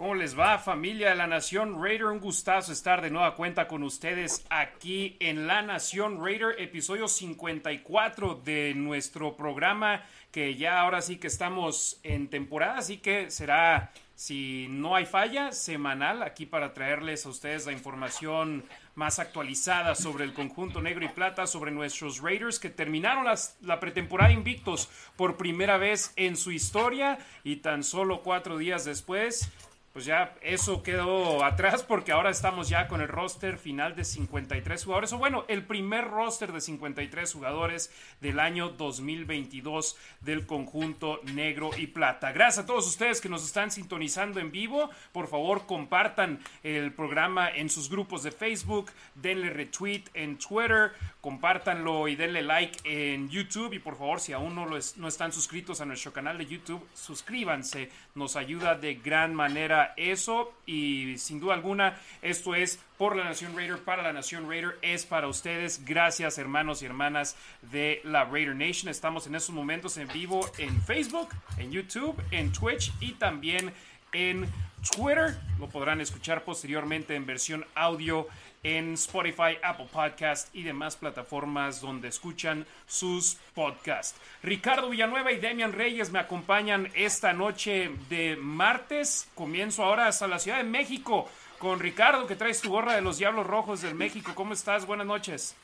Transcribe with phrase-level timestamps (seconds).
[0.00, 2.06] ¿Cómo les va familia de la Nación Raider?
[2.06, 8.40] Un gustazo estar de nueva cuenta con ustedes aquí en la Nación Raider, episodio 54
[8.42, 10.02] de nuestro programa
[10.32, 15.52] que ya ahora sí que estamos en temporada, así que será, si no hay falla,
[15.52, 18.64] semanal aquí para traerles a ustedes la información
[18.94, 23.26] más actualizada sobre el conjunto negro y plata, sobre nuestros Raiders que terminaron
[23.60, 29.52] la pretemporada invictos por primera vez en su historia y tan solo cuatro días después
[29.92, 34.84] pues ya eso quedó atrás porque ahora estamos ya con el roster final de 53
[34.84, 37.90] jugadores, o bueno, el primer roster de 53 jugadores
[38.20, 42.30] del año 2022 del conjunto negro y plata.
[42.30, 44.90] Gracias a todos ustedes que nos están sintonizando en vivo.
[45.12, 52.06] Por favor, compartan el programa en sus grupos de Facebook, denle retweet en Twitter, compártanlo
[52.06, 55.80] y denle like en YouTube y por favor, si aún no, lo no están suscritos
[55.80, 61.54] a nuestro canal de YouTube, suscríbanse, nos ayuda de gran manera eso y sin duda
[61.54, 65.84] alguna esto es por la Nación Raider, para la Nación Raider, es para ustedes.
[65.84, 68.90] Gracias hermanos y hermanas de la Raider Nation.
[68.90, 73.72] Estamos en estos momentos en vivo en Facebook, en YouTube, en Twitch y también
[74.12, 74.48] en
[74.94, 75.38] Twitter.
[75.58, 78.26] Lo podrán escuchar posteriormente en versión audio
[78.62, 84.18] en Spotify, Apple Podcast y demás plataformas donde escuchan sus podcasts.
[84.42, 89.28] Ricardo Villanueva y Demian Reyes me acompañan esta noche de martes.
[89.34, 93.18] Comienzo ahora hasta la Ciudad de México con Ricardo, que traes tu gorra de los
[93.18, 94.32] Diablos Rojos del México.
[94.34, 94.86] ¿Cómo estás?
[94.86, 95.54] Buenas noches.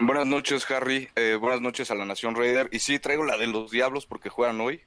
[0.00, 1.08] Buenas noches, Harry.
[1.14, 2.68] Eh, buenas noches a la Nación Raider.
[2.72, 4.80] Y sí, traigo la de los Diablos porque juegan hoy.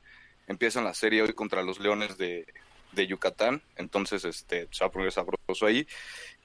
[0.48, 2.46] Empiezan la serie hoy contra los Leones de,
[2.92, 3.62] de Yucatán.
[3.78, 5.88] Entonces, este, se va a poner sabroso ahí.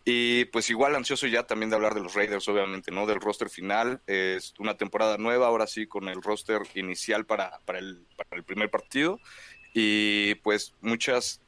[0.05, 3.06] Y pues igual ansioso ya también de hablar de los Raiders, obviamente, ¿no?
[3.06, 4.00] Del roster final.
[4.06, 8.42] Es una temporada nueva, ahora sí, con el roster inicial para, para, el, para el
[8.42, 9.20] primer partido.
[9.75, 11.41] Y pues muchas,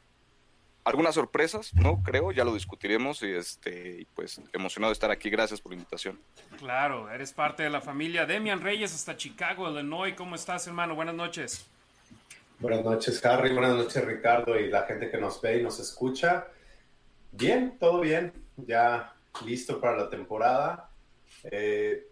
[0.85, 2.01] algunas sorpresas, ¿no?
[2.05, 5.31] Creo, ya lo discutiremos y este, pues emocionado de estar aquí.
[5.31, 6.21] Gracias por la invitación.
[6.57, 8.25] Claro, eres parte de la familia.
[8.25, 10.15] Demian Reyes hasta Chicago, Illinois.
[10.15, 10.95] ¿Cómo estás, hermano?
[10.95, 11.67] Buenas noches.
[12.61, 13.53] Buenas noches, Harry.
[13.53, 16.47] Buenas noches, Ricardo, y la gente que nos ve y nos escucha.
[17.33, 20.91] Bien, todo bien ya listo para la temporada.
[21.45, 22.09] Eh,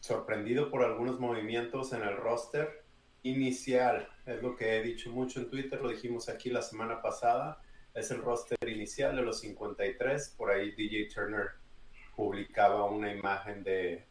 [0.00, 2.84] sorprendido por algunos movimientos en el roster
[3.22, 4.08] inicial.
[4.26, 7.60] Es lo que he dicho mucho en Twitter, lo dijimos aquí la semana pasada.
[7.94, 10.34] Es el roster inicial de los 53.
[10.36, 11.50] Por ahí DJ Turner
[12.14, 14.06] publicaba una imagen de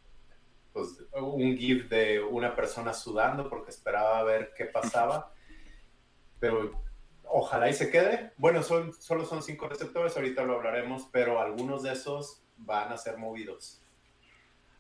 [0.74, 5.34] pues, un GIF de una persona sudando porque esperaba ver qué pasaba.
[6.40, 6.87] Pero
[7.30, 8.32] ojalá y se quede.
[8.38, 12.98] Bueno, son, solo son cinco receptores, ahorita lo hablaremos, pero algunos de esos van a
[12.98, 13.82] ser movidos.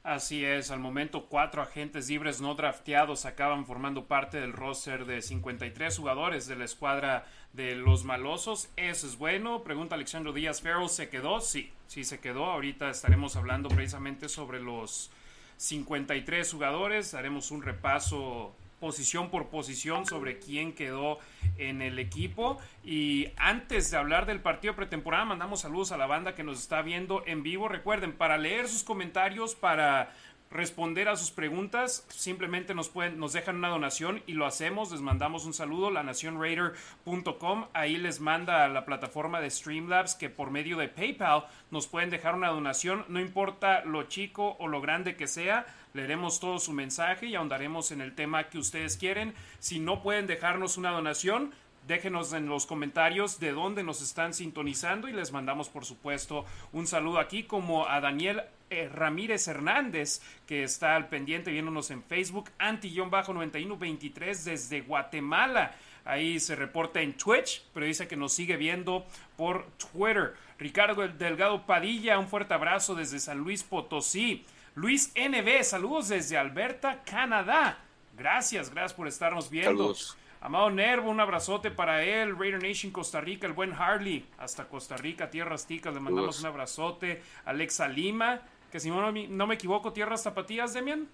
[0.08, 5.22] Así es, al momento cuatro agentes libres no drafteados acaban formando parte del roster de
[5.22, 8.70] 53 jugadores de la escuadra de los malosos.
[8.78, 9.66] Eso es bueno.
[9.66, 11.42] Pregunta Alexandro Díaz, Farrell se quedó.
[11.42, 12.46] Sí, sí se quedó.
[12.46, 15.12] Ahorita estaremos hablando precisamente sobre los
[15.58, 17.14] 53 jugadores.
[17.14, 21.20] Haremos un repaso posición por posición sobre quién quedó
[21.58, 22.58] en el equipo.
[22.84, 26.82] Y antes de hablar del partido pretemporada, mandamos saludos a la banda que nos está
[26.82, 27.68] viendo en vivo.
[27.68, 30.12] Recuerden, para leer sus comentarios, para
[30.50, 35.02] responder a sus preguntas, simplemente nos pueden, nos dejan una donación y lo hacemos, les
[35.02, 40.52] mandamos un saludo, la nacionraider.com, ahí les manda a la plataforma de Streamlabs que por
[40.52, 45.16] medio de PayPal nos pueden dejar una donación, no importa lo chico o lo grande
[45.16, 45.66] que sea,
[45.98, 49.34] leeremos todo su mensaje y ahondaremos en el tema que ustedes quieren.
[49.60, 51.52] Si no pueden dejarnos una donación,
[51.88, 56.86] déjenos en los comentarios de dónde nos están sintonizando y les mandamos por supuesto un
[56.86, 62.52] saludo aquí como a Daniel eh, Ramírez Hernández que está al pendiente viéndonos en Facebook,
[62.60, 65.72] anti-9123 desde Guatemala.
[66.06, 69.06] Ahí se reporta en Twitch, pero dice que nos sigue viendo
[69.36, 70.36] por Twitter.
[70.58, 74.46] Ricardo Delgado Padilla, un fuerte abrazo desde San Luis Potosí.
[74.78, 77.80] Luis NB, saludos desde Alberta, Canadá.
[78.16, 79.72] Gracias, gracias por estarnos viendo.
[79.72, 80.18] Saludos.
[80.40, 82.38] Amado Nervo, un abrazote para él.
[82.38, 86.46] Raider Nation Costa Rica, el buen Harley, hasta Costa Rica, Tierras Ticas, le mandamos un
[86.46, 87.24] abrazote.
[87.46, 91.08] Alexa Lima, que si no, no me equivoco, Tierras Zapatillas, Demian.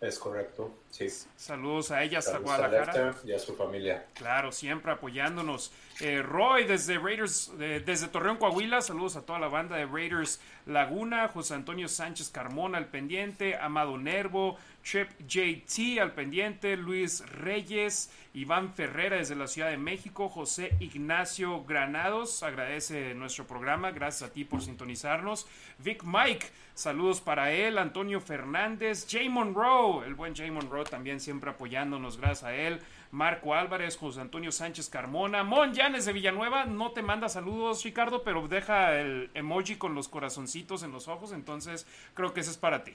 [0.00, 1.08] Es correcto, sí.
[1.36, 3.16] Saludos a ella hasta Guadalajara.
[3.24, 4.06] y a su familia.
[4.14, 5.72] Claro, siempre apoyándonos.
[6.00, 8.80] Eh, Roy desde Raiders, desde Torreón, Coahuila.
[8.80, 11.28] Saludos a toda la banda de Raiders Laguna.
[11.28, 13.56] José Antonio Sánchez Carmona al pendiente.
[13.56, 14.56] Amado Nervo.
[14.82, 16.76] Chip JT al pendiente.
[16.76, 18.10] Luis Reyes.
[18.34, 20.28] Iván Ferrera desde la Ciudad de México.
[20.28, 22.42] José Ignacio Granados.
[22.42, 23.90] Agradece nuestro programa.
[23.90, 25.46] Gracias a ti por sintonizarnos.
[25.78, 26.46] Vic Mike.
[26.74, 27.76] Saludos para él.
[27.76, 29.06] Antonio Fernández.
[29.08, 30.06] Jay Monroe.
[30.06, 32.16] El buen Jay Monroe también siempre apoyándonos.
[32.16, 32.80] Gracias a él.
[33.12, 38.22] Marco Álvarez, José Antonio Sánchez Carmona, Mon Llanes de Villanueva, no te manda saludos Ricardo,
[38.22, 42.56] pero deja el emoji con los corazoncitos en los ojos, entonces creo que ese es
[42.56, 42.94] para ti.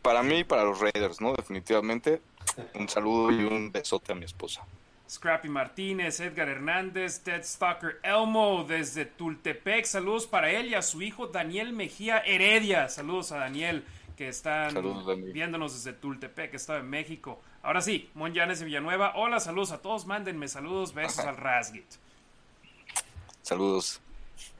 [0.00, 1.34] Para mí y para los Raiders, ¿no?
[1.34, 2.22] Definitivamente.
[2.74, 4.62] Un saludo y un besote a mi esposa.
[5.08, 9.84] Scrappy Martínez, Edgar Hernández, Ted Stalker Elmo desde Tultepec.
[9.84, 12.88] Saludos para él y a su hijo Daniel Mejía Heredia.
[12.88, 13.84] Saludos a Daniel
[14.16, 14.74] que están
[15.32, 17.42] viéndonos desde Tultepec, Estado en México.
[17.62, 19.12] Ahora sí, Monjanes de Villanueva.
[19.16, 20.06] Hola, saludos a todos.
[20.06, 21.86] Mándenme saludos, besos al Rasgit.
[23.42, 24.00] Saludos.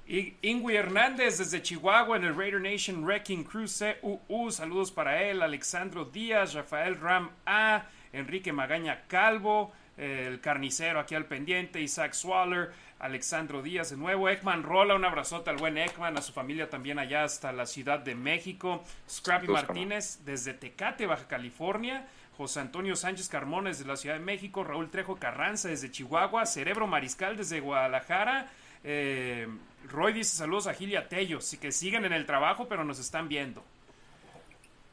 [0.06, 3.66] Y Ingui Hernández desde Chihuahua en el Raider Nation Wrecking Crew
[4.00, 4.50] CUU.
[4.50, 5.40] Saludos para él.
[5.40, 12.72] Alexandro Díaz, Rafael Ram A, Enrique Magaña Calvo el carnicero aquí al pendiente, Isaac Swaller,
[12.98, 16.98] Alexandro Díaz de nuevo, Ekman Rola, un abrazote al buen Ekman, a su familia también
[16.98, 22.06] allá hasta la Ciudad de México, Scrappy Martínez desde Tecate, Baja California,
[22.40, 26.86] José Antonio Sánchez Carmones desde la Ciudad de México, Raúl Trejo Carranza desde Chihuahua, Cerebro
[26.86, 28.48] Mariscal desde Guadalajara,
[28.82, 29.46] eh,
[29.90, 33.28] Roy dice saludos a Gilia Tello, sí que siguen en el trabajo pero nos están
[33.28, 33.62] viendo.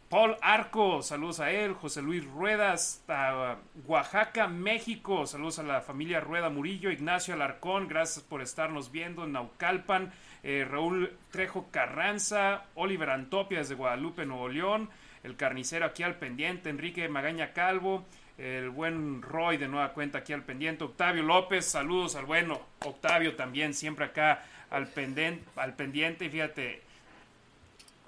[0.09, 1.73] Paul Arco, saludos a él.
[1.73, 5.25] José Luis Rueda, hasta Oaxaca, México.
[5.25, 6.91] Saludos a la familia Rueda Murillo.
[6.91, 10.13] Ignacio Alarcón, gracias por estarnos viendo en Naucalpan.
[10.43, 14.89] Eh, Raúl Trejo Carranza, Oliver Antopia desde Guadalupe, Nuevo León.
[15.23, 18.05] El carnicero aquí al pendiente, Enrique Magaña Calvo.
[18.37, 20.83] El buen Roy de nueva cuenta aquí al pendiente.
[20.83, 22.61] Octavio López, saludos al bueno.
[22.85, 25.43] Octavio también, siempre acá al, pendiente.
[25.55, 26.29] Al pendiente.
[26.29, 26.81] Fíjate,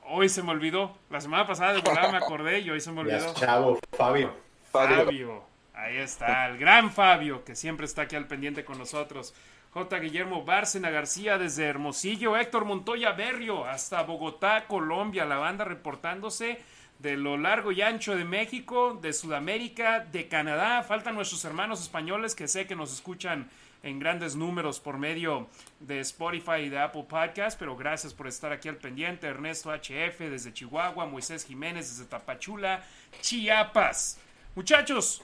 [0.06, 0.96] hoy se me olvidó.
[1.10, 3.34] La semana pasada de volada me acordé y hoy se me olvidó.
[3.34, 4.36] chavo, Fabio.
[4.72, 5.44] Fabio.
[5.74, 9.34] Ahí está, el gran Fabio, que siempre está aquí al pendiente con nosotros.
[9.71, 10.00] J.
[10.00, 16.60] Guillermo Bárcena García desde Hermosillo, Héctor Montoya Berrio hasta Bogotá, Colombia, la banda reportándose
[16.98, 20.83] de lo largo y ancho de México, de Sudamérica, de Canadá.
[20.83, 23.50] Faltan nuestros hermanos españoles que sé que nos escuchan
[23.83, 25.48] en grandes números por medio
[25.80, 29.27] de Spotify y de Apple Podcast, pero gracias por estar aquí al pendiente.
[29.27, 32.83] Ernesto HF desde Chihuahua, Moisés Jiménez desde Tapachula,
[33.21, 34.19] Chiapas.
[34.56, 35.24] Muchachos,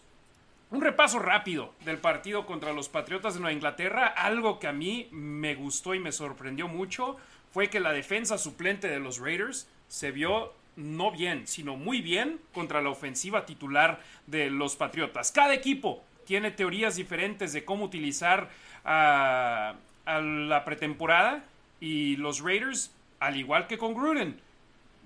[0.71, 4.07] un repaso rápido del partido contra los Patriotas de Nueva Inglaterra.
[4.07, 7.17] Algo que a mí me gustó y me sorprendió mucho
[7.51, 12.39] fue que la defensa suplente de los Raiders se vio no bien, sino muy bien
[12.53, 15.31] contra la ofensiva titular de los Patriotas.
[15.31, 18.49] Cada equipo tiene teorías diferentes de cómo utilizar
[18.83, 19.75] a,
[20.05, 21.45] la pretemporada
[21.79, 24.39] y los Raiders, al igual que con Gruden,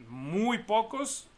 [0.10, 1.29] muy pocos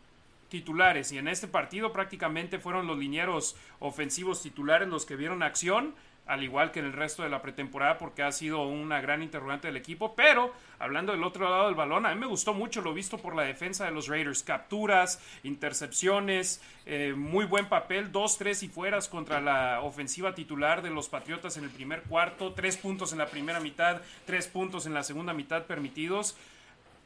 [0.52, 5.96] titulares y en este partido prácticamente fueron los linieros ofensivos titulares los que vieron acción
[6.28, 9.68] al igual que en el resto de la pretemporada, porque ha sido una gran interrogante
[9.68, 10.16] del equipo.
[10.16, 13.36] Pero hablando del otro lado del balón, a mí me gustó mucho lo visto por
[13.36, 19.10] la defensa de los Raiders: capturas, intercepciones, eh, muy buen papel, dos, tres y fueras
[19.10, 23.28] contra la ofensiva titular de los Patriotas en el primer cuarto, tres puntos en la
[23.28, 26.38] primera mitad, tres puntos en la segunda mitad permitidos.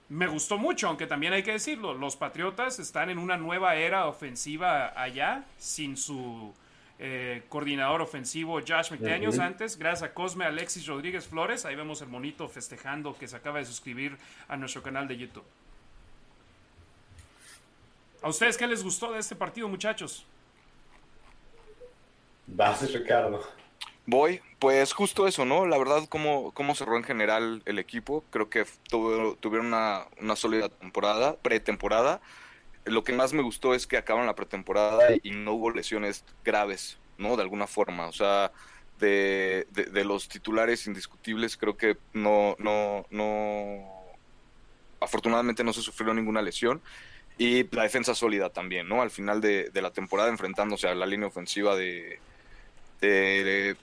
[0.07, 4.05] Me gustó mucho, aunque también hay que decirlo, los Patriotas están en una nueva era
[4.07, 6.53] ofensiva allá, sin su
[6.99, 12.09] eh, coordinador ofensivo Josh McDaniels antes, gracias a Cosme Alexis Rodríguez Flores, ahí vemos el
[12.09, 14.15] monito festejando que se acaba de suscribir
[14.47, 15.45] a nuestro canal de YouTube.
[18.21, 20.25] ¿A ustedes qué les gustó de este partido, muchachos?
[22.47, 23.41] Vas, Ricardo.
[24.05, 25.67] Voy, pues justo eso, ¿no?
[25.67, 28.23] La verdad, cómo, cómo cerró en general el equipo.
[28.31, 32.19] Creo que tuvieron una, una sólida temporada, pretemporada
[32.85, 36.97] lo que más me gustó es que acaban la pretemporada y no hubo lesiones graves,
[37.17, 37.35] ¿no?
[37.35, 38.07] De alguna forma.
[38.07, 38.51] O sea,
[38.99, 43.87] de, de, los titulares indiscutibles, creo que no, no, no.
[44.99, 46.81] Afortunadamente no se sufrió ninguna lesión.
[47.37, 49.01] Y la defensa sólida también, ¿no?
[49.01, 52.19] Al final de, la temporada enfrentándose a la línea ofensiva de,
[53.01, 53.75] de,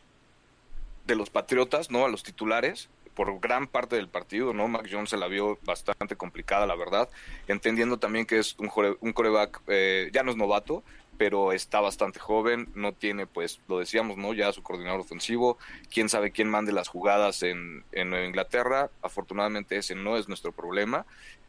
[1.06, 2.04] de los Patriotas, ¿no?
[2.04, 4.68] A los titulares por gran parte del partido, ¿no?
[4.68, 7.08] Mac Jones se la vio bastante complicada, la verdad,
[7.46, 10.82] entendiendo también que es un, un coreback, eh, ya no es novato,
[11.18, 14.32] pero está bastante joven, no tiene, pues, lo decíamos, ¿no?
[14.32, 15.58] Ya su coordinador ofensivo,
[15.90, 20.52] quién sabe quién mande las jugadas en, en Nueva Inglaterra, afortunadamente ese no es nuestro
[20.52, 21.04] problema,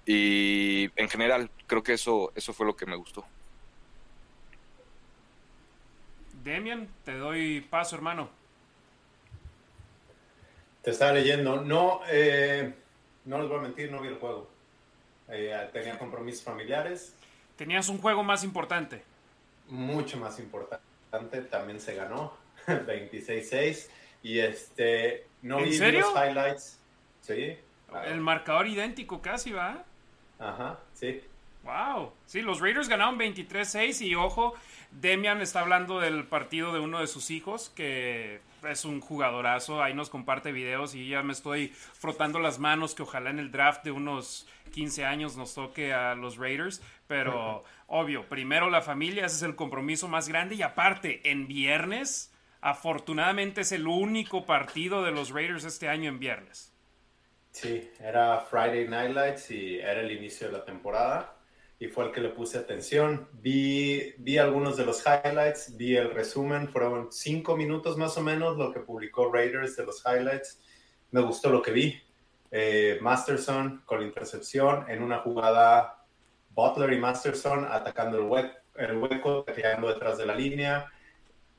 [0.05, 3.25] y en general creo que eso, eso fue lo que me gustó.
[6.43, 8.42] Demian, te doy paso, hermano.
[10.83, 11.61] Te estaba leyendo.
[11.61, 12.73] No, eh,
[13.25, 14.49] no les voy a mentir, no vi el juego.
[15.29, 17.15] Eh, tenía compromisos familiares.
[17.55, 19.01] Tenías un juego más importante.
[19.69, 20.83] Mucho más importante.
[21.49, 22.33] También se ganó.
[22.67, 23.87] 26-6.
[24.23, 25.25] Y este.
[25.41, 26.79] No vi los highlights.
[27.21, 27.57] Sí.
[28.05, 29.83] El marcador idéntico casi, ¿va?
[30.39, 31.21] Ajá, sí.
[31.63, 32.11] Wow.
[32.25, 34.53] Sí, los Raiders ganaron 23-6 y ojo,
[34.91, 39.93] Demian está hablando del partido de uno de sus hijos, que es un jugadorazo, ahí
[39.93, 43.83] nos comparte videos y ya me estoy frotando las manos que ojalá en el draft
[43.83, 49.37] de unos 15 años nos toque a los Raiders, pero obvio, primero la familia, ese
[49.37, 55.11] es el compromiso más grande y aparte, en viernes, afortunadamente es el único partido de
[55.11, 56.73] los Raiders este año en viernes.
[57.51, 61.35] Sí, era Friday Night Lights y era el inicio de la temporada
[61.83, 63.27] y fue el que le puse atención.
[63.33, 68.57] Vi, vi algunos de los highlights, vi el resumen, fueron cinco minutos más o menos
[68.57, 70.61] lo que publicó Raiders de los highlights.
[71.11, 72.01] Me gustó lo que vi.
[72.51, 76.05] Eh, Masterson con la intercepción en una jugada
[76.51, 80.89] Butler y Masterson atacando el, hueco, el hueco, tirando detrás de la línea.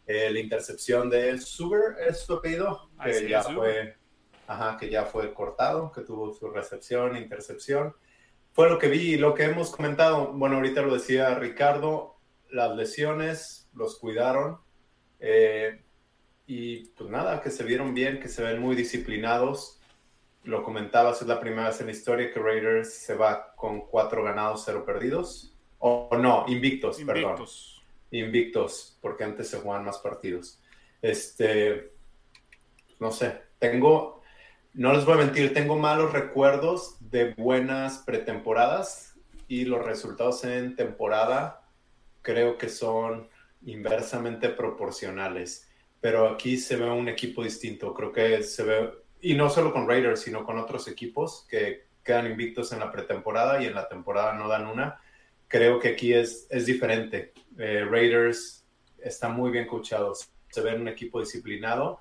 [0.07, 3.99] Eh, la intercepción de Sugar es su apellido, que ya fue,
[4.47, 7.95] ajá, que ya fue cortado, que tuvo su recepción, intercepción
[8.55, 10.33] fue lo que vi y lo que hemos comentado.
[10.33, 12.17] Bueno, ahorita lo decía Ricardo,
[12.51, 14.59] las lesiones los cuidaron.
[15.19, 15.83] Eh,
[16.47, 19.81] y pues nada, que se vieron bien, que se ven muy disciplinados.
[20.45, 24.23] Lo comentabas, es la primera vez en la historia que Raiders se va con cuatro
[24.23, 25.53] ganados, cero perdidos.
[25.79, 27.47] O, no, invictos, invictos, perdón.
[28.13, 30.61] Invictos, porque antes se jugaban más partidos.
[31.03, 31.93] Este,
[33.01, 34.23] no sé, tengo,
[34.75, 39.15] no les voy a mentir, tengo malos recuerdos de buenas pretemporadas
[39.47, 41.63] y los resultados en temporada
[42.23, 43.29] creo que son
[43.67, 45.69] inversamente proporcionales.
[46.01, 47.95] Pero aquí se ve un equipo distinto.
[47.95, 48.91] Creo que se ve,
[49.21, 53.63] y no solo con Raiders, sino con otros equipos que quedan invictos en la pretemporada
[53.63, 55.01] y en la temporada no dan una.
[55.47, 57.33] Creo que aquí es, es diferente.
[57.59, 58.65] Eh, Raiders
[58.99, 60.29] están muy bien coachados.
[60.51, 62.01] Se ve un equipo disciplinado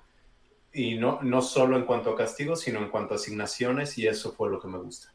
[0.74, 4.34] y no, no solo en cuanto a castigos, sino en cuanto a asignaciones, y eso
[4.34, 5.13] fue lo que me gusta.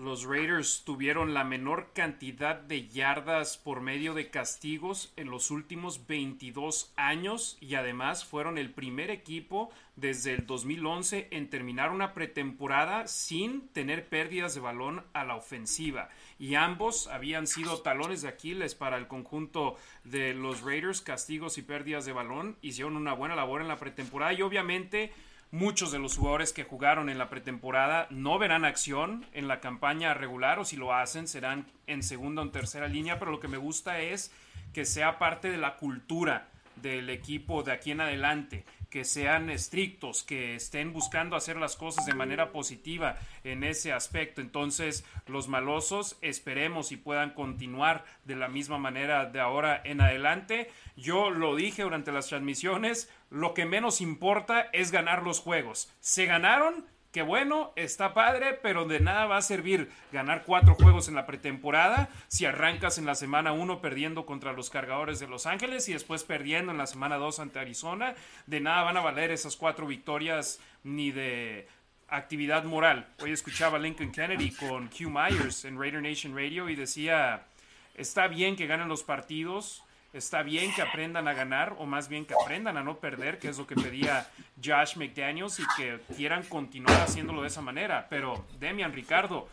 [0.00, 6.06] Los Raiders tuvieron la menor cantidad de yardas por medio de castigos en los últimos
[6.06, 13.08] 22 años y además fueron el primer equipo desde el 2011 en terminar una pretemporada
[13.08, 16.08] sin tener pérdidas de balón a la ofensiva.
[16.38, 21.62] Y ambos habían sido talones de Aquiles para el conjunto de los Raiders, castigos y
[21.62, 22.56] pérdidas de balón.
[22.62, 25.12] Hicieron una buena labor en la pretemporada y obviamente
[25.52, 30.14] Muchos de los jugadores que jugaron en la pretemporada no verán acción en la campaña
[30.14, 33.56] regular o si lo hacen serán en segunda o tercera línea, pero lo que me
[33.56, 34.32] gusta es
[34.72, 40.24] que sea parte de la cultura del equipo de aquí en adelante, que sean estrictos,
[40.24, 44.40] que estén buscando hacer las cosas de manera positiva en ese aspecto.
[44.40, 50.70] Entonces, los malosos esperemos y puedan continuar de la misma manera de ahora en adelante.
[50.96, 55.92] Yo lo dije durante las transmisiones, lo que menos importa es ganar los juegos.
[56.00, 61.08] Se ganaron, que bueno, está padre, pero de nada va a servir ganar cuatro juegos
[61.08, 65.46] en la pretemporada si arrancas en la semana uno perdiendo contra los cargadores de Los
[65.46, 68.14] Ángeles y después perdiendo en la semana dos ante Arizona.
[68.46, 71.66] De nada van a valer esas cuatro victorias ni de
[72.08, 73.08] actividad moral.
[73.20, 77.46] Hoy escuchaba a Lincoln Kennedy con Q Myers en Raider Nation Radio y decía,
[77.94, 82.26] está bien que ganen los partidos, Está bien que aprendan a ganar o más bien
[82.26, 84.28] que aprendan a no perder, que es lo que pedía
[84.62, 88.08] Josh McDaniels y que quieran continuar haciéndolo de esa manera.
[88.10, 89.48] Pero Demian, Ricardo,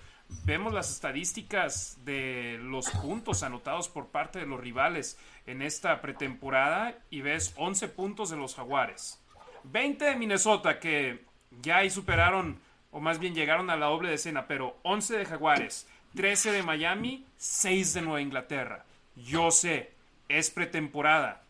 [0.46, 6.96] vemos las estadísticas de los puntos anotados por parte de los rivales en esta pretemporada
[7.10, 9.22] y ves 11 puntos de los Jaguares,
[9.64, 11.26] 20 de Minnesota que
[11.62, 12.60] ya ahí superaron
[12.92, 17.26] o más bien llegaron a la doble decena, pero 11 de Jaguares, 13 de Miami,
[17.38, 18.86] 6 de Nueva Inglaterra.
[19.16, 19.92] Yo sé,
[20.30, 21.44] es pretemporada.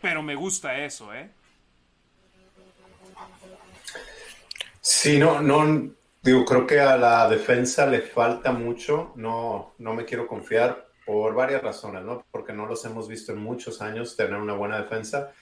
[0.00, 1.30] Pero me gusta eso, ¿eh?
[4.80, 5.90] Sí, no, no,
[6.22, 9.12] digo, creo que a la defensa le falta mucho.
[9.16, 12.24] No, no me quiero confiar por varias razones, ¿no?
[12.30, 15.32] Porque no los hemos visto en muchos años tener una buena defensa.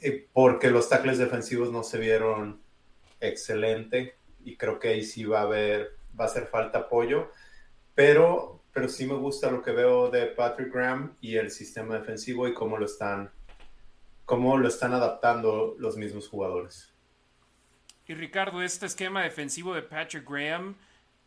[0.00, 2.60] Y porque los tackles defensivos no se vieron
[3.20, 7.30] excelente y creo que ahí sí va a haber, va a hacer falta apoyo.
[7.94, 12.46] Pero pero sí me gusta lo que veo de Patrick Graham y el sistema defensivo
[12.46, 13.30] y cómo lo están,
[14.24, 16.92] cómo lo están adaptando los mismos jugadores.
[18.06, 20.76] Y Ricardo, este esquema defensivo de Patrick Graham,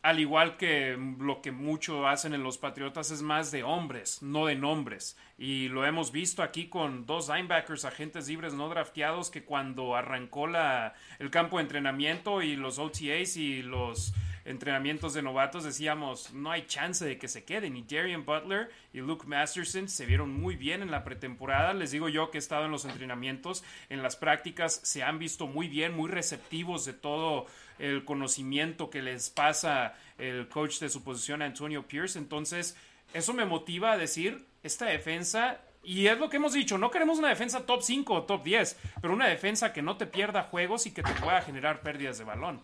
[0.02, 4.44] al igual que lo que mucho hacen en los Patriotas, es más de hombres, no
[4.44, 5.16] de nombres.
[5.38, 10.46] Y lo hemos visto aquí con dos linebackers, agentes libres no drafteados, que cuando arrancó
[10.46, 14.12] la, el campo de entrenamiento y los OTAs y los
[14.44, 17.76] entrenamientos de novatos decíamos, no hay chance de que se queden.
[17.76, 21.74] Y Darian Butler y Luke Masterson se vieron muy bien en la pretemporada.
[21.74, 25.46] Les digo yo que he estado en los entrenamientos, en las prácticas, se han visto
[25.46, 27.46] muy bien, muy receptivos de todo
[27.78, 32.18] el conocimiento que les pasa el coach de su posición, Antonio Pierce.
[32.18, 32.76] Entonces,
[33.12, 37.18] eso me motiva a decir, esta defensa y es lo que hemos dicho, no queremos
[37.18, 40.86] una defensa top 5 o top 10, pero una defensa que no te pierda juegos
[40.86, 42.62] y que te pueda generar pérdidas de balón.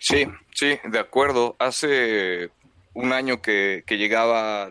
[0.00, 1.56] Sí, sí, de acuerdo.
[1.58, 2.50] Hace
[2.94, 4.70] un año que, llegaba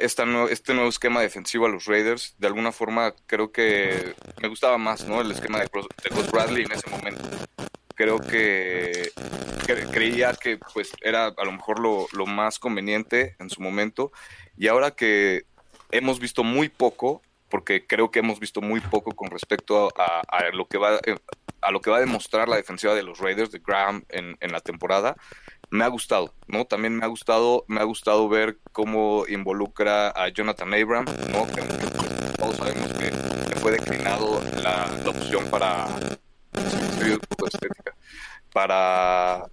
[0.00, 5.04] este nuevo esquema defensivo a los Raiders, de alguna forma creo que me gustaba más
[5.04, 5.20] ¿no?
[5.20, 7.22] el esquema de, de Bradley en ese momento.
[7.94, 9.10] Creo que,
[9.92, 14.10] creía que pues era a lo mejor lo, lo más conveniente en su momento
[14.56, 15.44] y ahora que
[15.90, 17.22] hemos visto muy poco,
[17.54, 20.98] porque creo que hemos visto muy poco con respecto a, lo que va
[21.62, 24.58] a lo que va a demostrar la defensiva de los Raiders de Graham en, la
[24.58, 25.14] temporada.
[25.70, 26.64] Me ha gustado, ¿no?
[26.64, 31.46] También me ha gustado, me ha gustado ver cómo involucra a Jonathan Abram, ¿no?
[31.46, 31.62] Que,
[32.36, 33.12] todos sabemos que,
[33.60, 35.86] fue declinado la, opción para
[38.52, 39.44] para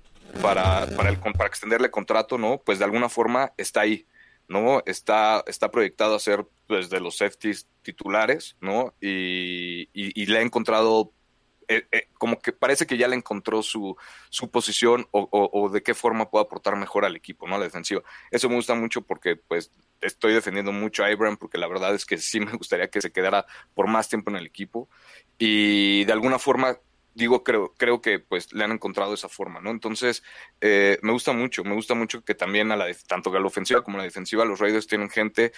[0.41, 2.57] para, para, para extenderle contrato, ¿no?
[2.65, 4.07] Pues de alguna forma está ahí,
[4.51, 4.83] ¿no?
[4.85, 8.93] Está, está proyectado a ser pues, de los safeties titulares, ¿no?
[8.99, 11.13] Y, le ha encontrado,
[11.67, 13.95] eh, eh, como que parece que ya le encontró su,
[14.29, 17.55] su posición o, de qué forma puede aportar mejor al equipo, ¿no?
[17.55, 18.03] A la.
[18.29, 22.05] Eso me gusta mucho porque, pues, estoy defendiendo mucho a Abraham porque la verdad es
[22.05, 24.89] que sí me gustaría que se quedara por más tiempo en el equipo.
[25.37, 26.77] Y de alguna forma
[27.13, 29.71] digo, creo, creo que pues le han encontrado esa forma, ¿no?
[29.71, 30.23] Entonces,
[30.61, 33.83] eh, me gusta mucho, me gusta mucho que también a la, tanto a la ofensiva
[33.83, 35.51] como a la defensiva, los Raiders tienen gente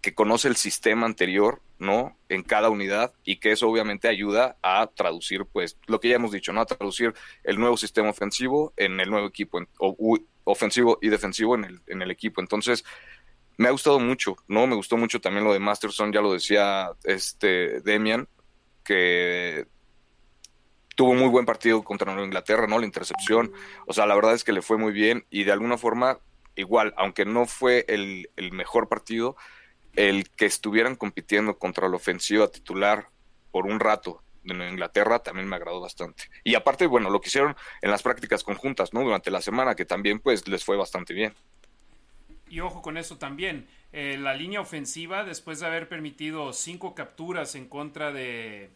[0.00, 2.16] que conoce el sistema anterior, ¿no?
[2.28, 6.32] En cada unidad y que eso obviamente ayuda a traducir, pues, lo que ya hemos
[6.32, 6.62] dicho, ¿no?
[6.62, 7.14] A traducir
[7.44, 12.02] el nuevo sistema ofensivo en el nuevo equipo, o, ofensivo y defensivo en el, en
[12.02, 12.40] el equipo.
[12.40, 12.84] Entonces,
[13.58, 14.66] me ha gustado mucho, ¿no?
[14.66, 18.26] Me gustó mucho también lo de Masterson, ya lo decía este Demian,
[18.82, 19.66] que
[20.96, 22.78] tuvo muy buen partido contra Nueva Inglaterra, ¿no?
[22.78, 23.52] La intercepción,
[23.86, 26.18] o sea, la verdad es que le fue muy bien y de alguna forma,
[26.56, 29.36] igual, aunque no fue el, mejor partido,
[29.96, 33.08] el que estuvieran compitiendo contra la ofensiva titular
[33.50, 36.24] por un rato de Nueva Inglaterra también me agradó bastante.
[36.44, 39.02] Y aparte, bueno, lo que hicieron en las prácticas conjuntas, ¿no?
[39.02, 41.34] Durante la semana, que también pues les fue bastante bien.
[42.48, 47.54] Y ojo con eso también, eh, la línea ofensiva, después de haber permitido cinco capturas
[47.54, 48.70] en contra de,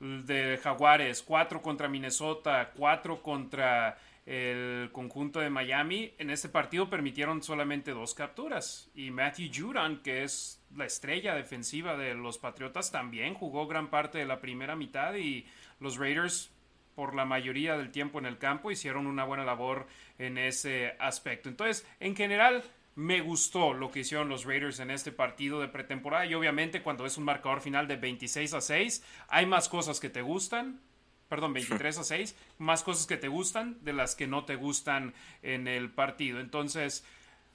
[0.00, 6.12] de Jaguares, cuatro contra Minnesota, cuatro contra el conjunto de Miami.
[6.18, 8.90] En este partido permitieron solamente dos capturas.
[8.94, 14.18] Y Matthew Judon, que es la estrella defensiva de los Patriotas, también jugó gran parte
[14.18, 15.46] de la primera mitad y
[15.80, 16.50] los Raiders
[16.94, 19.86] por la mayoría del tiempo en el campo hicieron una buena labor
[20.18, 21.48] en ese aspecto.
[21.48, 22.64] Entonces, en general,
[22.98, 27.06] me gustó lo que hicieron los Raiders en este partido de pretemporada y obviamente cuando
[27.06, 30.80] es un marcador final de 26 a 6, hay más cosas que te gustan,
[31.28, 35.14] perdón, 23 a 6, más cosas que te gustan de las que no te gustan
[35.42, 36.40] en el partido.
[36.40, 37.04] Entonces,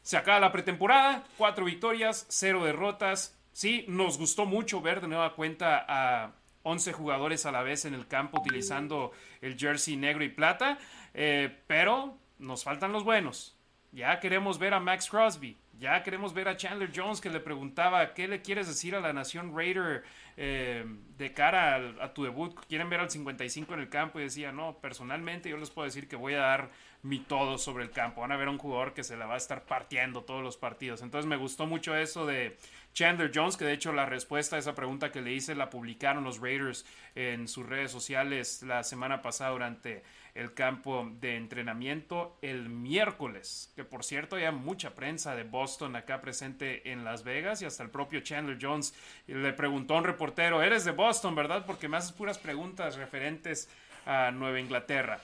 [0.01, 3.37] se acaba la pretemporada, cuatro victorias, cero derrotas.
[3.51, 7.95] Sí, nos gustó mucho ver de nueva cuenta a 11 jugadores a la vez en
[7.95, 10.77] el campo utilizando el jersey negro y plata,
[11.13, 13.57] eh, pero nos faltan los buenos
[13.93, 15.57] ya queremos ver a Max Crosby.
[15.79, 19.11] Ya queremos ver a Chandler Jones que le preguntaba qué le quieres decir a la
[19.11, 20.03] nación Raider
[20.37, 20.85] eh,
[21.17, 22.55] de cara a, tu debut.
[22.67, 26.07] Quieren ver al 55 en el campo y decía, no, personalmente yo les puedo decir
[26.07, 28.21] que voy a dar mi todo sobre el campo.
[28.21, 30.57] Van a ver a un jugador que se la va a estar partiendo todos los
[30.57, 31.01] partidos.
[31.01, 32.57] Entonces me gustó mucho eso de
[32.93, 36.23] Chandler Jones, que de hecho la respuesta a esa pregunta que le hice la publicaron
[36.23, 40.03] los Raiders en sus redes sociales la semana pasada durante
[40.35, 46.21] el campo de entrenamiento el miércoles, que por cierto hay mucha prensa de Boston acá
[46.21, 48.95] presente en Las Vegas y hasta el propio Chandler Jones
[49.27, 51.65] le preguntó a un reportero, eres de Boston, ¿verdad?
[51.65, 53.69] Porque me haces puras preguntas referentes
[54.05, 55.19] a Nueva Inglaterra.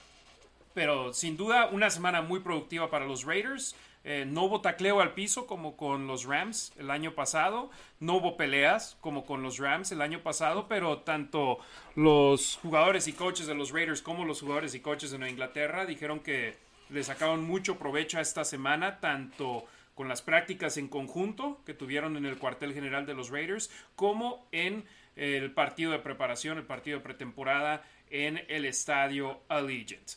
[0.73, 3.75] Pero sin duda una semana muy productiva para los Raiders.
[4.05, 8.37] Eh, no hubo tacleo al piso como con los Rams el año pasado, no hubo
[8.37, 11.59] peleas como con los Rams el año pasado, pero tanto
[11.95, 15.85] los jugadores y coaches de los Raiders como los jugadores y coaches de Nueva Inglaterra
[15.85, 16.55] dijeron que
[16.89, 22.15] le sacaron mucho provecho a esta semana, tanto con las prácticas en conjunto que tuvieron
[22.15, 24.85] en el cuartel general de los Raiders, como en
[25.17, 30.13] el partido de preparación, el partido de pretemporada en el estadio Allegiant.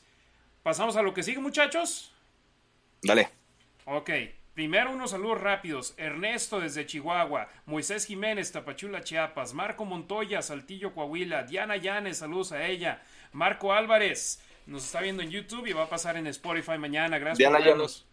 [0.63, 2.13] Pasamos a lo que sigue, muchachos.
[3.03, 3.42] Dale.
[3.85, 4.11] Ok,
[4.55, 5.95] primero unos saludos rápidos.
[5.97, 12.67] Ernesto desde Chihuahua, Moisés Jiménez, Tapachula, Chiapas, Marco Montoya, Saltillo, Coahuila, Diana Llanes, saludos a
[12.67, 17.19] ella, Marco Álvarez, Nos está viendo en YouTube y va a pasar en Spotify mañana.
[17.19, 18.07] Gracias Diana por vernos.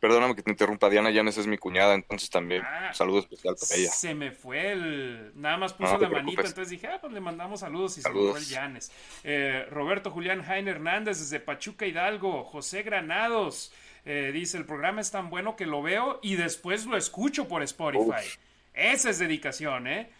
[0.00, 3.80] Perdóname que te interrumpa, Diana Llanes es mi cuñada, entonces también Ah, saludo especial para
[3.80, 3.90] ella.
[3.90, 5.32] Se me fue el.
[5.34, 6.50] Nada más puso No la manita, preocupes.
[6.50, 8.34] entonces dije, ah, pues le mandamos saludos y Saludos.
[8.34, 8.92] se me fue el Llanes.
[9.24, 12.44] Eh, Roberto Julián Jaime Hernández desde Pachuca Hidalgo.
[12.44, 13.72] José Granados
[14.04, 17.62] eh, dice: el programa es tan bueno que lo veo y después lo escucho por
[17.62, 18.26] Spotify.
[18.26, 18.36] Uf.
[18.74, 20.10] Esa es dedicación, ¿eh?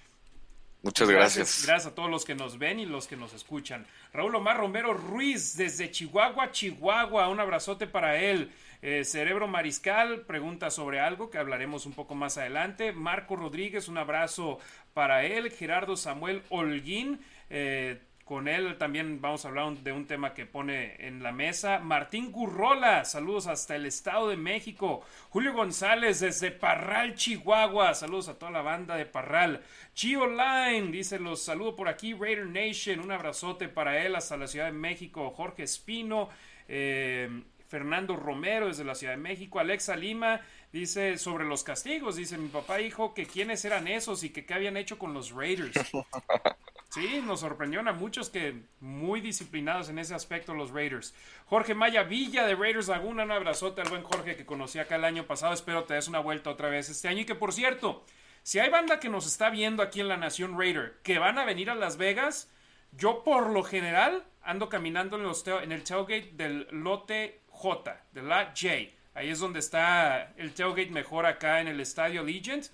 [0.82, 1.64] Muchas gracias.
[1.66, 3.86] Gracias a todos los que nos ven y los que nos escuchan.
[4.12, 7.28] Raúl Omar Romero Ruiz, desde Chihuahua, Chihuahua.
[7.28, 8.52] Un abrazote para él.
[8.82, 12.92] Eh, Cerebro Mariscal pregunta sobre algo que hablaremos un poco más adelante.
[12.92, 14.58] Marco Rodríguez, un abrazo
[14.92, 15.50] para él.
[15.50, 17.18] Gerardo Samuel Holguín.
[17.48, 21.78] eh, con él también vamos a hablar de un tema que pone en la mesa.
[21.78, 25.04] Martín Gurrola, saludos hasta el Estado de México.
[25.28, 27.94] Julio González desde Parral, Chihuahua.
[27.94, 29.62] Saludos a toda la banda de Parral.
[29.94, 32.14] Chio Line dice los saludo por aquí.
[32.14, 35.30] Raider Nation, un abrazote para él hasta la Ciudad de México.
[35.30, 36.28] Jorge Espino.
[36.68, 37.28] eh,
[37.68, 39.58] Fernando Romero desde la Ciudad de México.
[39.58, 40.40] Alexa Lima
[40.72, 42.16] dice sobre los castigos.
[42.16, 45.30] Dice mi papá dijo que quiénes eran esos y que qué habían hecho con los
[45.32, 45.74] Raiders.
[46.94, 51.12] Sí, nos sorprendieron a muchos que muy disciplinados en ese aspecto los Raiders.
[51.46, 55.04] Jorge Maya Villa de Raiders Laguna, un abrazote al buen Jorge que conocí acá el
[55.04, 55.52] año pasado.
[55.52, 57.22] Espero te des una vuelta otra vez este año.
[57.22, 58.04] Y que por cierto,
[58.44, 61.44] si hay banda que nos está viendo aquí en la Nación Raider que van a
[61.44, 62.48] venir a Las Vegas,
[62.92, 68.22] yo por lo general ando caminando en, los en el tailgate del lote J, de
[68.22, 68.68] la J.
[69.14, 72.70] Ahí es donde está el tailgate mejor acá en el estadio Legend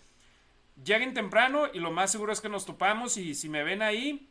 [0.85, 4.29] lleguen temprano y lo más seguro es que nos topamos y si me ven ahí,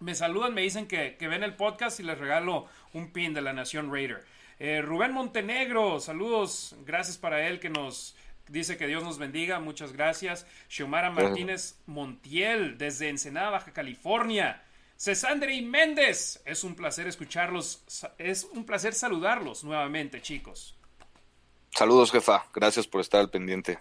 [0.00, 3.42] me saludan, me dicen que, que ven el podcast y les regalo un pin de
[3.42, 4.24] la Nación Raider.
[4.58, 8.16] Eh, Rubén Montenegro, saludos, gracias para él que nos
[8.48, 10.46] dice que Dios nos bendiga, muchas gracias.
[10.68, 14.62] Xiomara Martínez Montiel desde Ensenada, Baja California.
[14.96, 17.84] Cesandre y Méndez, es un placer escucharlos,
[18.18, 20.76] es un placer saludarlos nuevamente, chicos.
[21.70, 22.46] Saludos, jefa.
[22.52, 23.78] Gracias por estar al pendiente.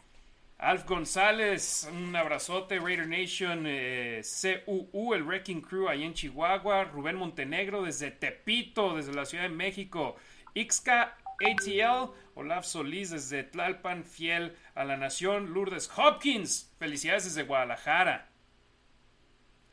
[0.59, 7.15] Alf González, un abrazote, Raider Nation, eh, CUU, el Wrecking Crew ahí en Chihuahua, Rubén
[7.15, 10.15] Montenegro desde Tepito, desde la Ciudad de México,
[10.55, 18.29] Ixca ATL, Olaf Solís desde Tlalpan, fiel a la nación, Lourdes Hopkins, felicidades desde Guadalajara.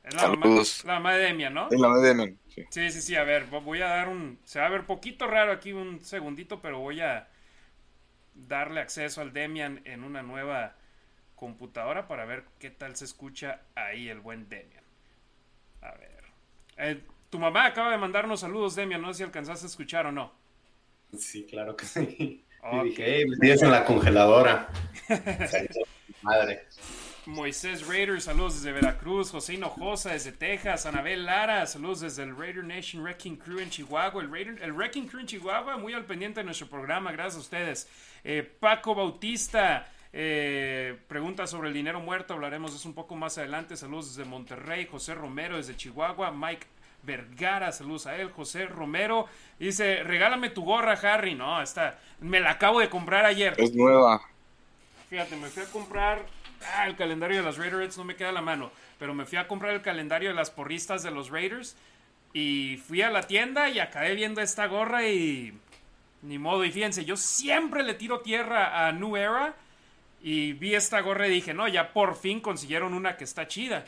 [0.02, 0.84] Es la mamá, Saludos.
[0.84, 1.74] la mamá de Demian, ¿no?
[1.74, 2.64] En la Medemen, sí.
[2.70, 4.40] Sí, sí, sí, a ver, vo- voy a dar un...
[4.44, 7.28] Se va a ver poquito raro aquí un segundito, pero voy a
[8.34, 10.76] darle acceso al Demian en una nueva
[11.34, 14.84] computadora para ver qué tal se escucha ahí el buen Demian.
[15.80, 16.24] A ver.
[16.76, 20.12] Eh, tu mamá acaba de mandarnos saludos, Demian, no sé si alcanzaste a escuchar o
[20.12, 20.32] no.
[21.18, 22.44] Sí, claro que sí.
[22.62, 22.84] Ok.
[22.84, 24.68] Y dije, hey, me tienes en la congeladora.
[26.22, 26.66] Madre.
[27.26, 29.30] Moisés Raider, saludos desde Veracruz.
[29.30, 30.84] José Hinojosa desde Texas.
[30.84, 34.22] Anabel Lara, saludos desde el Raider Nation Wrecking Crew en Chihuahua.
[34.22, 37.40] El, Raider, el Wrecking Crew en Chihuahua, muy al pendiente de nuestro programa, gracias a
[37.40, 37.88] ustedes.
[38.24, 43.37] Eh, Paco Bautista, eh, pregunta sobre el dinero muerto, hablaremos de eso un poco más
[43.37, 43.76] adelante.
[43.76, 44.87] Saludos desde Monterrey.
[44.90, 46.30] José Romero desde Chihuahua.
[46.30, 46.66] Mike
[47.02, 48.30] Vergara, saludos a él.
[48.30, 49.26] José Romero
[49.58, 51.34] dice: Regálame tu gorra, Harry.
[51.34, 53.54] No, esta me la acabo de comprar ayer.
[53.58, 54.22] Es nueva.
[55.10, 56.24] Fíjate, me fui a comprar
[56.74, 59.46] ah, el calendario de las Raiders, no me queda la mano, pero me fui a
[59.46, 61.76] comprar el calendario de las porristas de los Raiders
[62.32, 65.56] y fui a la tienda y acabé viendo esta gorra y
[66.24, 66.64] ni modo.
[66.64, 69.54] Y fíjense, yo siempre le tiro tierra a New Era
[70.22, 73.84] y vi esta gorra y dije, no, ya por fin consiguieron una que está chida.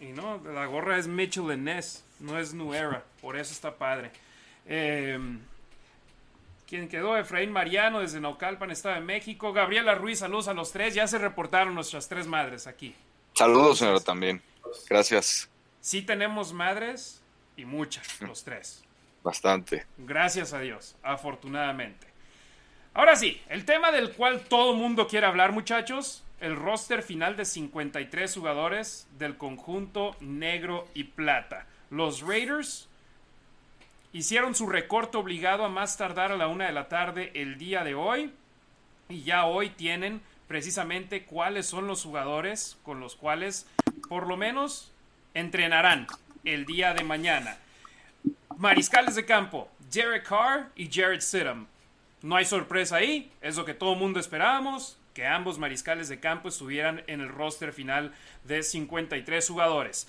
[0.00, 4.10] Y no, la gorra es Mitchell Ness, no es New Era, por eso está padre.
[4.66, 5.18] Eh,
[6.72, 9.52] quien quedó, Efraín Mariano desde Naucalpan, Estado de México.
[9.52, 10.94] Gabriela Ruiz, saludos a los tres.
[10.94, 12.94] Ya se reportaron nuestras tres madres aquí.
[13.34, 14.40] Saludos, señora, también.
[14.88, 15.50] Gracias.
[15.82, 17.20] Sí tenemos madres
[17.58, 18.82] y muchas, los tres.
[19.22, 19.86] Bastante.
[19.98, 22.06] Gracias a Dios, afortunadamente.
[22.94, 27.44] Ahora sí, el tema del cual todo mundo quiere hablar, muchachos, el roster final de
[27.44, 31.66] 53 jugadores del conjunto negro y plata.
[31.88, 32.88] Los Raiders
[34.12, 37.84] hicieron su recorte obligado a más tardar a la una de la tarde el día
[37.84, 38.32] de hoy
[39.08, 43.66] y ya hoy tienen precisamente cuáles son los jugadores con los cuales
[44.08, 44.92] por lo menos
[45.32, 46.06] entrenarán
[46.44, 47.56] el día de mañana.
[48.62, 51.66] Mariscales de campo, Derek Carr y Jared Stidham.
[52.22, 56.48] No hay sorpresa ahí, es lo que todo mundo esperábamos, que ambos mariscales de campo
[56.48, 58.12] estuvieran en el roster final
[58.44, 60.06] de 53 jugadores.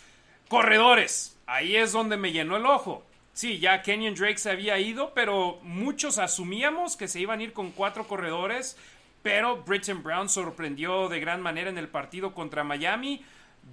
[0.49, 3.03] Corredores, ahí es donde me llenó el ojo.
[3.33, 7.53] Sí, ya Kenyon Drake se había ido, pero muchos asumíamos que se iban a ir
[7.53, 8.77] con cuatro corredores,
[9.23, 13.25] pero Britton Brown sorprendió de gran manera en el partido contra Miami.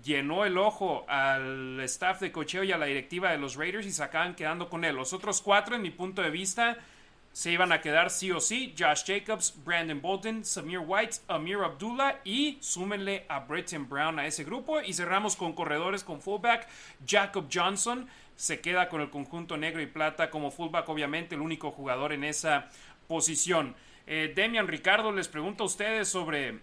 [0.02, 3.92] Llenó el ojo al staff de cocheo y a la directiva de los Raiders y
[3.92, 4.96] se acaban quedando con él.
[4.96, 6.78] Los otros cuatro, en mi punto de vista,
[7.32, 8.74] se iban a quedar sí o sí.
[8.78, 14.44] Josh Jacobs, Brandon Bolton, Samir White, Amir Abdullah y súmenle a Britton Brown a ese
[14.44, 14.80] grupo.
[14.80, 16.66] Y cerramos con corredores con fullback.
[17.06, 21.70] Jacob Johnson se queda con el conjunto negro y plata como fullback, obviamente el único
[21.70, 22.68] jugador en esa
[23.06, 23.76] posición.
[24.06, 26.60] Eh, Demian Ricardo les pregunto a ustedes sobre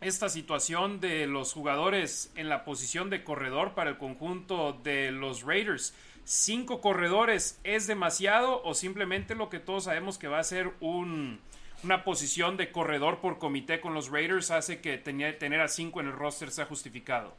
[0.00, 5.42] esta situación de los jugadores en la posición de corredor para el conjunto de los
[5.42, 5.94] Raiders.
[6.24, 11.40] ¿Cinco corredores es demasiado o simplemente lo que todos sabemos que va a ser un,
[11.82, 16.08] una posición de corredor por comité con los Raiders hace que tener a cinco en
[16.08, 17.34] el roster sea justificado?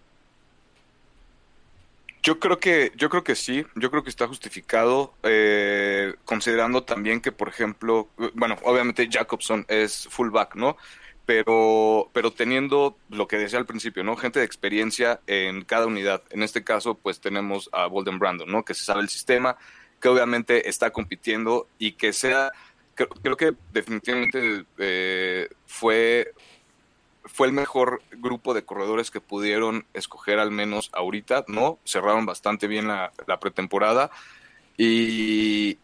[2.23, 7.21] Yo creo que, yo creo que sí, yo creo que está justificado, eh, considerando también
[7.21, 10.75] que, por ejemplo, bueno, obviamente Jacobson es fullback, ¿no?
[11.27, 14.15] Pero, pero teniendo lo que decía al principio, ¿no?
[14.15, 16.23] Gente de experiencia en cada unidad.
[16.29, 18.63] En este caso, pues tenemos a Bolden Brandon, ¿no?
[18.63, 19.57] Que se sabe el sistema,
[19.99, 22.53] que obviamente está compitiendo y que sea,
[22.95, 26.31] creo, que definitivamente eh, fue,
[27.25, 31.77] fue el mejor grupo de corredores que pudieron escoger al menos ahorita, ¿no?
[31.83, 34.11] Cerraron bastante bien la, la pretemporada
[34.77, 35.77] y,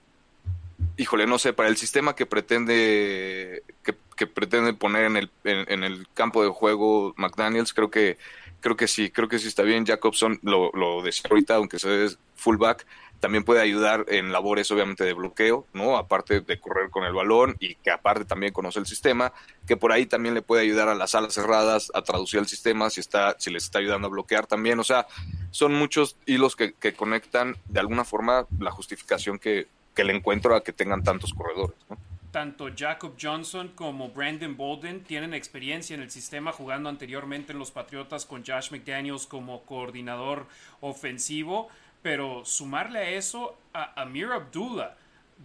[0.97, 5.83] híjole, no sé, para el sistema que pretende que, que pretende poner en el, en,
[5.83, 8.17] el campo de juego McDaniels, creo que
[8.59, 9.85] creo que sí, creo que sí está bien.
[9.85, 12.85] Jacobson lo, lo decía ahorita, aunque sea fullback,
[13.23, 15.95] también puede ayudar en labores obviamente de bloqueo, ¿no?
[15.95, 19.31] Aparte de correr con el balón y que aparte también conoce el sistema,
[19.65, 22.89] que por ahí también le puede ayudar a las alas cerradas a traducir el sistema
[22.89, 24.77] si está, si les está ayudando a bloquear también.
[24.79, 25.07] O sea,
[25.51, 30.53] son muchos hilos que, que conectan de alguna forma la justificación que, que le encuentro
[30.53, 31.97] a que tengan tantos corredores, ¿no?
[32.33, 37.69] Tanto Jacob Johnson como Brandon Bolden tienen experiencia en el sistema jugando anteriormente en los
[37.69, 40.47] Patriotas con Josh McDaniels como coordinador
[40.81, 41.69] ofensivo,
[42.01, 44.95] pero sumarle a eso a Amir Abdullah.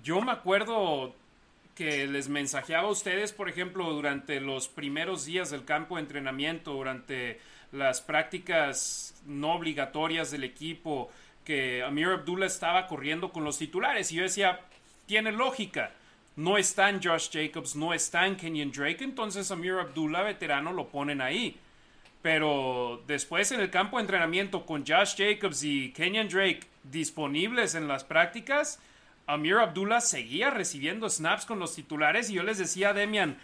[0.02, 1.14] Yo me acuerdo
[1.74, 6.72] que les mensajeaba a ustedes, por ejemplo, durante los primeros días del campo de entrenamiento,
[6.72, 7.38] durante
[7.70, 11.10] las prácticas no obligatorias del equipo,
[11.44, 14.60] que Amir Abdullah estaba corriendo con los titulares y yo decía,
[15.04, 15.92] tiene lógica
[16.38, 21.56] no están Josh Jacobs, no están Kenyon Drake, entonces Amir Abdullah, veterano, lo ponen ahí.
[22.22, 27.88] Pero después en el campo de entrenamiento con Josh Jacobs y Kenyon Drake disponibles en
[27.88, 28.78] las prácticas,
[29.26, 33.36] Amir Abdullah seguía recibiendo snaps con los titulares y yo les decía a Demian,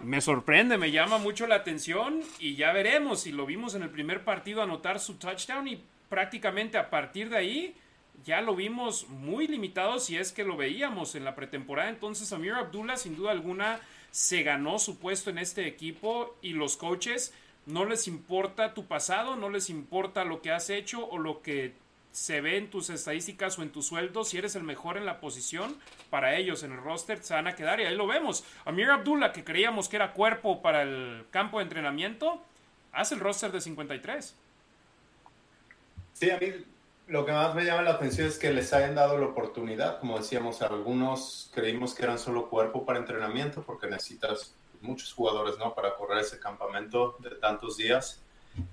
[0.00, 3.24] me sorprende, me llama mucho la atención y ya veremos.
[3.28, 7.36] Y lo vimos en el primer partido anotar su touchdown y prácticamente a partir de
[7.36, 7.74] ahí
[8.24, 11.88] ya lo vimos muy limitado si es que lo veíamos en la pretemporada.
[11.88, 13.80] Entonces Amir Abdullah sin duda alguna
[14.10, 17.34] se ganó su puesto en este equipo y los coaches
[17.66, 21.74] no les importa tu pasado, no les importa lo que has hecho o lo que
[22.12, 25.18] se ve en tus estadísticas o en tu sueldo, si eres el mejor en la
[25.18, 25.76] posición,
[26.10, 28.44] para ellos en el roster se van a quedar y ahí lo vemos.
[28.66, 32.44] Amir Abdullah, que creíamos que era cuerpo para el campo de entrenamiento,
[32.92, 34.34] hace el roster de 53.
[36.12, 36.52] Sí, a mí
[37.12, 40.00] lo que más me llama la atención es que les hayan dado la oportunidad.
[40.00, 45.74] Como decíamos, algunos creímos que eran solo cuerpo para entrenamiento porque necesitas muchos jugadores ¿no?
[45.74, 48.24] para correr ese campamento de tantos días.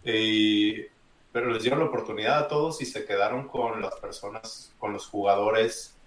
[0.01, 5.05] pero les dieron la oportunidad a todos y se quedaron con las personas, con los
[5.07, 5.97] jugadores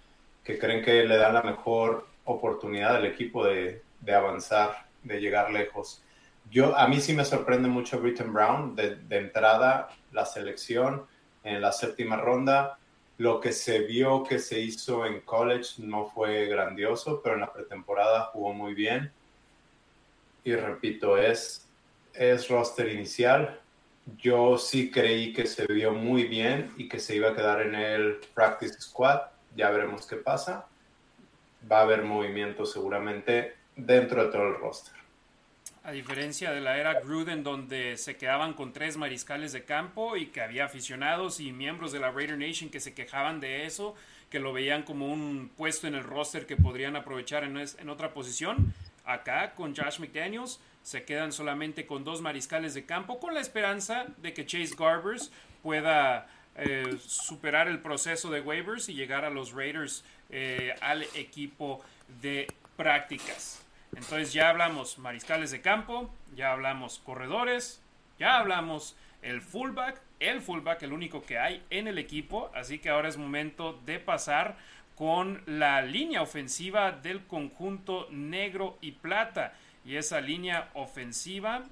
[0.42, 5.51] que creen que le dan la mejor oportunidad al equipo de, de avanzar, de llegar
[5.53, 6.03] lejos.
[6.51, 11.07] Yo, a mí sí me sorprende mucho Britton Brown, de, de entrada, la selección
[11.44, 12.78] en la séptima ronda.
[13.18, 17.52] Lo que se vio que se hizo en college no fue grandioso, pero en la
[17.52, 19.12] pretemporada jugó muy bien.
[20.44, 21.68] Y repito, es,
[22.14, 23.61] es roster inicial.
[24.18, 27.74] Yo sí creí que se vio muy bien y que se iba a quedar en
[27.74, 29.20] el practice squad.
[29.55, 30.66] Ya veremos qué pasa.
[31.70, 35.02] Va a haber movimiento seguramente dentro de todo el roster.
[35.85, 40.27] A diferencia de la era Gruden, donde se quedaban con tres mariscales de campo y
[40.27, 43.97] que había aficionados y miembros de la Raider Nation que se quejaban de eso,
[44.31, 48.73] que lo veían como un puesto en el roster que podrían aprovechar en, otra posición.
[49.05, 54.07] Acá, con Josh McDaniels, se quedan solamente con dos mariscales de campo, con la esperanza
[54.18, 55.33] de que Chase Garbers
[55.64, 61.81] pueda eh, superar el proceso de waivers y llegar a los Raiders eh, al equipo
[62.21, 63.62] de prácticas.
[63.94, 67.83] Entonces ya hablamos mariscales de campo, ya hablamos corredores,
[68.18, 72.50] ya hablamos el fullback, el fullback, el único que hay en el equipo.
[72.55, 74.57] Así que ahora es momento de pasar
[74.96, 79.55] con la línea ofensiva del conjunto negro y plata.
[79.85, 81.62] Y esa línea ofensiva,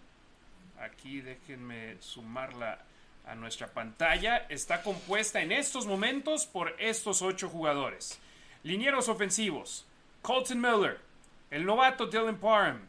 [0.79, 2.81] aquí déjenme sumarla
[3.27, 8.19] a nuestra pantalla está compuesta en estos momentos por estos ocho jugadores.
[8.63, 9.87] Linieros ofensivos,
[10.23, 11.01] Colton Miller,
[11.51, 12.89] el novato Dylan Parham,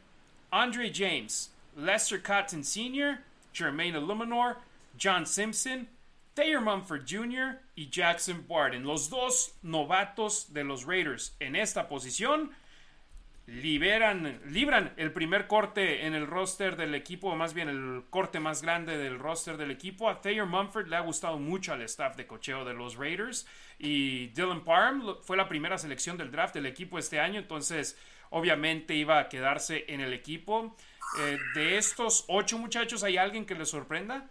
[0.51, 3.19] Andre James, Lester Cotton Sr.,
[3.53, 4.57] Jermaine Illuminor,
[4.97, 5.87] John Simpson,
[6.33, 7.59] Thayer Mumford Jr.
[7.75, 12.51] y Jackson Barton, los dos novatos de los Raiders en esta posición,
[13.47, 18.39] liberan, libran el primer corte en el roster del equipo, o más bien el corte
[18.39, 20.09] más grande del roster del equipo.
[20.09, 23.45] A Thayer Mumford le ha gustado mucho al staff de cocheo de los Raiders
[23.77, 27.97] y Dylan Parham fue la primera selección del draft del equipo este año, entonces
[28.31, 30.75] obviamente iba a quedarse en el equipo.
[31.19, 34.29] Eh, de estos ocho muchachos, ¿hay alguien que les sorprenda?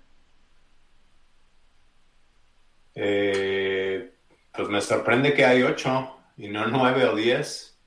[2.94, 4.12] Eh,
[4.52, 7.78] pues me sorprende que hay ocho y no nueve o diez.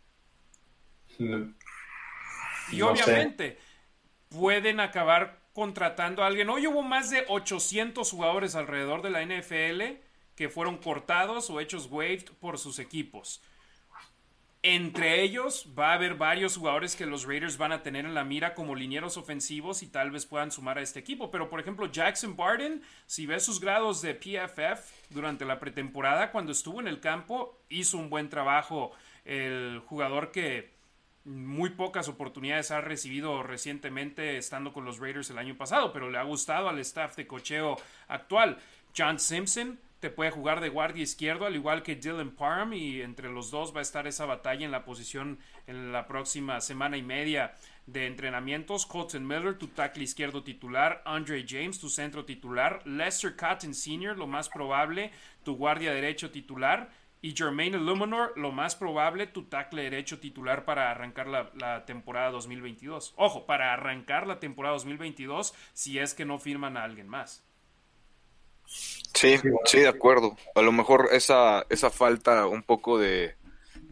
[2.71, 3.57] Y obviamente
[4.29, 6.49] pueden acabar contratando a alguien.
[6.49, 9.99] Hoy hubo más de 800 jugadores alrededor de la NFL
[10.35, 13.43] que fueron cortados o hechos waived por sus equipos.
[14.65, 18.23] Entre ellos va a haber varios jugadores que los Raiders van a tener en la
[18.23, 21.29] mira como linieros ofensivos y tal vez puedan sumar a este equipo.
[21.29, 26.53] Pero por ejemplo, Jackson Barton, si ves sus grados de PFF durante la pretemporada, cuando
[26.53, 28.93] estuvo en el campo, hizo un buen trabajo.
[29.25, 30.71] El jugador que
[31.25, 36.17] muy pocas oportunidades ha recibido recientemente estando con los Raiders el año pasado, pero le
[36.17, 37.75] ha gustado al staff de cocheo
[38.07, 38.57] actual.
[38.97, 43.29] John Simpson te puede jugar de guardia izquierdo, al igual que Dylan Parham, y entre
[43.29, 47.01] los dos va a estar esa batalla en la posición en la próxima semana y
[47.01, 47.53] media
[47.85, 48.85] de entrenamientos.
[48.85, 54.27] Colton Miller, tu tackle izquierdo titular, Andre James, tu centro titular, Lester Cotton Sr., lo
[54.27, 55.11] más probable,
[55.45, 56.89] tu guardia derecho titular,
[57.21, 62.29] y Jermaine Illuminor, lo más probable, tu tackle derecho titular para arrancar la, la, temporada
[62.31, 63.13] 2022.
[63.15, 67.47] Ojo, para arrancar la temporada 2022 si es que no firman a alguien más.
[69.13, 70.35] Sí, sí, de acuerdo.
[70.55, 73.35] A lo mejor esa, esa falta un poco de,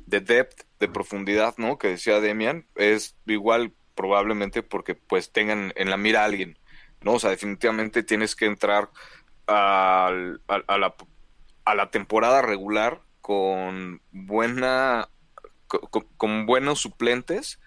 [0.08, 1.78] de depth, de profundidad, ¿no?
[1.78, 6.58] Que decía Demian, es igual probablemente porque pues tengan en la mira a alguien,
[7.02, 7.14] ¿no?
[7.14, 8.90] O sea, definitivamente tienes que entrar
[9.48, 10.96] a, a, la,
[11.66, 15.10] a la temporada regular con buena
[15.68, 17.60] con, con buenos suplentes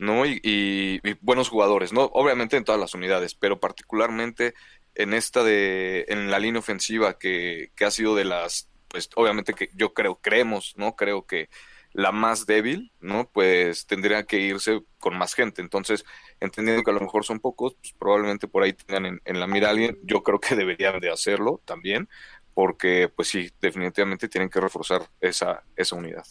[0.00, 0.24] ¿no?
[0.24, 2.04] Y, y, y, buenos jugadores, ¿no?
[2.14, 4.54] Obviamente en todas las unidades, pero particularmente
[5.02, 9.54] en esta de, en la línea ofensiva que, que ha sido de las, pues obviamente
[9.54, 10.94] que yo creo, creemos, ¿no?
[10.96, 11.48] Creo que
[11.92, 13.28] la más débil, ¿no?
[13.28, 15.60] Pues tendría que irse con más gente.
[15.62, 16.04] Entonces,
[16.38, 19.68] entendiendo que a lo mejor son pocos, pues probablemente por ahí tengan en, la mira
[19.68, 19.98] a alguien.
[20.02, 22.08] Yo creo que deberían de hacerlo también,
[22.54, 26.24] porque pues sí, definitivamente tienen que reforzar esa, esa unidad.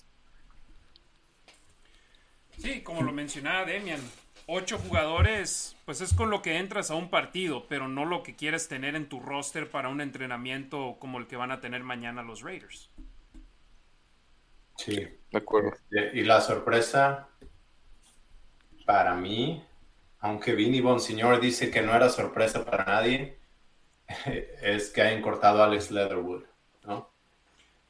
[2.58, 4.02] Sí, como lo mencionaba Demian,
[4.50, 8.36] ocho jugadores, pues es con lo que entras a un partido, pero no lo que
[8.36, 12.24] quieres tener en tu roster para un entrenamiento como el que van a tener mañana
[12.24, 12.90] los Raiders.
[14.76, 15.74] Sí, de acuerdo.
[16.14, 17.28] Y la sorpresa
[18.86, 19.64] para mí,
[20.20, 23.38] aunque Vinny Bonsignor dice que no era sorpresa para nadie,
[24.62, 26.44] es que hayan cortado a Alex Leatherwood,
[26.86, 27.10] ¿no?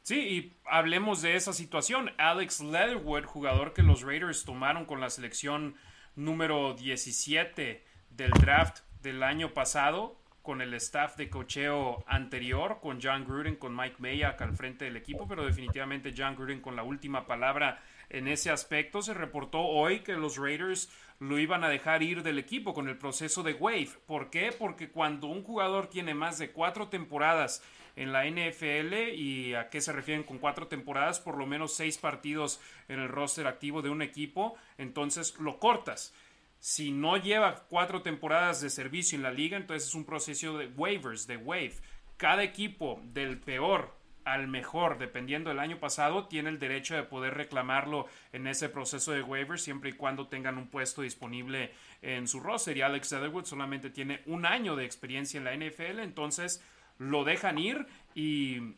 [0.02, 2.12] Sí, y hablemos de esa situación.
[2.18, 5.76] Alex Leatherwood, jugador que los Raiders tomaron con la selección
[6.20, 13.24] número 17 del draft del año pasado, con el staff de cocheo anterior, con John
[13.24, 17.26] Gruden, con Mike Mayock al frente del equipo, pero definitivamente John Gruden con la última
[17.26, 19.02] palabra en ese aspecto.
[19.02, 22.98] Se reportó hoy que los Raiders lo iban a dejar ir del equipo con el
[22.98, 23.90] proceso de wave.
[24.06, 24.52] ¿Por qué?
[24.58, 27.62] Porque cuando un jugador tiene más de cuatro temporadas
[28.00, 31.98] en la NFL y a qué se refieren con cuatro temporadas, por lo menos seis
[31.98, 36.14] partidos en el roster activo de un equipo, entonces lo cortas.
[36.60, 40.68] Si no lleva cuatro temporadas de servicio en la liga, entonces es un proceso de
[40.68, 41.74] waivers, de wave.
[42.16, 47.34] Cada equipo del peor al mejor, dependiendo del año pasado, tiene el derecho de poder
[47.34, 52.40] reclamarlo en ese proceso de waivers siempre y cuando tengan un puesto disponible en su
[52.40, 52.78] roster.
[52.78, 56.64] Y Alex Leatherwood solamente tiene un año de experiencia en la NFL, entonces
[57.00, 58.76] lo dejan ir y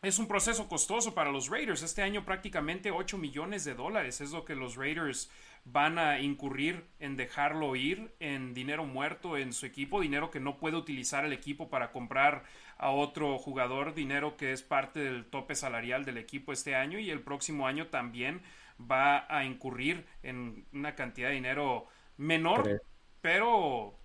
[0.00, 1.82] es un proceso costoso para los Raiders.
[1.82, 5.30] Este año prácticamente 8 millones de dólares es lo que los Raiders
[5.64, 10.56] van a incurrir en dejarlo ir en dinero muerto en su equipo, dinero que no
[10.56, 12.44] puede utilizar el equipo para comprar
[12.78, 17.10] a otro jugador, dinero que es parte del tope salarial del equipo este año y
[17.10, 18.40] el próximo año también
[18.80, 22.80] va a incurrir en una cantidad de dinero menor,
[23.20, 23.97] pero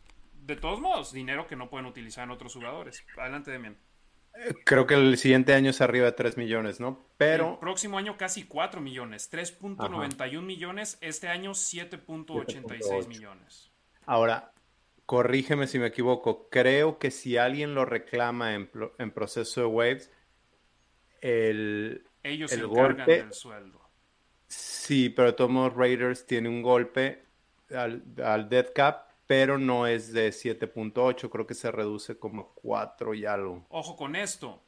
[0.46, 3.06] de todos modos, dinero que no pueden utilizar en otros jugadores.
[3.18, 3.78] Adelante, Demian.
[4.66, 7.06] Creo que el siguiente año es arriba de 3 millones, ¿no?
[7.18, 7.54] Pero...
[7.54, 13.72] El próximo año casi 4 millones, 3.91 millones, este año 7.86 millones.
[14.06, 14.52] Ahora,
[15.06, 20.12] corrígeme si me equivoco, creo que si alguien lo reclama en, proceso de waves,
[21.22, 23.82] el, Ellos el se golpe, del sueldo.
[24.48, 27.24] Sí, pero de todos modos Raiders tiene un golpe
[27.70, 33.14] al, al dead cap, pero no es de 7.8, creo que se reduce como 4
[33.14, 33.66] y algo.
[33.70, 34.62] Ojo con esto,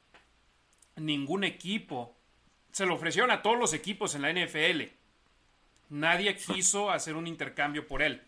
[0.96, 2.16] ningún equipo,
[2.72, 4.84] se lo ofrecieron a todos los equipos en la NFL,
[5.90, 8.22] nadie quiso hacer un intercambio por él.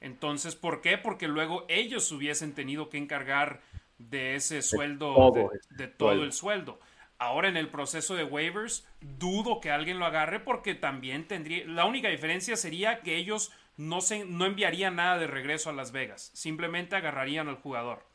[0.00, 0.98] Entonces, ¿por qué?
[0.98, 3.60] Porque luego ellos hubiesen tenido que encargar
[3.98, 6.78] de ese sueldo, de todo, el sueldo.
[7.18, 11.86] Ahora en el proceso de waivers, dudo que alguien lo agarre porque también tendría, la
[11.86, 16.30] única diferencia sería que ellos no, se, no enviarían nada de regreso a Las Vegas,
[16.34, 18.06] simplemente agarrarían al jugador.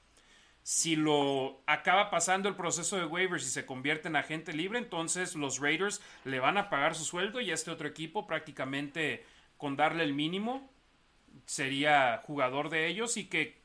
[0.64, 5.36] Si lo acaba pasando el proceso de waivers y se convierte en agente libre, entonces
[5.36, 9.26] los Raiders le van a pagar su sueldo y este otro equipo prácticamente
[9.57, 10.72] con darle el mínimo
[11.45, 13.62] sería jugador de ellos y que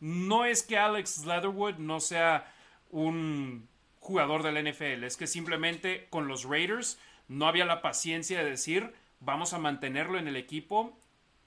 [0.00, 2.52] no es que Alex Leatherwood no sea
[2.90, 3.68] un
[4.00, 6.98] jugador del NFL, es que simplemente con los Raiders
[7.28, 10.98] no había la paciencia de decir vamos a mantenerlo en el equipo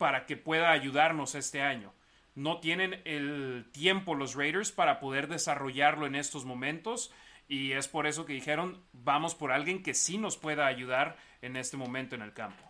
[0.03, 1.93] para que pueda ayudarnos este año.
[2.35, 7.09] No tienen el tiempo los Raiders para poder desarrollarlo en estos momentos
[7.47, 11.55] y es por eso que dijeron vamos por alguien que sí nos pueda ayudar en
[11.55, 12.69] este momento en el campo.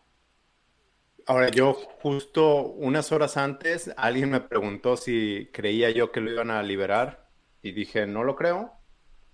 [1.26, 6.52] Ahora, yo justo unas horas antes, alguien me preguntó si creía yo que lo iban
[6.52, 7.32] a liberar
[7.64, 8.74] y dije, no lo creo.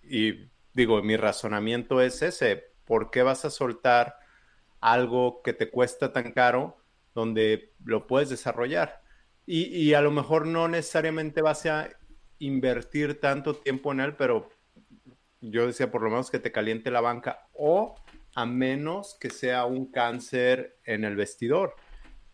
[0.01, 4.15] Y digo, mi razonamiento es ese, ¿por qué vas a soltar
[4.79, 6.78] algo que te cuesta tan caro
[7.20, 9.01] donde lo puedes desarrollar?
[9.45, 11.89] Y, a lo mejor no necesariamente vas a
[12.38, 14.47] invertir tanto tiempo en él, pero
[15.41, 17.95] yo decía por lo menos que te caliente la banca o
[18.36, 21.76] a menos que sea un cáncer en el vestidor.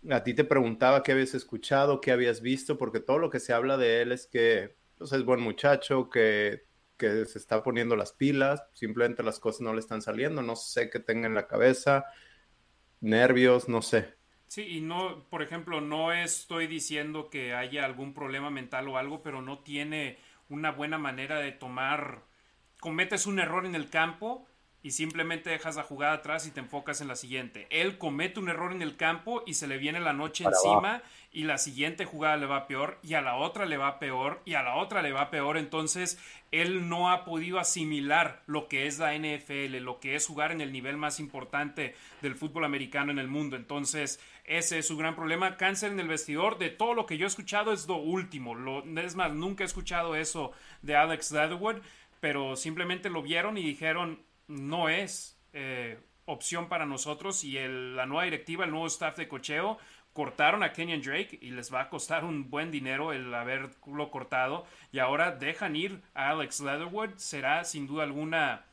[0.10, 3.54] A ti te preguntaba qué habías escuchado, qué habías visto, porque todo lo que se
[3.54, 6.66] habla de él es que pues, es buen muchacho, que
[7.00, 11.00] se está poniendo las pilas, simplemente las cosas no le están saliendo, no sé qué
[11.00, 12.04] tenga en la cabeza,
[13.00, 14.16] nervios, no sé.
[14.56, 19.22] Sí, y no, por ejemplo, no estoy diciendo que haya algún problema mental o algo,
[19.22, 22.22] pero no tiene una buena manera de tomar,
[22.80, 24.48] cometes un error en el campo
[24.86, 27.66] y simplemente dejas la jugada atrás y te enfocas en la siguiente.
[27.72, 31.46] Él comete un error en el campo y se le viene la noche encima y
[31.46, 34.62] la siguiente jugada le va peor y a la otra le va peor y a
[34.62, 35.58] la otra le va peor.
[35.58, 36.20] Entonces
[36.52, 40.62] él no ha podido asimilar lo que es la NFL, lo que es jugar en
[40.62, 43.56] el nivel más importante del fútbol americano en el mundo.
[43.56, 45.58] Entonces ese es su gran problema.
[45.58, 46.60] Cáncer en el vestidor.
[46.60, 48.54] De todo lo que yo he escuchado es lo último.
[48.54, 50.52] Lo, es más, nunca he escuchado eso
[50.84, 51.78] de Alex Leatherwood,
[52.20, 58.24] pero simplemente lo vieron y dijeron no es eh, opción para nosotros y la nueva
[58.24, 59.78] directiva, el nuevo staff de cocheo,
[60.14, 64.66] cortaron a Kenyon Drake y les va a costar un buen dinero el haberlo cortado
[64.92, 67.16] y ahora dejan ir a Alex Leatherwood.
[67.18, 68.66] Será sin duda alguna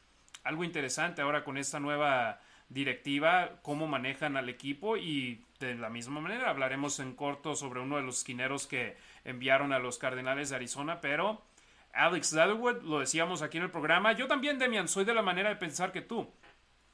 [0.45, 6.21] algo interesante ahora con esta nueva directiva, cómo manejan al equipo y de la misma
[6.21, 10.57] manera hablaremos en corto sobre uno de los esquineros que enviaron a los Cardenales de
[10.57, 11.43] Arizona, pero
[11.93, 14.13] Alex Leatherwood, lo decíamos aquí en el programa.
[14.13, 16.29] Yo también, Demian, soy de la manera de pensar que tú.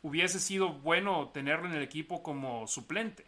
[0.03, 3.27] Hubiese sido bueno tenerlo en el equipo como suplente.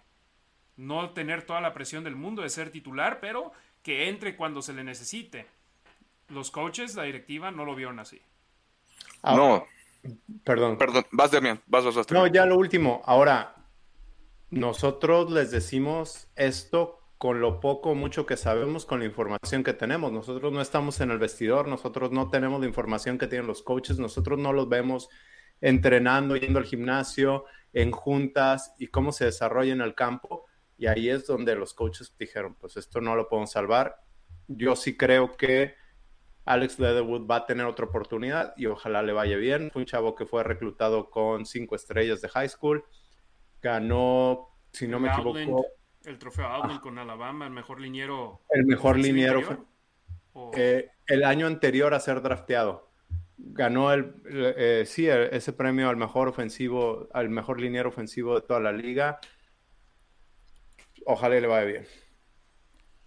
[0.77, 3.53] No tener toda la presión del mundo de ser titular, pero
[3.83, 5.47] que entre cuando se le necesite.
[6.29, 8.21] Los coaches, la directiva, no lo vieron así.
[9.23, 9.67] No.
[10.45, 10.79] Perdón.
[10.79, 12.11] Perdón, vas, Demian, vas, vas, vas.
[12.11, 13.03] No, ya lo último.
[13.05, 13.55] Ahora,
[14.51, 19.75] nosotros les decimos esto con lo poco o mucho que sabemos, con la información que
[19.75, 20.11] tenemos.
[20.11, 23.99] Nosotros no estamos en el vestidor, nosotros no tenemos la información que tienen los coaches,
[23.99, 25.11] nosotros no los vemos
[25.61, 27.45] entrenando, yendo al gimnasio,
[27.75, 30.47] en juntas y cómo se desarrolla en el campo.
[30.79, 34.01] Y ahí es donde los coaches dijeron, pues esto no lo podemos salvar.
[34.49, 35.75] Yo sí creo que
[36.47, 39.71] Alex Leatherwood va a tener otra oportunidad y ojalá le vaya bien.
[39.71, 42.83] Fue un chavo que fue reclutado con cinco estrellas de high school.
[43.61, 45.67] Ganó, si no me equivoco,
[46.05, 46.83] el trofeo Outland ah.
[46.83, 48.41] con Alabama, el mejor liniero.
[48.51, 49.67] El mejor liniero.
[50.57, 52.89] Eh, el año anterior a ser drafteado.
[53.37, 58.61] Ganó el, eh, sí, ese premio al mejor ofensivo, al mejor liniero ofensivo de toda
[58.61, 59.19] la liga.
[61.07, 61.87] Ojalá le vaya bien.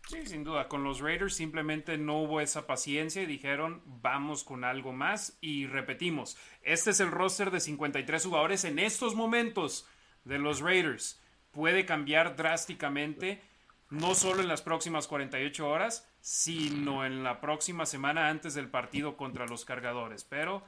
[0.08, 0.68] Sí, sin duda.
[0.68, 5.38] Con los Raiders simplemente no hubo esa paciencia y dijeron, vamos con algo más.
[5.40, 9.88] Y repetimos, este es el roster de 53 jugadores en estos momentos
[10.26, 11.23] de los Raiders
[11.54, 13.42] puede cambiar drásticamente,
[13.90, 19.16] no solo en las próximas 48 horas, sino en la próxima semana antes del partido
[19.16, 20.26] contra los cargadores.
[20.26, 20.64] Pero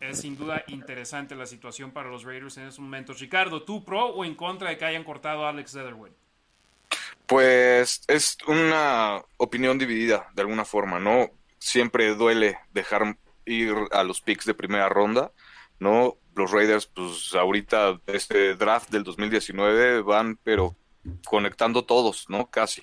[0.00, 3.20] es sin duda interesante la situación para los Raiders en estos momentos.
[3.20, 6.10] Ricardo, ¿tú pro o en contra de que hayan cortado a Alex Leatherwood?
[7.26, 11.30] Pues es una opinión dividida de alguna forma, ¿no?
[11.58, 13.16] Siempre duele dejar
[13.46, 15.30] ir a los picks de primera ronda,
[15.78, 16.16] ¿no?
[16.34, 20.76] Los Raiders, pues ahorita este draft del 2019 van, pero
[21.26, 22.50] conectando todos, ¿no?
[22.50, 22.82] Casi,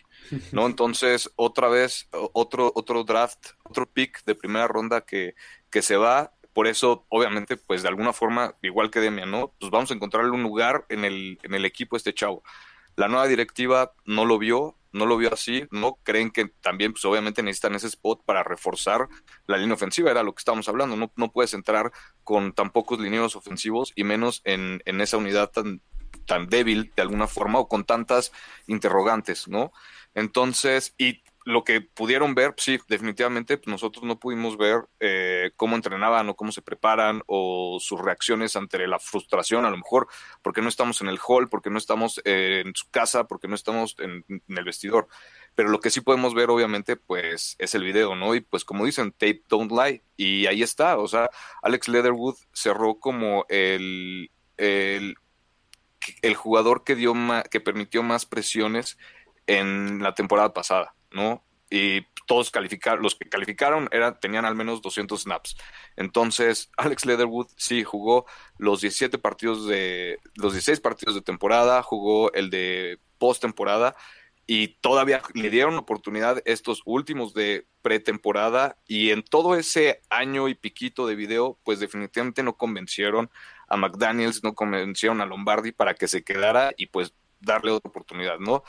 [0.52, 0.66] ¿no?
[0.68, 5.36] Entonces, otra vez, otro, otro draft, otro pick de primera ronda que,
[5.70, 6.34] que se va.
[6.54, 9.54] Por eso, obviamente, pues de alguna forma, igual que Demian, ¿no?
[9.60, 12.44] Pues vamos a encontrarle un lugar en el, en el equipo este chavo.
[13.00, 16.00] La nueva directiva no lo vio, no lo vio así, ¿no?
[16.04, 19.08] Creen que también, pues obviamente necesitan ese spot para reforzar
[19.48, 21.94] la línea ofensiva, era lo que estábamos hablando, no, no puedes entrar
[22.26, 25.82] con tan pocos lineos ofensivos y menos en, en esa unidad tan,
[26.26, 28.34] tan débil de alguna forma o con tantas
[28.68, 29.72] interrogantes, ¿no?
[30.14, 35.76] Entonces, y lo que pudieron ver, sí, definitivamente pues, nosotros no pudimos ver eh, cómo
[35.76, 40.08] entrenaban o cómo se preparan o sus reacciones ante la frustración, a lo mejor
[40.44, 43.56] porque no estamos en el hall, porque no estamos eh, en su casa, porque no
[43.56, 45.08] estamos en, el vestidor.
[45.56, 48.36] Pero lo que sí podemos ver, obviamente, pues es el video, ¿no?
[48.36, 50.04] Y pues como dicen, tape don't lie.
[50.18, 51.32] Y ahí está, o sea,
[51.64, 55.16] Alex Leatherwood cerró como el, el,
[56.22, 57.14] el jugador que, dio
[57.50, 59.00] que permitió más presiones
[59.48, 60.94] en la temporada pasada.
[61.12, 61.44] ¿No?
[61.70, 65.56] Y todos calificaron, los que calificaron eran, tenían al menos 200 snaps.
[65.96, 68.26] Entonces, Alex Leatherwood sí jugó
[68.58, 73.96] los 17 partidos de, los 16 partidos de temporada, jugó el de postemporada
[74.46, 80.56] y todavía le dieron oportunidad estos últimos de pretemporada y en todo ese año y
[80.56, 83.30] piquito de video, pues definitivamente no convencieron
[83.68, 88.40] a McDaniels, no convencieron a Lombardi para que se quedara y pues darle otra oportunidad,
[88.40, 88.64] ¿no?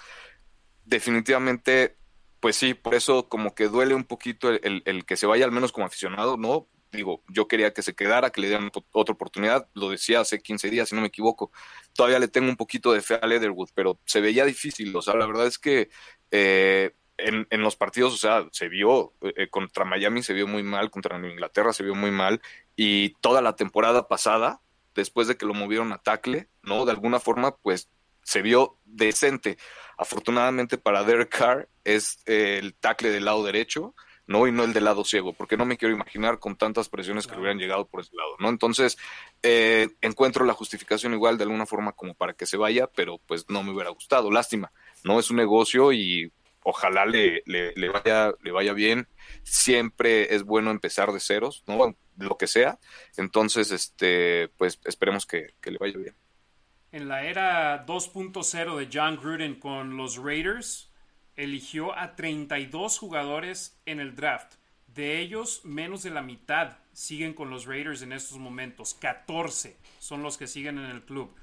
[0.85, 1.97] Definitivamente
[2.41, 5.73] pues sí, por eso como que duele un poquito el, que se vaya al menos
[5.73, 6.69] como aficionado, ¿no?
[6.91, 10.71] Digo, yo quería que se quedara, que le dieran otra oportunidad, lo decía hace 15
[10.71, 11.53] días, si no me equivoco.
[11.95, 15.15] Todavía le tengo un poquito de fe a Leatherwood, pero se veía difícil, o sea,
[15.15, 15.91] la verdad es que
[16.33, 20.91] eh, en, los partidos, o sea, se vio eh, contra Miami, se vio muy mal,
[20.91, 22.41] contra Inglaterra se vio muy mal,
[22.75, 24.63] y toda la temporada pasada,
[24.95, 26.85] después de que lo movieron a tackle, ¿no?
[26.87, 27.91] De alguna forma, pues
[28.31, 29.59] se vio decente.
[29.99, 33.97] Afortunadamente para Derek Carr es eh, el tackle del lado derecho,
[34.29, 34.47] ¿no?
[34.47, 37.37] Y no el del lado ciego, porque no me quiero imaginar con tantas presiones que
[37.37, 38.49] hubieran llegado por ese lado, ¿no?
[38.49, 38.99] Entonces,
[39.43, 43.47] eh, encuentro la justificación igual de alguna forma como para que se vaya, pero pues
[43.49, 44.71] no me hubiera gustado, lástima,
[45.03, 45.19] ¿no?
[45.19, 49.09] Es un negocio y ojalá le, le, vaya, le vaya bien.
[49.43, 51.97] Siempre es bueno empezar de ceros, ¿no?
[52.17, 52.79] Lo que sea.
[53.17, 56.15] Entonces, este, pues esperemos que le vaya bien
[56.93, 60.93] en la era 2.0 de John Gruden con los Raiders,
[61.37, 64.55] eligió a 32 jugadores en el draft.
[64.87, 68.95] De ellos, menos de la mitad siguen con los Raiders en estos momentos.
[68.95, 71.35] 14 son los que siguen en el club.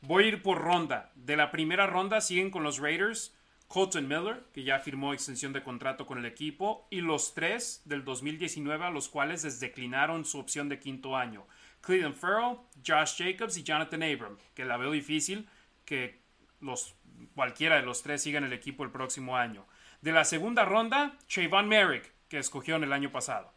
[0.00, 1.10] Voy a ir por ronda.
[1.14, 3.34] De la primera ronda siguen con los Raiders
[3.68, 8.04] Colton Miller, que ya firmó extensión de contrato con el equipo, y los tres del
[8.04, 11.46] 2019 a los cuales les declinaron su opción de quinto año.
[11.84, 15.48] Cleveland Farrell, Josh Jacobs y Jonathan Abram, que la veo difícil
[15.84, 16.22] que
[16.60, 16.96] los,
[17.34, 19.66] cualquiera de los tres sigan el equipo el próximo año.
[20.00, 23.52] De la segunda ronda, Trayvon Merrick, que escogió en el año pasado.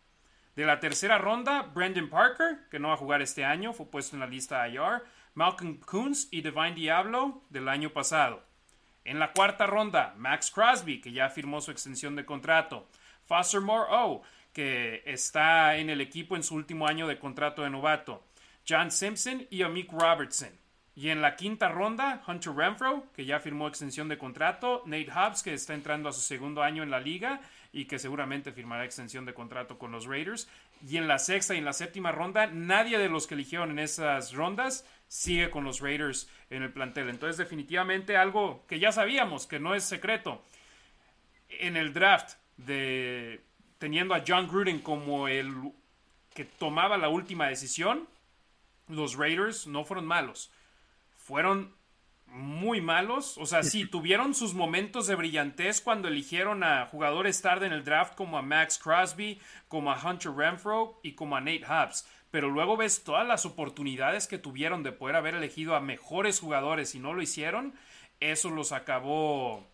[0.56, 4.16] De la tercera ronda, Brandon Parker, que no va a jugar este año, fue puesto
[4.16, 5.04] en la lista IR,
[5.36, 8.44] Malcolm Coons y Divine Diablo del año pasado.
[9.06, 12.90] En la cuarta ronda, Max Crosby, que ya firmó su extensión de contrato.
[13.26, 14.24] Foster Moore O,
[14.58, 18.24] que está en el equipo en su último año de contrato de novato.
[18.68, 20.50] John Simpson y Amik Robertson.
[20.96, 24.82] Y en la quinta ronda, Hunter Renfro, que ya firmó extensión de contrato.
[24.88, 27.40] Nate Hobbs, que está entrando a su segundo año en la liga
[27.72, 30.50] y que seguramente firmará extensión de contrato con los Raiders.
[30.90, 33.78] Y en la sexta y en la séptima ronda, nadie de los que eligieron en
[33.78, 37.10] esas rondas sigue con los Raiders en el plantel.
[37.10, 40.44] Entonces, definitivamente algo que ya sabíamos, que no es secreto.
[41.48, 43.46] En el draft de
[43.78, 45.54] teniendo a John Gruden como el
[46.34, 48.08] que tomaba la última decisión,
[48.88, 50.52] los Raiders no fueron malos.
[51.18, 51.76] Fueron
[52.28, 53.38] muy malos.
[53.38, 57.84] O sea, sí, tuvieron sus momentos de brillantez cuando eligieron a jugadores tarde en el
[57.84, 62.08] draft como a Max Crosby, como a Hunter Renfro y como a Nate Hobbs.
[62.32, 66.94] Pero luego ves todas las oportunidades que tuvieron de poder haber elegido a mejores jugadores
[66.94, 67.74] y no lo hicieron.
[68.20, 69.66] Eso los acabó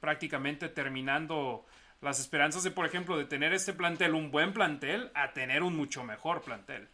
[0.00, 1.66] prácticamente terminando
[2.00, 5.76] las esperanzas de, por ejemplo, de tener este plantel, un buen plantel, a tener un
[5.76, 6.88] mucho mejor plantel.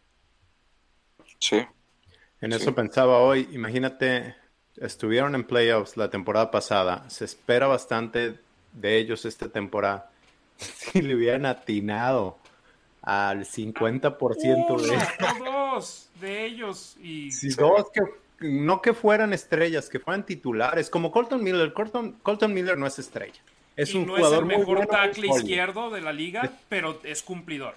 [1.39, 1.65] Sí.
[2.41, 4.35] En eso pensaba hoy, imagínate,
[4.77, 8.39] estuvieron en playoffs la temporada pasada, se espera bastante
[8.73, 10.09] de ellos esta temporada.
[10.57, 12.37] Si le hubieran atinado
[13.01, 18.01] al 50% de, dos de ellos y si dos que
[18.39, 21.73] no que fueran estrellas, que fueran titulares, como Colton Miller.
[21.73, 23.41] Colton, Colton Miller no es estrella.
[23.75, 26.99] Es un no jugador es el mejor muy bueno, tackle izquierdo de la liga, pero
[27.03, 27.75] es cumplidor.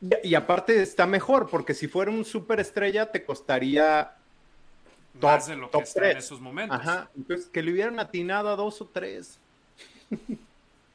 [0.00, 4.16] Y, y aparte está mejor, porque si fuera un superestrella te costaría
[5.20, 6.78] top, Más de lo que está en esos momentos.
[6.78, 9.38] Ajá, entonces que le hubieran atinado a dos o tres.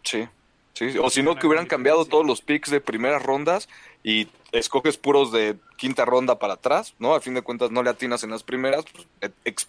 [0.04, 0.28] Sí,
[0.74, 0.98] sí.
[1.00, 3.70] O si no, que hubieran cambiado todos los picks de primeras rondas
[4.04, 7.14] y escoges puros de quinta ronda para atrás, ¿no?
[7.16, 9.68] A fin de cuentas no le atinas en las primeras, pues, ex-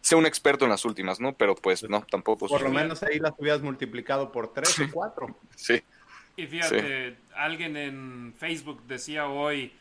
[0.00, 1.32] sea un experto en las últimas, ¿no?
[1.34, 2.46] Pero pues no, tampoco.
[2.48, 5.36] Por lo menos ahí las hubieras multiplicado por tres o cuatro.
[5.56, 5.82] Sí,
[6.36, 9.72] Y fíjate, alguien en Facebook decía hoy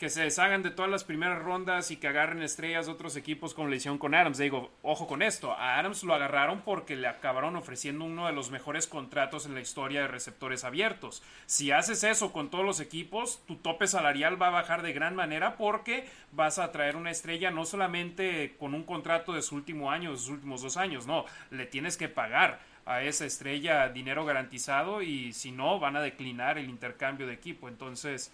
[0.00, 3.52] que se deshagan de todas las primeras rondas y que agarren estrellas de otros equipos
[3.52, 4.38] como le hicieron con Adams.
[4.38, 8.50] Digo, ojo con esto, a Adams lo agarraron porque le acabaron ofreciendo uno de los
[8.50, 11.22] mejores contratos en la historia de receptores abiertos.
[11.44, 15.14] Si haces eso con todos los equipos, tu tope salarial va a bajar de gran
[15.14, 19.90] manera porque vas a traer una estrella no solamente con un contrato de su último
[19.90, 24.24] año, de sus últimos dos años, no, le tienes que pagar a esa estrella dinero
[24.24, 27.68] garantizado y si no van a declinar el intercambio de equipo.
[27.68, 28.32] Entonces,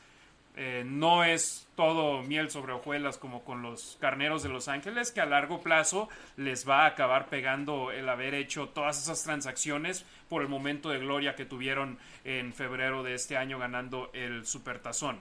[0.56, 5.20] eh, no es todo miel sobre hojuelas como con los carneros de Los Ángeles, que
[5.20, 10.40] a largo plazo les va a acabar pegando el haber hecho todas esas transacciones por
[10.40, 15.20] el momento de gloria que tuvieron en febrero de este año ganando el Supertazón.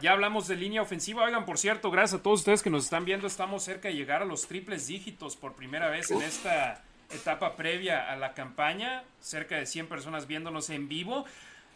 [0.00, 1.24] Ya hablamos de línea ofensiva.
[1.24, 3.26] Oigan, por cierto, gracias a todos ustedes que nos están viendo.
[3.26, 8.10] Estamos cerca de llegar a los triples dígitos por primera vez en esta etapa previa
[8.10, 9.04] a la campaña.
[9.20, 11.26] Cerca de 100 personas viéndonos en vivo.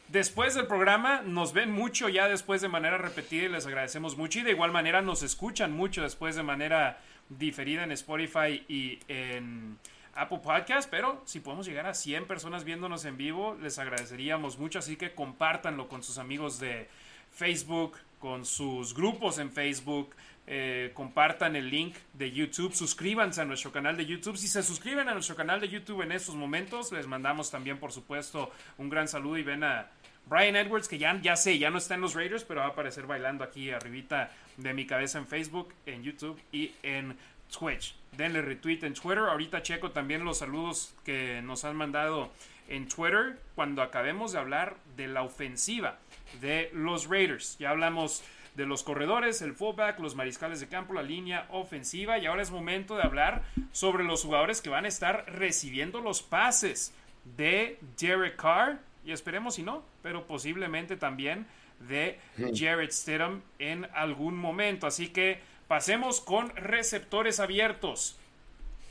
[0.08, 4.38] Después del programa nos ven mucho ya después de manera repetida y les agradecemos mucho.
[4.38, 6.98] Y de igual manera nos escuchan mucho después de manera
[7.28, 9.76] diferida en Spotify y en
[10.14, 10.88] Apple Podcast.
[10.88, 14.78] Pero si podemos llegar a 100 personas viéndonos en vivo, les agradeceríamos mucho.
[14.78, 16.88] Así que compártanlo con sus amigos de
[17.30, 20.14] Facebook, con sus grupos en Facebook.
[20.50, 24.38] eh, compartan el link de YouTube, suscríbanse a nuestro canal de YouTube.
[24.38, 27.92] Si se suscriben a nuestro canal de YouTube en estos momentos, les mandamos también, por
[27.92, 29.90] supuesto, un gran saludo y ven a
[30.28, 32.70] Brian Edwards, que ya, ya sé, ya no está en los Raiders, pero va a
[32.70, 37.16] aparecer bailando aquí arribita de mi cabeza en Facebook, en YouTube y en
[37.56, 37.94] Twitch.
[38.16, 39.24] Denle retweet en Twitter.
[39.24, 42.30] Ahorita checo también los saludos que nos han mandado
[42.68, 45.98] en Twitter cuando acabemos de hablar de la ofensiva
[46.40, 47.56] de los Raiders.
[47.58, 48.22] Ya hablamos
[48.54, 52.50] de los corredores, el fullback, los mariscales de campo, la línea ofensiva y ahora es
[52.50, 56.92] momento de hablar sobre los jugadores que van a estar recibiendo los pases
[57.36, 61.46] de Derek Carr y esperemos si no, pero posiblemente también
[61.80, 62.18] de
[62.54, 64.86] Jared Stidham en algún momento.
[64.86, 68.16] Así que pasemos con receptores abiertos.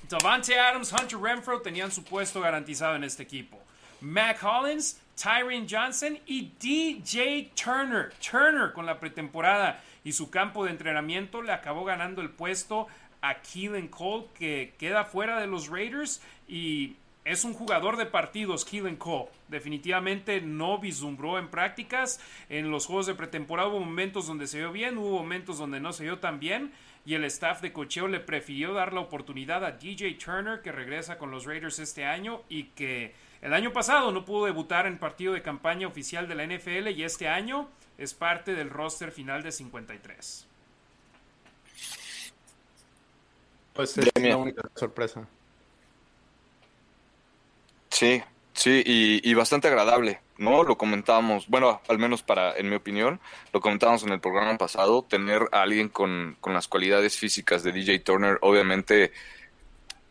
[0.08, 3.58] Davante Adams, Hunter Renfro tenían su puesto garantizado en este equipo.
[4.00, 8.14] Mac Hollins, Tyron Johnson y DJ Turner.
[8.20, 12.86] Turner con la pretemporada y su campo de entrenamiento le acabó ganando el puesto
[13.24, 16.96] a Keelan Cole que queda fuera de los Raiders y
[17.28, 19.28] es un jugador de partidos, Keelan Cole.
[19.50, 22.22] Definitivamente no vislumbró en prácticas.
[22.48, 25.92] En los juegos de pretemporada hubo momentos donde se vio bien, hubo momentos donde no
[25.92, 26.72] se vio tan bien.
[27.06, 31.18] Y el staff de cocheo le prefirió dar la oportunidad a DJ Turner, que regresa
[31.18, 35.34] con los Raiders este año y que el año pasado no pudo debutar en partido
[35.34, 37.68] de campaña oficial de la NFL y este año
[37.98, 40.48] es parte del roster final de 53.
[43.74, 45.28] Pues es la única sorpresa.
[47.98, 48.22] Sí,
[48.54, 50.64] sí, y, y bastante agradable, ¿no?
[50.64, 53.20] Lo comentábamos, bueno, al menos para, en mi opinión,
[53.52, 57.72] lo comentábamos en el programa pasado, tener a alguien con, con las cualidades físicas de
[57.72, 59.14] DJ Turner, obviamente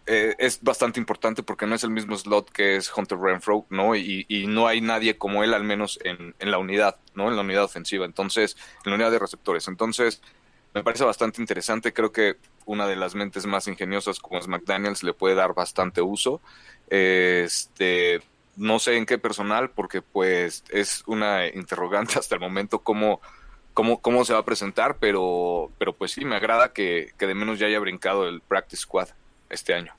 [0.07, 3.95] eh, es bastante importante porque no es el mismo slot que es Hunter Renfro, ¿no?
[3.95, 7.29] Y, y no hay nadie como él, al menos en, en la unidad, ¿no?
[7.29, 9.69] En la unidad ofensiva, entonces, en la unidad de receptores.
[9.69, 10.23] Entonces,
[10.75, 12.37] me parece bastante interesante, creo que
[12.67, 16.41] una de las mentes más ingeniosas como es McDaniels le puede dar bastante uso.
[16.89, 18.21] Este,
[18.57, 23.21] no sé en qué personal, porque pues es una interrogante hasta el momento cómo,
[23.73, 27.35] cómo, cómo se va a presentar, pero, pero pues sí, me agrada que, que de
[27.35, 29.09] menos ya haya brincado el practice squad
[29.49, 29.95] este año.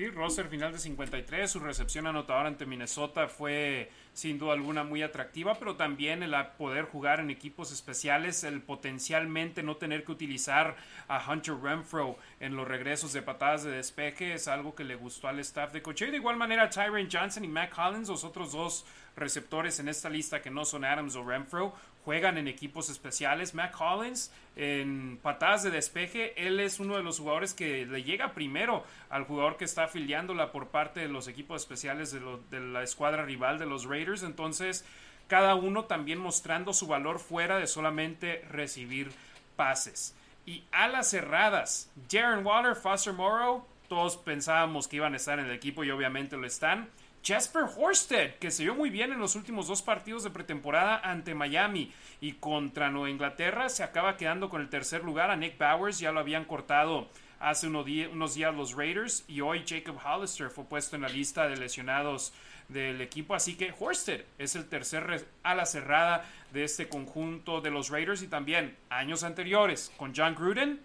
[0.00, 5.02] Sí, roster final de 53, su recepción anotadora ante Minnesota fue sin duda alguna muy
[5.02, 10.74] atractiva, pero también el poder jugar en equipos especiales, el potencialmente no tener que utilizar
[11.06, 15.28] a Hunter Renfro en los regresos de patadas de despeje es algo que le gustó
[15.28, 16.10] al staff de coche.
[16.10, 18.86] De igual manera, Tyron Johnson y Mac Hollins, los otros dos
[19.16, 21.74] receptores en esta lista que no son Adams o Renfro,
[22.04, 23.54] juegan en equipos especiales.
[23.54, 28.34] Mac Hollins en patadas de despeje, él es uno de los jugadores que le llega
[28.34, 32.20] primero al jugador que está afiliándola por parte de los equipos especiales de,
[32.50, 34.22] de la escuadra rival de los Raiders.
[34.22, 34.84] Entonces,
[35.28, 39.12] cada uno también mostrando su valor fuera de solamente recibir
[39.56, 40.14] pases.
[40.46, 45.52] Y alas cerradas, Darren Waller, Foster Morrow, todos pensábamos que iban a estar en el
[45.52, 46.88] equipo y obviamente lo están.
[47.22, 51.34] Jasper Horsted, que se vio muy bien en los últimos dos partidos de pretemporada ante
[51.34, 55.30] Miami y contra Nueva Inglaterra, se acaba quedando con el tercer lugar.
[55.30, 57.08] A Nick Bowers ya lo habían cortado
[57.38, 61.56] hace unos días los Raiders y hoy Jacob Hollister fue puesto en la lista de
[61.56, 62.32] lesionados
[62.68, 63.34] del equipo.
[63.34, 68.28] Así que Horsted es el tercer ala cerrada de este conjunto de los Raiders y
[68.28, 70.80] también años anteriores con John Gruden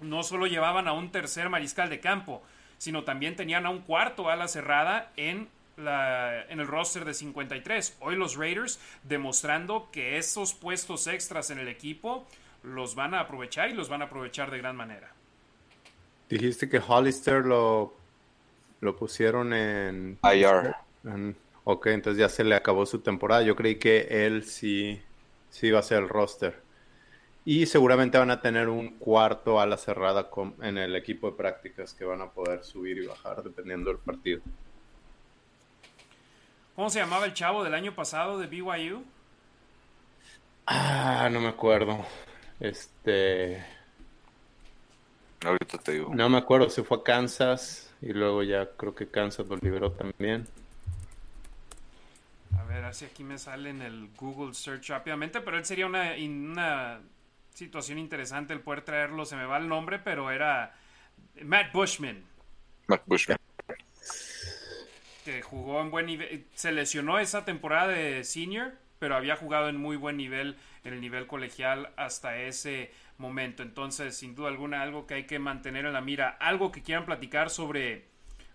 [0.00, 2.42] no solo llevaban a un tercer mariscal de campo,
[2.78, 5.48] sino también tenían a un cuarto ala cerrada en
[5.78, 7.98] en el roster de 53.
[8.00, 12.26] Hoy los Raiders demostrando que esos puestos extras en el equipo
[12.62, 15.12] los van a aprovechar y los van a aprovechar de gran manera.
[16.28, 17.94] Dijiste que Hollister lo,
[18.80, 20.74] lo pusieron en IR.
[21.64, 23.42] ok, entonces ya se le acabó su temporada.
[23.42, 25.00] Yo creí que él sí,
[25.50, 26.64] sí iba a ser el roster.
[27.44, 30.28] Y seguramente van a tener un cuarto a la cerrada
[30.62, 34.40] en el equipo de prácticas que van a poder subir y bajar dependiendo del partido.
[36.76, 39.02] ¿Cómo se llamaba el chavo del año pasado de BYU?
[40.66, 42.04] Ah, no me acuerdo.
[42.60, 43.64] Este.
[45.42, 46.14] Ahorita te digo.
[46.14, 49.90] No me acuerdo, se fue a Kansas y luego ya creo que Kansas lo liberó
[49.90, 50.46] también.
[52.58, 56.12] A ver, así aquí me sale en el Google Search rápidamente, pero él sería una,
[56.18, 57.00] una
[57.54, 59.24] situación interesante el poder traerlo.
[59.24, 60.74] Se me va el nombre, pero era
[61.42, 62.22] Matt Bushman.
[62.86, 63.38] Matt Bushman
[65.26, 69.76] que jugó en buen nivel, se lesionó esa temporada de senior, pero había jugado en
[69.76, 73.64] muy buen nivel en el nivel colegial hasta ese momento.
[73.64, 76.28] Entonces, sin duda alguna, algo que hay que mantener en la mira.
[76.40, 78.04] Algo que quieran platicar sobre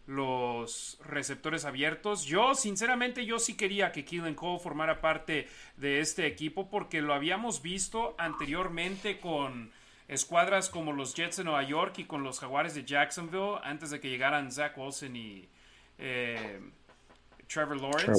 [0.07, 2.23] los receptores abiertos.
[2.23, 7.13] Yo, sinceramente, yo sí quería que Keelan Cole formara parte de este equipo porque lo
[7.13, 9.71] habíamos visto anteriormente con
[10.07, 13.99] escuadras como los Jets de Nueva York y con los Jaguares de Jacksonville antes de
[13.99, 15.49] que llegaran Zach Wilson y
[16.01, 16.59] eh,
[17.47, 18.13] Trevor, Lawrence,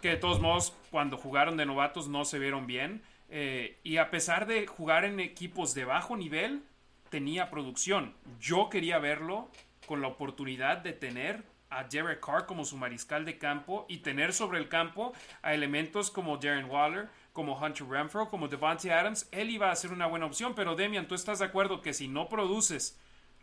[0.00, 3.02] que de todos modos cuando jugaron de novatos no se vieron bien.
[3.28, 6.62] Eh, y a pesar de jugar en equipos de bajo nivel,
[7.10, 8.14] tenía producción.
[8.40, 9.48] Yo quería verlo
[9.86, 14.32] con la oportunidad de tener a Derek Carr como su mariscal de campo y tener
[14.32, 19.28] sobre el campo a elementos como Darren Waller, como Hunter Renfro, como Devante Adams.
[19.30, 22.08] Él iba a ser una buena opción, pero Demian, ¿tú estás de acuerdo que si
[22.08, 22.98] no produces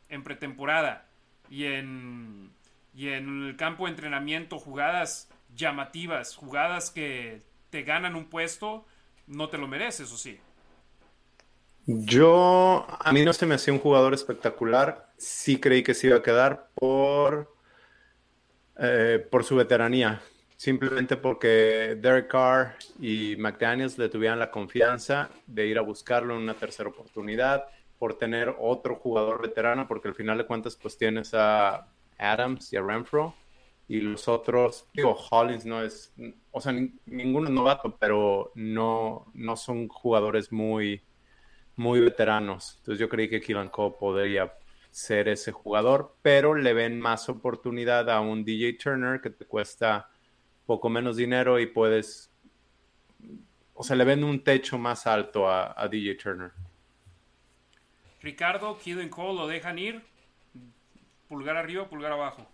[0.10, 1.06] en pretemporada
[1.50, 2.52] y en
[2.98, 8.86] y en el campo de entrenamiento jugadas llamativas, jugadas que te ganan un puesto,
[9.28, 10.40] no te lo mereces, ¿o sí?
[11.86, 16.18] Yo, a mí no se me hacía un jugador espectacular, sí creí que se iba
[16.18, 17.56] a quedar por,
[18.80, 20.20] eh, por su veteranía,
[20.56, 26.42] simplemente porque Derek Carr y McDaniels le tuvieran la confianza de ir a buscarlo en
[26.42, 27.68] una tercera oportunidad,
[28.00, 31.88] por tener otro jugador veterano, porque al final de cuentas pues tienes a
[32.18, 33.36] Adams y a Renfro.
[33.90, 36.14] Y los otros, digo, Hollins no es,
[36.52, 36.74] o sea,
[37.06, 41.02] ninguno es novato, pero no, no son jugadores muy,
[41.78, 42.76] muy veteranos.
[42.80, 44.54] Entonces yo creí que Keelan Cole podría
[44.92, 50.10] ser ese jugador, pero le ven más oportunidad a un DJ Turner que te cuesta
[50.66, 52.30] poco menos dinero y puedes,
[53.74, 56.52] o sea, le ven un techo más alto a, a DJ Turner.
[58.22, 60.04] Ricardo, Keelan Cole lo dejan ir,
[61.28, 62.46] Pulgar arriba, pulgar abajo.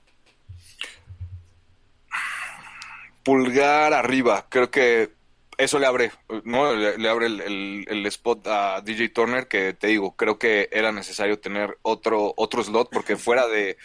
[3.23, 5.11] Pulgar arriba, creo que
[5.57, 6.11] eso le abre,
[6.43, 6.73] ¿no?
[6.73, 11.77] Le, abre el, spot a DJ Turner, que te digo, creo que era necesario tener
[11.83, 13.77] otro, otro slot, porque fuera de,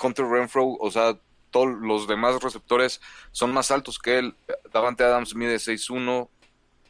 [0.00, 1.18] Hunter Renfro, o sea,
[1.50, 3.00] todos los demás receptores
[3.32, 4.36] son más altos que él.
[4.72, 6.28] Davante Adams mide 6'1,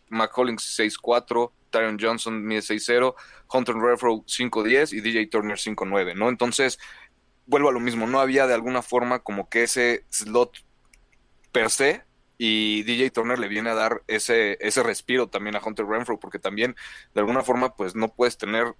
[0.08, 3.14] McCollins 6'4, Tyron Johnson mide 6'0,
[3.52, 6.28] Hunter Renfro 5'10 y DJ Turner 5'9, ¿no?
[6.28, 6.78] Entonces,
[7.46, 10.64] vuelvo a lo mismo, no había de alguna forma como que ese slot
[11.52, 12.04] per se
[12.38, 16.38] y DJ Turner le viene a dar ese, ese respiro también a Hunter Renfro, porque
[16.38, 16.76] también
[17.14, 18.74] de alguna forma pues no puedes tener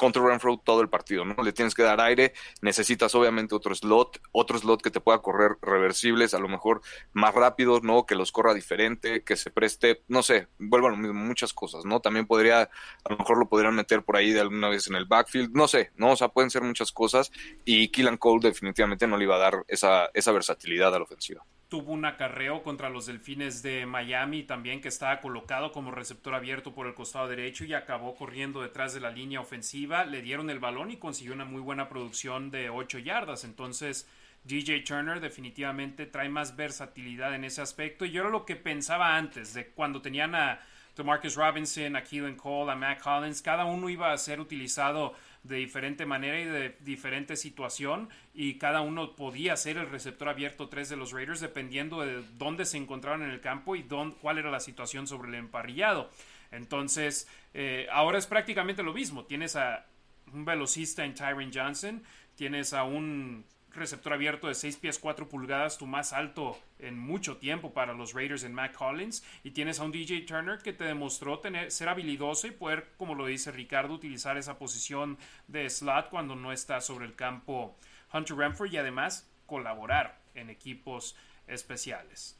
[0.00, 1.42] Hunter Renfro todo el partido, ¿no?
[1.42, 2.32] Le tienes que dar aire,
[2.62, 6.82] necesitas obviamente otro slot, otro slot que te pueda correr reversibles, a lo mejor
[7.12, 8.06] más rápidos, ¿no?
[8.06, 11.84] Que los corra diferente, que se preste, no sé, vuelvo a lo mismo, muchas cosas,
[11.84, 12.00] ¿no?
[12.00, 15.06] También podría, a lo mejor lo podrían meter por ahí de alguna vez en el
[15.06, 16.12] backfield, no sé, ¿no?
[16.12, 17.30] O sea, pueden ser muchas cosas
[17.64, 21.44] y Killan Cole definitivamente no le iba a dar esa, esa versatilidad a la ofensiva
[21.68, 26.72] tuvo un acarreo contra los Delfines de Miami también que estaba colocado como receptor abierto
[26.72, 30.04] por el costado derecho y acabó corriendo detrás de la línea ofensiva.
[30.04, 33.42] Le dieron el balón y consiguió una muy buena producción de 8 yardas.
[33.44, 34.08] Entonces
[34.44, 38.04] DJ Turner definitivamente trae más versatilidad en ese aspecto.
[38.04, 40.60] Y yo era lo que pensaba antes de cuando tenían a
[41.04, 45.14] Marcus Robinson, a Keelan Cole, a Matt Collins, cada uno iba a ser utilizado
[45.48, 50.68] de diferente manera y de diferente situación y cada uno podía ser el receptor abierto
[50.68, 54.38] 3 de los Raiders dependiendo de dónde se encontraban en el campo y dónde, cuál
[54.38, 56.10] era la situación sobre el emparrillado.
[56.50, 59.24] Entonces, eh, ahora es prácticamente lo mismo.
[59.24, 59.86] Tienes a
[60.32, 62.02] un velocista en Tyron Johnson,
[62.36, 63.44] tienes a un
[63.76, 68.12] receptor abierto de 6 pies 4 pulgadas, tu más alto en mucho tiempo para los
[68.14, 69.24] Raiders en Matt Collins.
[69.44, 73.14] Y tienes a un DJ Turner que te demostró tener, ser habilidoso y poder, como
[73.14, 75.18] lo dice Ricardo, utilizar esa posición
[75.48, 77.76] de slot cuando no está sobre el campo
[78.12, 81.16] Hunter Renfrew y además colaborar en equipos
[81.46, 82.38] especiales.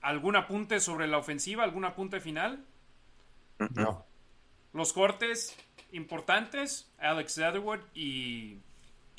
[0.00, 1.62] ¿Algún apunte sobre la ofensiva?
[1.64, 2.64] ¿Algún apunte final?
[3.74, 4.04] No.
[4.72, 5.56] Los cortes
[5.92, 8.58] importantes, Alex Leatherwood y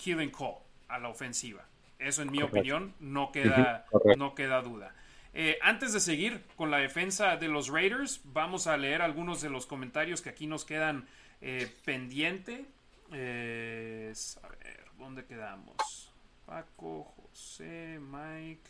[0.04, 1.64] Keelan Cole a la ofensiva.
[1.98, 3.86] Eso, en mi opinión, no queda,
[4.18, 4.94] no queda duda.
[5.34, 9.50] Eh, antes de seguir con la defensa de los Raiders, vamos a leer algunos de
[9.50, 11.08] los comentarios que aquí nos quedan
[11.42, 12.66] eh, pendiente.
[13.14, 16.12] Eh, a ver, ¿dónde quedamos?
[16.46, 18.70] Paco, José, Mike.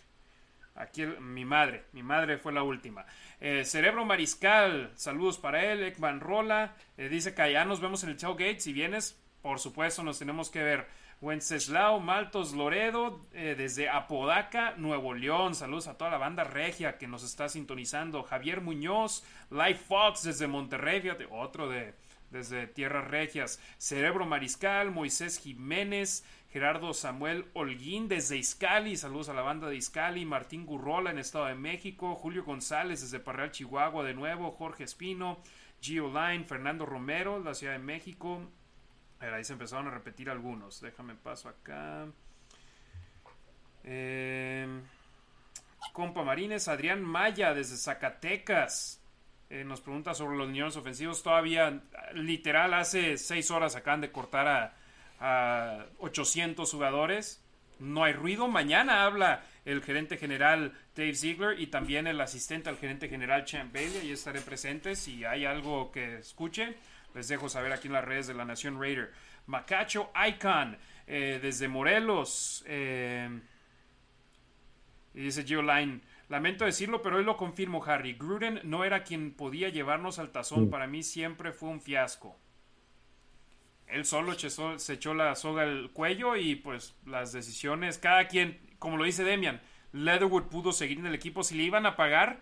[0.76, 3.06] Aquí mi madre, mi madre fue la última.
[3.64, 5.84] Cerebro Mariscal, saludos para él.
[5.84, 8.60] Ekman Rola dice que allá nos vemos en el tailgate.
[8.60, 10.88] Si vienes, por supuesto, nos tenemos que ver.
[11.24, 15.56] Wenceslao Maltos Loredo, eh, desde Apodaca, Nuevo León.
[15.56, 18.24] Saludos a toda la banda regia que nos está sintonizando.
[18.24, 21.02] Javier Muñoz, Life Fox desde Monterrey,
[21.32, 21.94] otro de
[22.30, 23.62] desde Tierras Regias.
[23.78, 28.98] Cerebro Mariscal, Moisés Jiménez, Gerardo Samuel Holguín desde Izcali.
[28.98, 30.26] Saludos a la banda de Izcali.
[30.26, 32.16] Martín Gurrola en Estado de México.
[32.16, 34.52] Julio González desde Parreal, Chihuahua de nuevo.
[34.52, 35.40] Jorge Espino.
[35.80, 38.42] Gio Line, Fernando Romero, la Ciudad de México
[39.32, 40.82] ahí se empezaron a repetir algunos.
[40.82, 42.08] Déjame paso acá.
[43.84, 44.68] Eh,
[45.92, 49.02] compa Marines, Adrián Maya desde Zacatecas.
[49.50, 51.22] Eh, nos pregunta sobre los niños ofensivos.
[51.22, 51.82] Todavía,
[52.14, 57.42] literal, hace seis horas acaban de cortar a, 800 jugadores.
[57.80, 58.48] No hay ruido.
[58.48, 63.74] Mañana habla el gerente general Dave Ziegler y también el asistente al gerente general Champ
[63.74, 64.00] Bailey.
[64.00, 66.76] Ahí estaré presente si hay algo que escuche.
[67.14, 69.12] Les dejo saber aquí en las redes de la Nación Raider.
[69.46, 72.64] Macacho Icon, eh, desde Morelos.
[72.68, 73.42] Eh,
[75.14, 76.02] y dice Geoline.
[76.30, 78.14] Lamento decirlo, pero hoy lo confirmo, Harry.
[78.14, 80.66] Gruden no era quien podía llevarnos al tazón.
[80.66, 80.70] Mm.
[80.70, 82.40] Para mí siempre fue un fiasco.
[83.88, 88.98] Él solo se echó la soga al cuello y pues las decisiones, cada quien, como
[88.98, 89.62] lo dice Demian,
[89.92, 91.44] Leatherwood pudo seguir en el equipo.
[91.44, 92.42] Si le iban a pagar,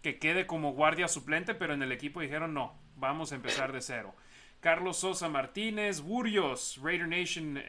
[0.00, 3.80] que quede como guardia suplente, pero en el equipo dijeron no, vamos a empezar de
[3.80, 4.14] cero.
[4.60, 7.62] Carlos Sosa Martínez, Burrios, Raider Nation,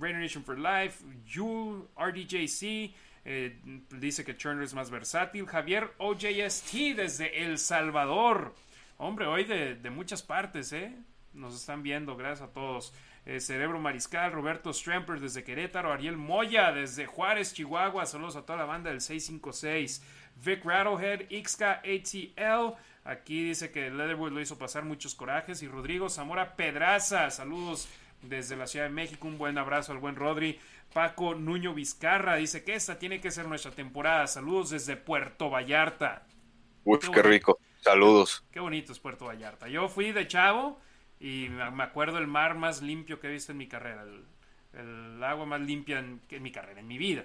[0.00, 2.92] Raider Nation for Life, Yul, RDJC,
[3.24, 3.60] eh,
[3.90, 5.46] dice que Turner es más versátil.
[5.46, 8.54] Javier OJST desde El Salvador.
[8.98, 10.94] Hombre, hoy de, muchas partes, ¿eh?
[11.32, 12.92] Nos están viendo, gracias a todos.
[13.24, 18.04] Eh, Cerebro Mariscal, Roberto Stramper desde Querétaro, Ariel Moya desde Juárez, Chihuahua.
[18.04, 20.02] Saludos a toda la banda del 656.
[20.44, 22.76] Vic Rattlehead, XK ATL.
[23.04, 25.62] Aquí dice que Leatherwood lo hizo pasar muchos corajes.
[25.62, 27.88] Y Rodrigo Zamora Pedraza, saludos
[28.22, 29.26] desde la Ciudad de México.
[29.26, 30.58] Un buen abrazo al buen Rodri.
[30.92, 34.26] Paco Nuño Vizcarra dice que esta tiene que ser nuestra temporada.
[34.26, 36.26] Saludos desde Puerto Vallarta.
[36.84, 37.58] Uf, qué, rico.
[37.80, 38.44] Saludos.
[38.52, 39.68] Qué bonito es Puerto Vallarta.
[39.68, 40.78] Yo fui de chavo
[41.18, 44.04] y me acuerdo el mar más limpio que he visto en mi carrera.
[44.74, 47.24] El, agua más limpia en, en mi carrera, en mi vida.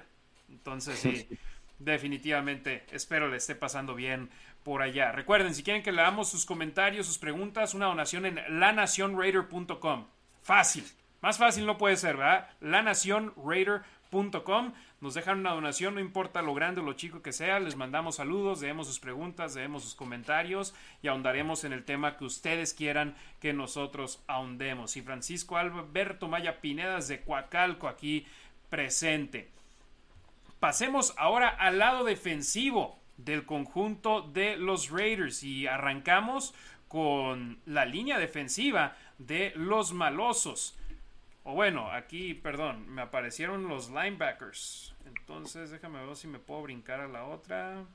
[0.49, 1.27] Entonces, sí.
[1.79, 4.29] definitivamente espero le esté pasando bien
[4.67, 5.13] por allá.
[5.13, 10.07] Recuerden, si quieren que leamos sus comentarios, sus preguntas, una donación en lanacionraider.com.
[10.41, 10.83] Fácil.
[11.21, 12.49] Más fácil no puede ser, ¿verdad?
[12.59, 14.73] lanacionraider.com.
[14.99, 17.61] Nos dejan una donación, no importa lo grande o lo chico que sea.
[17.61, 22.25] Les mandamos saludos, leemos sus preguntas, leemos sus comentarios y ahondaremos en el tema que
[22.25, 24.97] ustedes quieran que nosotros ahondemos.
[24.97, 28.27] Y Francisco Alberto Maya Pinedas de Coacalco aquí
[28.69, 29.49] presente.
[30.59, 36.53] Pasemos ahora al lado defensivo del conjunto de los Raiders y arrancamos
[36.87, 40.77] con la línea defensiva de los malosos.
[41.43, 44.93] O bueno, aquí, perdón, me aparecieron los linebackers.
[45.05, 47.85] Entonces, déjame ver si me puedo brincar a la otra.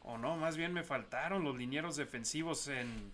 [0.00, 3.12] O no, más bien me faltaron los linieros defensivos en.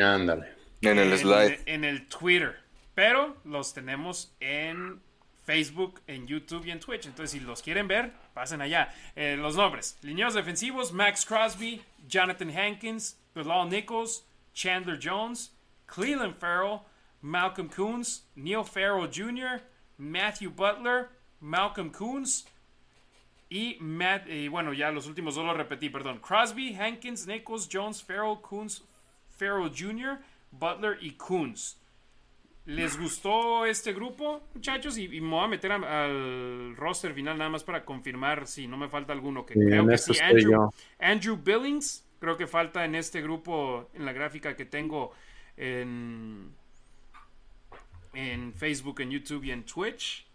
[0.00, 0.52] Ándale.
[0.80, 1.60] En el slide.
[1.66, 2.60] En el Twitter.
[2.94, 5.00] Pero los tenemos en
[5.44, 7.06] Facebook, en YouTube y en Twitch.
[7.06, 8.92] Entonces, si los quieren ver, pasen allá.
[9.14, 14.24] Eh, los nombres: Lineos defensivos: Max Crosby, Jonathan Hankins, Bilal Nichols,
[14.54, 15.52] Chandler Jones,
[15.86, 16.80] Cleveland Farrell,
[17.22, 19.62] Malcolm Coons, Neil Farrell Jr.,
[19.98, 22.46] Matthew Butler, Malcolm Coons
[23.50, 26.18] Y Matt, y bueno, ya los últimos dos lo repetí, perdón.
[26.18, 28.82] Crosby, Hankins, Nichols, Jones, Farrell, Coons,
[29.28, 30.18] Farrell Jr.,
[30.50, 31.76] Butler y Coons.
[32.66, 34.96] ¿Les gustó este grupo, muchachos?
[34.96, 38.88] Y, me voy a meter al roster final nada más para confirmar si no me
[38.88, 39.44] falta alguno.
[39.44, 40.18] Que creo que sí.
[40.18, 45.12] Andrew, Andrew, Billings, creo que falta en este grupo, en la gráfica que tengo
[45.58, 46.54] en,
[48.14, 50.26] en Facebook, en YouTube y en Twitch.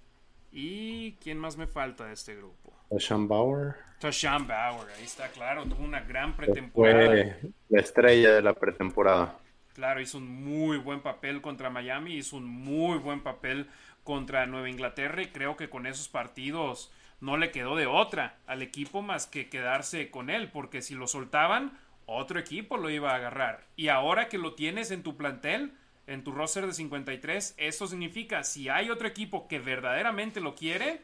[0.52, 2.74] ¿Y quién más me falta de este grupo?
[2.90, 3.76] Tashan Bauer.
[4.00, 7.08] Tashan Bauer, ahí está claro, tuvo una gran pretemporada.
[7.08, 9.38] Fue la estrella de la pretemporada.
[9.80, 13.70] Claro, hizo un muy buen papel contra Miami, hizo un muy buen papel
[14.04, 18.62] contra Nueva Inglaterra y creo que con esos partidos no le quedó de otra al
[18.62, 23.16] equipo más que quedarse con él, porque si lo soltaban, otro equipo lo iba a
[23.16, 23.68] agarrar.
[23.78, 25.72] Y ahora que lo tienes en tu plantel,
[26.08, 31.04] en tu roster de 53, eso significa si hay otro equipo que verdaderamente lo quiere,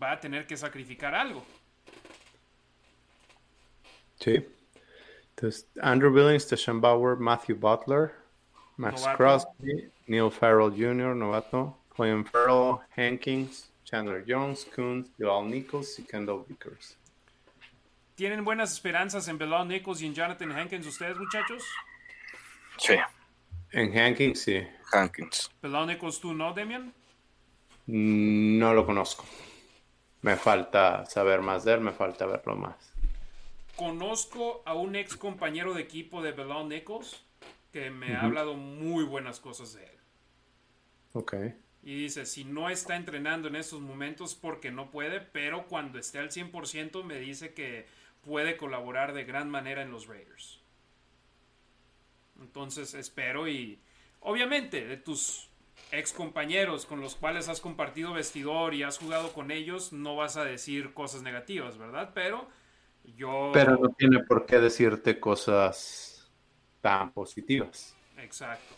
[0.00, 1.44] va a tener que sacrificar algo.
[4.20, 4.46] Sí.
[5.40, 8.12] Entonces, Andrew Billings, Tashan Bauer, Matthew Butler,
[8.76, 16.02] Max Crosby, Neil Farrell Jr., novato, William Farrell, Hankins, Chandler Jones, Coons, Bilal Nichols y
[16.02, 16.98] Kendall Vickers.
[18.16, 21.64] ¿Tienen buenas esperanzas en Bilal Nichols y en Jonathan Hankins ustedes, muchachos?
[22.76, 22.96] Sí.
[23.72, 24.62] En Hankins, sí.
[24.92, 25.50] Hankins.
[25.62, 26.92] Bilal Nichols, ¿tú no, Demian?
[27.86, 29.24] No lo conozco.
[30.20, 32.89] Me falta saber más de él, me falta verlo más
[33.80, 37.24] conozco a un ex compañero de equipo de Belon Nichols
[37.72, 39.98] que me ha hablado muy buenas cosas de él.
[41.14, 41.34] Ok.
[41.82, 46.18] Y dice, si no está entrenando en estos momentos porque no puede, pero cuando esté
[46.18, 47.86] al 100% me dice que
[48.20, 50.60] puede colaborar de gran manera en los Raiders.
[52.38, 53.80] Entonces espero y
[54.20, 55.48] obviamente de tus
[55.90, 60.36] ex compañeros con los cuales has compartido vestidor y has jugado con ellos, no vas
[60.36, 62.10] a decir cosas negativas, ¿verdad?
[62.12, 62.46] Pero
[63.52, 66.30] pero no tiene por qué decirte cosas
[66.80, 67.94] tan positivas.
[68.18, 68.74] Exacto.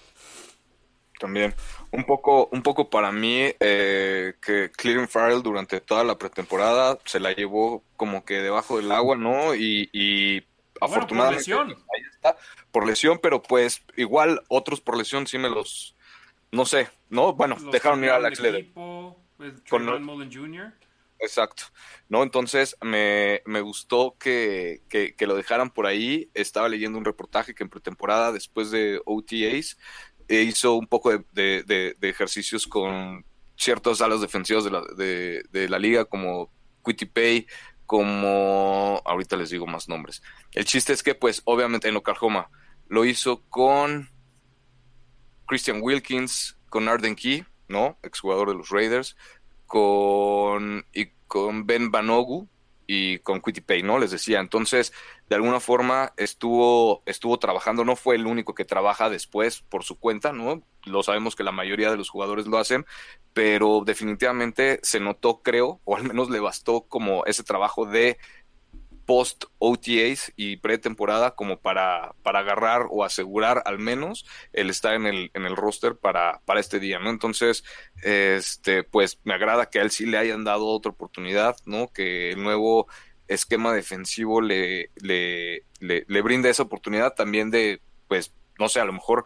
[1.19, 1.55] También,
[1.93, 7.21] un poco, un poco para mí, eh, que Clearing Farrell durante toda la pretemporada se
[7.21, 9.55] la llevó como que debajo del agua, ¿no?
[9.55, 10.45] Y,
[10.81, 11.85] afortunadamente por lesión.
[11.95, 12.37] ahí está,
[12.73, 15.95] por lesión, pero pues igual otros por lesión sí me los,
[16.51, 17.35] no sé, ¿no?
[17.35, 18.73] Bueno, dejaron ir a Alex Leder.
[18.73, 20.73] Con Mullen Jr.
[21.23, 21.63] Exacto,
[22.09, 22.25] ¿no?
[22.25, 24.83] Entonces me, gustó que,
[25.21, 26.29] lo dejaran por ahí.
[26.35, 29.79] Estaba leyendo un reportaje que en pretemporada, después de OTAs,
[30.27, 33.25] e hizo un poco de, ejercicios con
[33.57, 34.83] ciertos alas defensivos de la,
[35.53, 36.51] de, la liga, como
[37.15, 37.47] Pay,
[37.87, 39.01] como...
[39.05, 40.25] Ahorita les digo más nombres.
[40.51, 42.51] El chiste es que, pues, obviamente en Oklahoma
[42.89, 44.11] lo hizo con
[45.47, 47.97] Christian Wilkins, con Arden Key, ¿no?
[48.03, 49.17] Exjugador de los Raiders,
[49.73, 52.47] con, y con Ben Banogu
[52.87, 53.99] y con Pay, ¿no?
[53.99, 54.39] Les decía.
[54.39, 54.93] Entonces,
[55.31, 59.99] de alguna forma estuvo, estuvo trabajando, no fue el único que trabaja después por su
[59.99, 60.63] cuenta, ¿no?
[60.85, 62.85] Lo sabemos que la mayoría de los jugadores lo hacen,
[63.33, 68.19] pero definitivamente se notó, creo, o al menos le bastó como ese trabajo de
[69.07, 75.07] post OTAs y pretemporada como para, para agarrar o asegurar al menos el estar en
[75.07, 77.11] el, en el roster para, para este día, ¿no?
[77.11, 77.65] Entonces,
[78.03, 81.89] este, pues me agrada que a él sí le hayan dado otra oportunidad, ¿no?
[81.93, 82.87] Que el nuevo
[83.29, 88.93] esquema defensivo le, le, le, le esa oportunidad también de, pues, no sé, a lo
[88.93, 89.25] mejor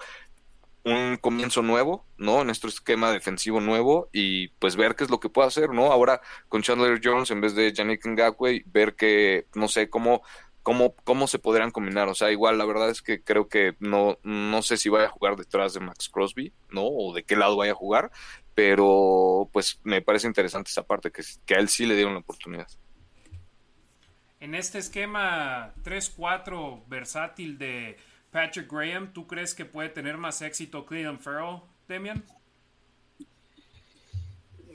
[0.86, 2.40] un comienzo nuevo, ¿no?
[2.40, 5.90] En nuestro esquema defensivo nuevo y pues ver qué es lo que puede hacer, ¿no?
[5.90, 10.22] Ahora con Chandler Jones en vez de Yannick Ngakwe, ver que, no sé, cómo,
[10.62, 12.08] cómo, cómo se podrían combinar.
[12.08, 15.10] O sea, igual la verdad es que creo que no, no sé si vaya a
[15.10, 16.84] jugar detrás de Max Crosby, ¿no?
[16.86, 18.12] O de qué lado vaya a jugar,
[18.54, 22.20] pero pues me parece interesante esa parte, que, que a él sí le dieron la
[22.20, 22.68] oportunidad.
[24.38, 27.96] En este esquema 3-4 versátil de
[28.30, 32.24] Patrick Graham, ¿tú crees que puede tener más éxito Cleveland Farrell, Demian?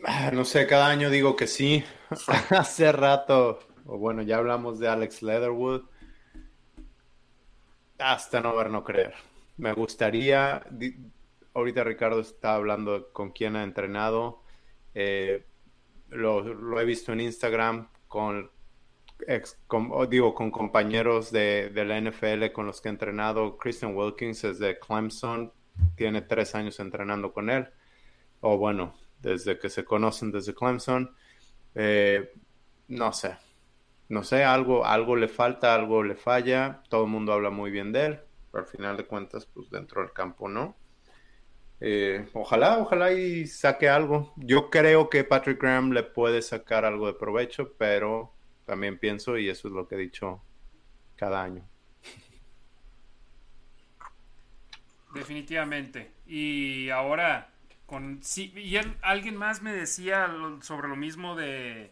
[0.04, 1.84] Ah, no sé, cada año digo que sí.
[2.50, 5.84] Hace rato, o bueno, ya hablamos de Alex Leatherwood.
[8.00, 9.14] Hasta no ver, no creer.
[9.58, 10.64] Me gustaría,
[11.54, 14.42] ahorita Ricardo está hablando con quién ha entrenado.
[14.96, 15.46] Eh,
[16.10, 18.50] lo, lo, he visto en Instagram con
[19.28, 19.60] ex,
[20.10, 23.58] digo, con compañeros de, de, la NFL con los que he entrenado.
[23.58, 25.52] Christian Wilkins es de Clemson,
[25.96, 27.68] tiene tres años entrenando con él,
[28.42, 31.16] o bueno, desde que se conocen desde Clemson.
[31.76, 32.32] Eh,
[32.88, 33.38] no sé,
[34.10, 36.84] no sé, algo, algo le falta, algo le falla.
[36.90, 38.20] Todo el mundo habla muy bien de él,
[38.52, 40.76] pero al final de cuentas, pues dentro del campo no.
[41.80, 44.34] Eh, ojalá, ojalá y saque algo.
[44.36, 48.34] Yo creo que Patrick Graham le puede sacar algo de provecho, pero
[48.66, 50.42] también pienso y eso es lo que he dicho
[51.16, 51.64] cada año.
[55.14, 56.12] Definitivamente.
[56.26, 57.50] Y ahora,
[57.86, 61.92] con sí, y alguien más me decía sobre lo mismo de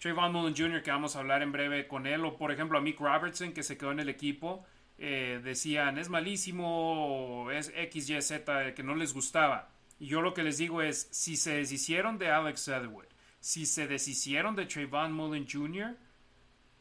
[0.00, 2.80] Trayvon Mullen Jr., que vamos a hablar en breve con él, o por ejemplo a
[2.80, 4.66] Mick Robertson, que se quedó en el equipo.
[4.98, 9.70] Eh, decían es malísimo, es X, Y, Z, que no les gustaba.
[9.98, 13.08] Y yo lo que les digo es, si se deshicieron de Alex Edward,
[13.46, 15.96] si se deshicieron de Trayvon Mullen Jr.,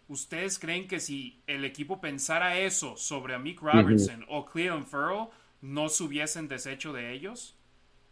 [0.08, 5.28] ¿ustedes creen que si el equipo pensara eso sobre a Mick Robertson o Cleveland Farrell,
[5.62, 7.56] no se hubiesen deshecho de ellos?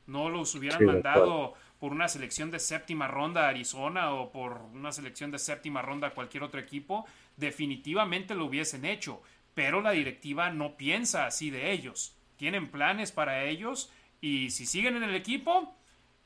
[0.06, 4.91] ¿No los hubieran mandado por una selección de séptima ronda a Arizona o por una
[4.91, 7.08] selección de séptima ronda a cualquier otro equipo?
[7.36, 9.24] Definitivamente lo hubiesen hecho,
[9.56, 12.16] pero la directiva no piensa así de ellos.
[12.38, 13.91] Tienen planes para ellos
[14.22, 15.76] y si siguen en el equipo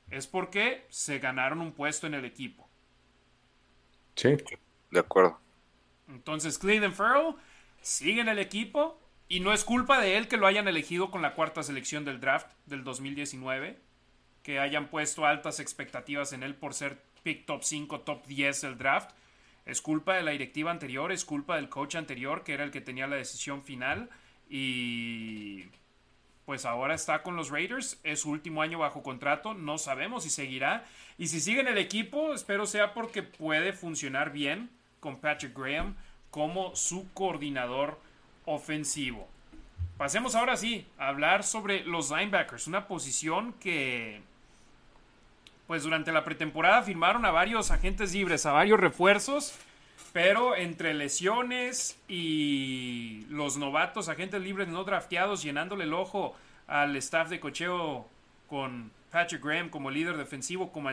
[0.10, 2.68] es porque se ganaron un puesto en el equipo.
[4.16, 4.36] Sí,
[4.92, 5.40] de acuerdo.
[6.08, 7.36] Entonces, Cleveland Farrell
[7.82, 11.22] sigue en el equipo y no es culpa de él que lo hayan elegido con
[11.22, 13.78] la cuarta selección del draft del 2019,
[14.42, 18.78] que hayan puesto altas expectativas en él por ser pick top 5, top 10 del
[18.78, 19.12] draft.
[19.66, 22.80] Es culpa de la directiva anterior, es culpa del coach anterior, que era el que
[22.80, 24.10] tenía la decisión final.
[24.50, 25.66] Y
[26.48, 30.30] pues ahora está con los Raiders, es su último año bajo contrato, no sabemos si
[30.30, 30.86] seguirá.
[31.18, 34.70] Y si sigue en el equipo, espero sea porque puede funcionar bien
[35.02, 35.98] con Patrick Graham
[36.32, 38.00] como su coordinador
[38.46, 39.28] ofensivo.
[39.98, 44.22] Pasemos ahora sí a hablar sobre los linebackers, una posición que
[45.68, 49.60] pues durante la pretemporada firmaron a varios agentes libres, a varios refuerzos,
[50.18, 57.30] pero entre lesiones y los novatos, agentes libres no drafteados, llenándole el ojo al staff
[57.30, 58.10] de cocheo
[58.48, 60.88] con Patrick Graham como líder defensivo, con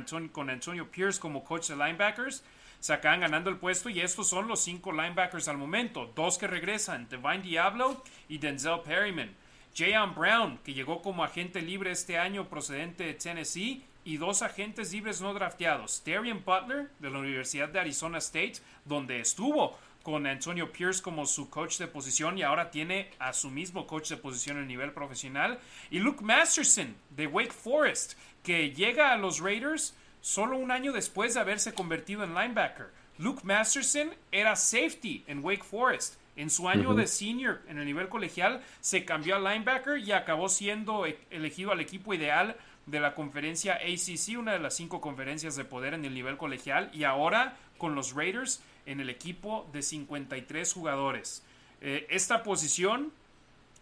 [0.51, 2.45] Antonio Pierce como coach de linebackers,
[2.81, 6.13] se acaban ganando el puesto y estos son los cinco linebackers al momento.
[6.15, 9.35] Dos que regresan, Divine Diablo y Denzel Perryman.
[9.75, 14.93] Jayon Brown, que llegó como agente libre este año procedente de Tennessee, y dos agentes
[14.93, 16.03] libres no drafteados.
[16.05, 21.49] Darian Butler, de la Universidad de Arizona State, donde estuvo con Antonio Pierce como su
[21.49, 25.59] coach de posición y ahora tiene a su mismo coach de posición en nivel profesional.
[25.91, 31.35] Y Luke Masterson, de Wake Forest, que llega a los Raiders solo un año después
[31.35, 32.89] de haberse convertido en linebacker.
[33.19, 36.17] Luke Masterson era safety en Wake Forest.
[36.37, 40.49] En su año de senior en el nivel colegial se cambió a linebacker y acabó
[40.49, 42.57] siendo e-, elegido al equipo ideal
[42.87, 46.91] de la conferencia ACC, una de las cinco conferencias de poder en el nivel colegial,
[46.93, 51.43] y ahora con los Raiders en el equipo de 53 jugadores.
[51.81, 53.13] Eh, ¿Esta posición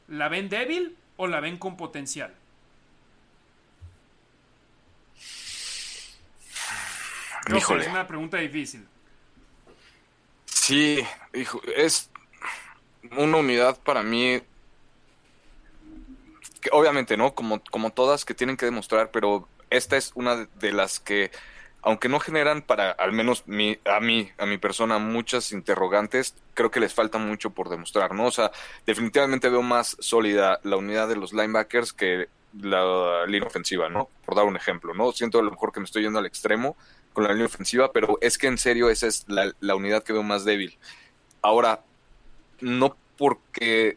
[0.08, 2.34] la ven débil o la ven con potencial?
[7.56, 8.86] es una pregunta difícil.
[10.44, 11.00] Sí,
[11.34, 12.08] hijo, es
[13.16, 14.40] una unidad para mí
[16.70, 17.34] obviamente, ¿no?
[17.34, 21.30] Como, como todas que tienen que demostrar, pero esta es una de las que,
[21.82, 23.44] aunque no generan para al menos
[23.84, 28.26] a mí, a mi persona, muchas interrogantes, creo que les falta mucho por demostrar, ¿no?
[28.26, 28.52] O sea,
[28.86, 32.28] definitivamente veo más sólida la unidad de los linebackers que
[32.60, 34.08] la línea ofensiva, ¿no?
[34.24, 35.12] Por dar un ejemplo, ¿no?
[35.12, 36.76] Siento a lo mejor que me estoy yendo al extremo,
[37.12, 40.22] con la línea ofensiva, pero es que en serio esa es la, unidad que veo
[40.22, 40.78] más débil.
[41.40, 41.82] Ahora,
[42.60, 43.96] no porque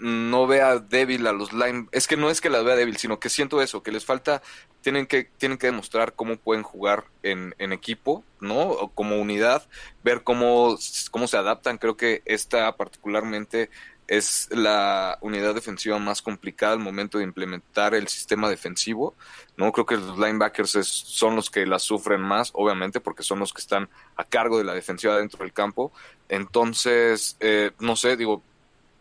[0.00, 3.18] no vea débil a los line, es que no es que las vea débil, sino
[3.18, 4.42] que siento eso, que les falta,
[4.82, 8.60] tienen que, tienen que demostrar cómo pueden jugar en, en equipo, ¿no?
[8.60, 9.66] O como unidad,
[10.04, 10.76] ver cómo,
[11.10, 11.78] cómo se adaptan.
[11.78, 13.70] Creo que esta particularmente
[14.08, 19.14] es la unidad defensiva más complicada al momento de implementar el sistema defensivo.
[19.56, 23.52] No creo que los linebackers son los que la sufren más, obviamente, porque son los
[23.52, 25.92] que están a cargo de la defensiva dentro del campo.
[26.28, 28.42] Entonces, eh, no sé, digo,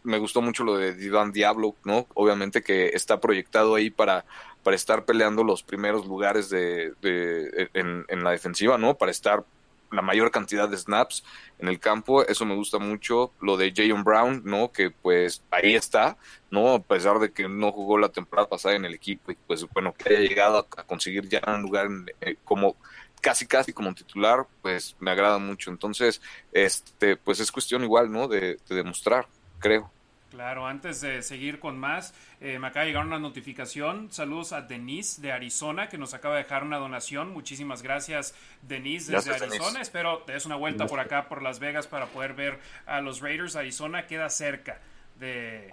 [0.05, 2.07] me gustó mucho lo de Divan Diablo, ¿no?
[2.13, 4.25] Obviamente que está proyectado ahí para,
[4.63, 8.95] para estar peleando los primeros lugares de, de en, en, la defensiva, ¿no?
[8.95, 9.43] Para estar
[9.91, 11.23] la mayor cantidad de snaps
[11.59, 13.31] en el campo, eso me gusta mucho.
[13.39, 14.71] Lo de Jayon Brown, ¿no?
[14.71, 16.17] Que pues ahí está,
[16.51, 16.75] ¿no?
[16.75, 19.93] A pesar de que no jugó la temporada pasada en el equipo y pues bueno,
[19.93, 21.87] que haya llegado a, conseguir ya un lugar
[22.21, 22.75] eh, como
[23.21, 25.71] casi casi como titular, pues me agrada mucho.
[25.71, 26.21] Entonces,
[26.51, 28.27] este, pues es cuestión igual, ¿no?
[28.27, 29.27] de demostrar,
[29.59, 29.91] creo.
[30.35, 34.11] Claro, antes de seguir con más, eh, me acaba de llegar una notificación.
[34.11, 37.31] Saludos a Denise de Arizona, que nos acaba de dejar una donación.
[37.31, 39.79] Muchísimas gracias, Denise, desde Arizona.
[39.79, 43.21] Espero te des una vuelta por acá, por Las Vegas, para poder ver a los
[43.21, 43.55] Raiders.
[43.55, 44.81] Arizona queda cerca
[45.21, 45.71] de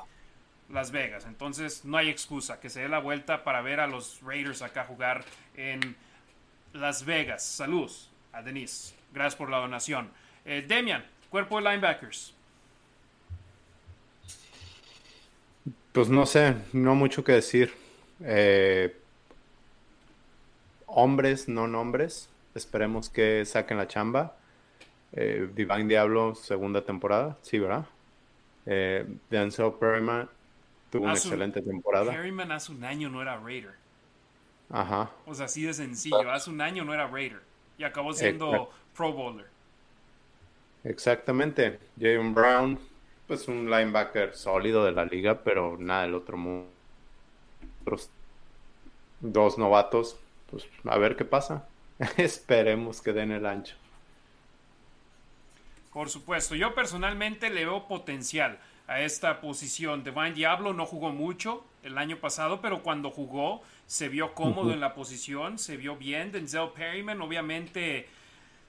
[0.71, 1.27] Las Vegas.
[1.27, 4.85] Entonces, no hay excusa que se dé la vuelta para ver a los Raiders acá
[4.85, 5.25] jugar
[5.57, 5.97] en
[6.73, 7.45] Las Vegas.
[7.45, 8.95] Saludos a Denise.
[9.13, 10.13] Gracias por la donación.
[10.45, 12.37] Eh, Demian, cuerpo de linebackers.
[15.93, 17.75] Pues no sé, no mucho que decir.
[18.21, 18.97] Eh,
[20.87, 22.29] hombres, no nombres.
[22.55, 24.37] Esperemos que saquen la chamba.
[25.13, 27.85] Eh, Divine Diablo, segunda temporada, sí, ¿verdad?
[28.65, 30.29] Eh, Denzel Perryman
[30.91, 32.11] tuvo una excelente temporada.
[32.11, 33.75] Perryman hace un año no era Raider.
[34.71, 35.11] Ajá.
[35.27, 36.31] O sea, así de sencillo.
[36.31, 37.41] Hace un año no era Raider.
[37.77, 39.47] Y acabó siendo Pro Bowler.
[40.85, 41.79] Exactamente.
[42.01, 42.79] Jayon Brown,
[43.33, 46.69] pues un linebacker sólido de la liga, pero nada del otro mundo.
[47.81, 48.11] Otros
[49.21, 50.19] dos novatos,
[50.51, 51.67] pues a ver qué pasa.
[52.19, 53.75] Esperemos que den el ancho.
[55.95, 60.05] Por supuesto, yo personalmente le veo potencial a esta posición.
[60.05, 64.81] Divine Diablo no jugó mucho el año pasado, pero cuando jugó se vio cómodo en
[64.81, 66.33] la posición, se vio bien.
[66.33, 68.11] Denzel Perryman obviamente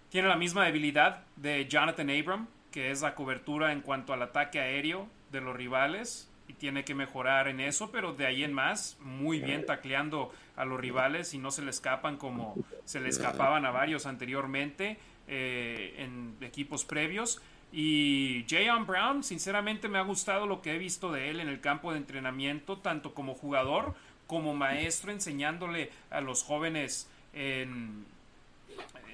[0.08, 4.60] tiene la misma debilidad de Jonathan Abram, que es la cobertura en cuanto al ataque
[4.60, 8.98] aéreo de los rivales y tiene que mejorar en eso, pero de ahí en más,
[9.00, 13.66] muy bien tacleando a los rivales y no se le escapan como se le escapaban
[13.66, 14.98] a varios anteriormente.
[15.28, 17.42] Eh, en equipos previos.
[17.72, 21.62] Y Jayon Brown, sinceramente me ha gustado lo que he visto de él en el
[21.62, 23.96] campo de entrenamiento, tanto como jugador
[24.28, 28.06] como maestro, enseñándole a los jóvenes en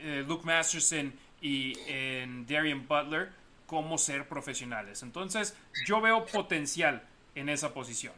[0.01, 3.29] eh, Luke Masterson y en Darian Butler
[3.69, 5.03] cómo ser profesionales.
[5.03, 5.55] Entonces,
[5.85, 7.03] yo veo potencial
[7.35, 8.13] en esa posición.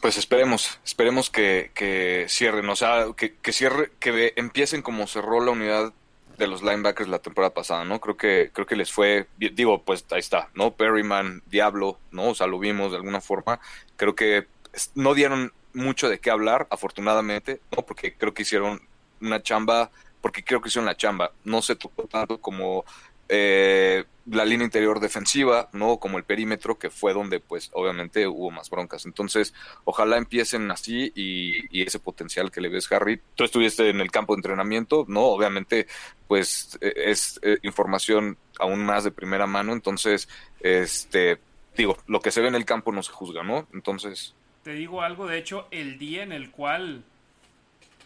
[0.00, 5.44] Pues esperemos, esperemos que, que cierren, o sea, que, que, cierre, que empiecen como cerró
[5.44, 5.92] la unidad
[6.38, 8.00] de los linebackers la temporada pasada, ¿no?
[8.00, 10.74] Creo que, creo que les fue, digo, pues ahí está, ¿no?
[10.74, 12.30] Perryman, Diablo, ¿no?
[12.30, 13.60] O sea, lo vimos de alguna forma.
[13.98, 14.46] Creo que
[14.94, 17.84] no dieron mucho de qué hablar, afortunadamente, ¿no?
[17.84, 18.80] Porque creo que hicieron
[19.20, 19.90] una chamba,
[20.20, 21.32] porque creo que hicieron la chamba.
[21.44, 22.84] No se tocó tanto como
[23.32, 25.98] eh, la línea interior defensiva, ¿no?
[25.98, 29.06] Como el perímetro, que fue donde, pues, obviamente hubo más broncas.
[29.06, 33.20] Entonces, ojalá empiecen así y, ese potencial que le ves, Harry.
[33.36, 35.22] Tú estuviste en el campo de entrenamiento, ¿no?
[35.22, 35.86] Obviamente,
[36.28, 39.72] pues, e, es eh, información aún más de primera mano.
[39.72, 40.28] Entonces,
[40.60, 41.38] este,
[41.76, 43.68] digo, lo que se ve en el campo no se juzga, ¿no?
[43.72, 44.34] Entonces.
[44.64, 47.04] Te digo algo, de hecho, el día en el cual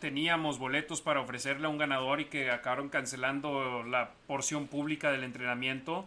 [0.05, 5.25] teníamos boletos para ofrecerle a un ganador y que acabaron cancelando la porción pública del
[5.25, 6.05] entrenamiento.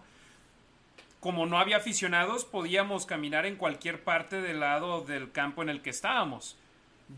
[1.20, 5.82] Como no había aficionados, podíamos caminar en cualquier parte del lado del campo en el
[5.82, 6.60] que estábamos.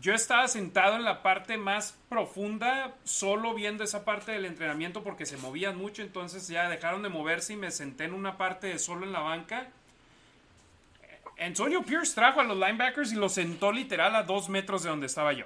[0.00, 5.26] Yo estaba sentado en la parte más profunda, solo viendo esa parte del entrenamiento porque
[5.26, 9.04] se movían mucho, entonces ya dejaron de moverse y me senté en una parte solo
[9.04, 9.68] en la banca.
[11.38, 15.08] Antonio Pierce trajo a los linebackers y los sentó literal a dos metros de donde
[15.08, 15.44] estaba yo.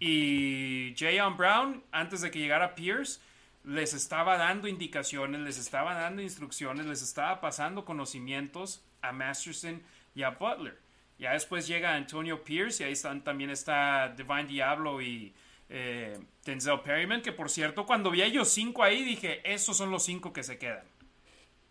[0.00, 3.20] Y Jayon Brown, antes de que llegara Pierce,
[3.64, 9.82] les estaba dando indicaciones, les estaba dando instrucciones, les estaba pasando conocimientos a Masterson
[10.14, 10.78] y a Butler.
[11.18, 12.94] Ya después llega Antonio Pierce y ahí
[13.24, 15.34] también está Divine Diablo y
[15.68, 19.90] eh, Denzel Perryman, que por cierto, cuando vi a ellos cinco ahí, dije, esos son
[19.90, 20.84] los cinco que se quedan.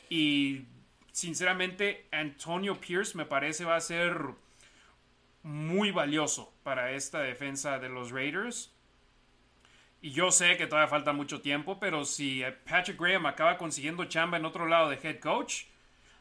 [0.10, 0.66] Y
[1.12, 4.20] sinceramente, Antonio Pierce me parece va a ser
[5.48, 8.74] muy valioso para esta defensa de los Raiders.
[10.02, 14.38] Y yo sé que todavía falta mucho tiempo, pero si Patrick Graham acaba consiguiendo chamba
[14.38, 15.64] en otro lado de head coach,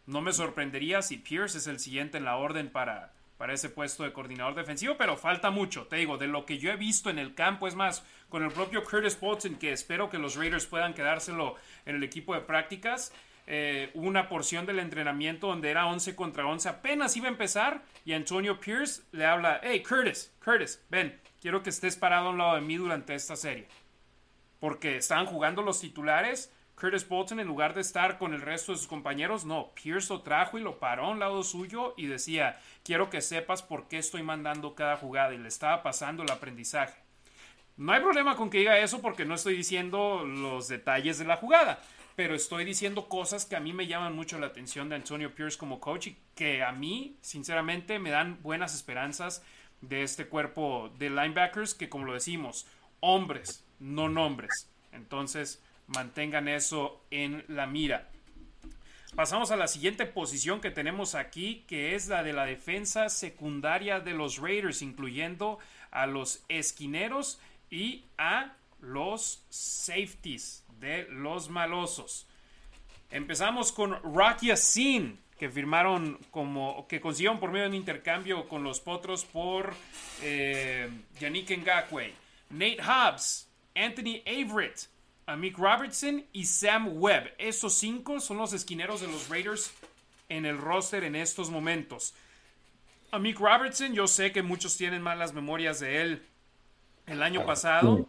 [0.07, 4.05] no me sorprendería si Pierce es el siguiente en la orden para, para ese puesto
[4.05, 7.19] de coordinador defensivo, pero falta mucho, te digo, de lo que yo he visto en
[7.19, 10.95] el campo, es más, con el propio Curtis Bolton, que espero que los Raiders puedan
[10.95, 13.13] quedárselo en el equipo de prácticas,
[13.49, 18.13] eh, una porción del entrenamiento donde era 11 contra 11, apenas iba a empezar y
[18.13, 22.57] Antonio Pierce le habla, hey Curtis, Curtis, ven, quiero que estés parado a un lado
[22.57, 23.69] de mí durante esta serie.
[24.59, 28.79] Porque estaban jugando los titulares, Curtis Bolton en lugar de estar con el resto de
[28.79, 32.59] sus compañeros, no, Pierce lo trajo y lo paró a un lado suyo y decía,
[32.83, 37.01] quiero que sepas por qué estoy mandando cada jugada y le estaba pasando el aprendizaje.
[37.77, 41.37] No hay problema con que diga eso porque no estoy diciendo los detalles de la
[41.37, 41.79] jugada
[42.17, 45.59] pero estoy diciendo cosas que a mí me llaman mucho la atención de Antonio Pierce
[45.59, 49.43] como coach y que a mí, sinceramente, me dan buenas esperanzas
[49.83, 52.67] de este cuerpo de linebackers que, como lo decimos,
[53.01, 54.71] hombres, no nombres.
[54.93, 58.09] Entonces, mantengan eso en la mira.
[59.15, 64.01] Pasamos a la siguiente posición que tenemos aquí, que es la de la defensa secundaria
[64.01, 65.59] de los Raiders, incluyendo
[65.91, 67.39] a los esquineros
[67.71, 72.27] y a los safeties de los malosos.
[73.11, 78.63] Empezamos con Rocky Sin, que firmaron como, que consiguieron por medio de un intercambio con
[78.63, 79.75] los Potros por
[80.23, 80.91] eh,
[81.21, 82.13] Yannick Ngakwe,
[82.51, 84.89] Nate Hobbs, Anthony Averett,
[85.35, 87.35] Mick Robertson y Sam Webb.
[87.39, 89.73] Esos cinco son los esquineros de los Raiders
[90.29, 92.15] en el roster en estos momentos.
[93.11, 96.23] A Mick Robertson, yo sé que muchos tienen malas memorias de él
[97.07, 98.09] el año pasado.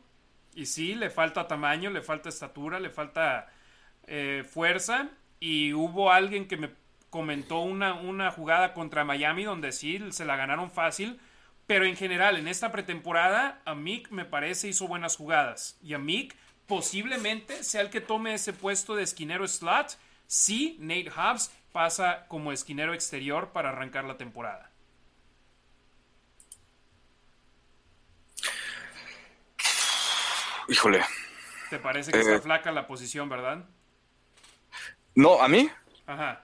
[0.57, 3.47] Y sí, le falta tamaño, le falta estatura, le falta
[4.07, 5.07] eh, fuerza.
[5.39, 6.71] Y hubo alguien que me
[7.11, 11.19] comentó una, una jugada contra Miami donde sí se la ganaron fácil.
[11.67, 15.77] Pero en general, en esta pretemporada, a Mick me parece hizo buenas jugadas.
[15.83, 16.35] Y a Mick
[16.65, 22.51] posiblemente sea el que tome ese puesto de esquinero slot si Nate Hobbs pasa como
[22.51, 24.71] esquinero exterior para arrancar la temporada.
[30.67, 31.01] Híjole.
[31.69, 33.65] ¿Te parece que está eh, flaca la posición, verdad?
[35.15, 35.69] No, ¿a mí?
[36.05, 36.43] Ajá.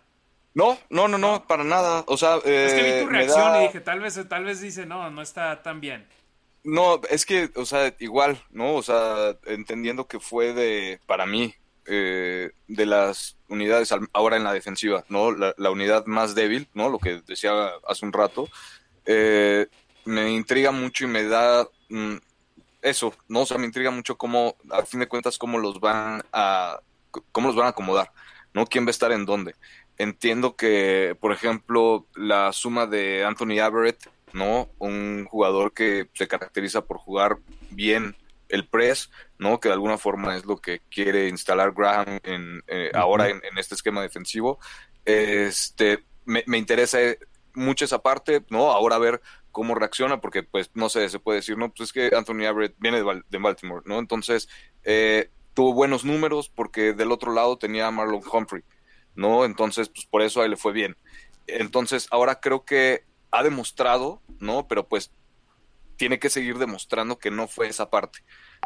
[0.53, 2.03] No, no, no, no, para nada.
[2.07, 4.85] O sea, es que vi tu eh, reacción y dije, tal vez, tal vez dice,
[4.85, 6.07] no, no está tan bien.
[6.63, 8.75] No, es que, o sea, igual, ¿no?
[8.75, 11.53] O sea, entendiendo que fue de, para mí,
[11.85, 15.31] eh, de las unidades ahora en la defensiva, ¿no?
[15.31, 16.89] La, unidad más débil, ¿no?
[16.89, 17.51] Lo que decía
[17.87, 18.47] hace un rato,
[19.05, 22.15] me intriga mucho y me da mm,
[22.83, 23.41] eso, ¿no?
[23.41, 26.79] O sea, me intriga mucho cómo, a fin de cuentas, cómo los van a,
[27.31, 28.11] cómo los van a acomodar,
[28.53, 28.65] ¿no?
[28.65, 29.55] ¿Quién va a estar en dónde?
[29.97, 34.69] Entiendo que, por ejemplo, la suma de Anthony Averett, ¿no?
[34.79, 37.37] Un jugador que se caracteriza por jugar
[37.69, 38.15] bien
[38.49, 39.59] el press, ¿no?
[39.59, 43.75] Que de alguna forma es lo que quiere instalar Graham en, eh, ahora en, este
[43.75, 44.59] esquema defensivo.
[45.05, 46.99] Este, me, me interesa
[47.53, 48.71] mucho esa parte, ¿no?
[48.71, 49.21] Ahora a ver
[49.53, 52.75] cómo reacciona, porque pues no sé, se puede decir, no, pues es que Anthony Averett
[52.79, 53.99] viene de, Baltimore, ¿no?
[53.99, 54.49] Entonces,
[54.83, 58.63] eh, tuvo buenos números porque del otro lado tenía a Marlon Humphrey,
[59.15, 59.45] ¿no?
[59.45, 60.97] Entonces, pues por eso a él le fue bien.
[61.47, 64.67] Entonces, ahora creo que ha demostrado, ¿no?
[64.67, 65.11] Pero pues
[65.95, 68.19] tiene que seguir demostrando que no fue esa parte,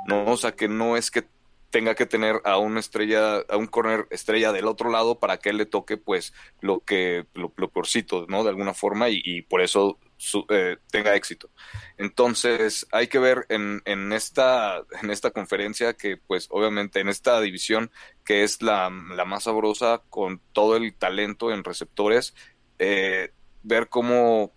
[0.08, 0.26] ¿no?
[0.26, 1.28] O sea, que no es que
[1.70, 5.50] tenga que tener a una estrella, a un corner estrella del otro lado para que
[5.50, 8.44] él le toque pues lo que, lo, lo peorcito, ¿no?
[8.44, 10.00] De alguna forma y, por eso
[10.50, 11.50] eh, tenga éxito.
[11.98, 17.40] Entonces hay que ver en, en, esta, en esta conferencia que pues obviamente en esta
[17.42, 17.92] división
[18.26, 22.36] que es la, la más sabrosa con todo el talento en receptores,
[22.80, 23.32] eh,
[23.64, 24.57] ver cómo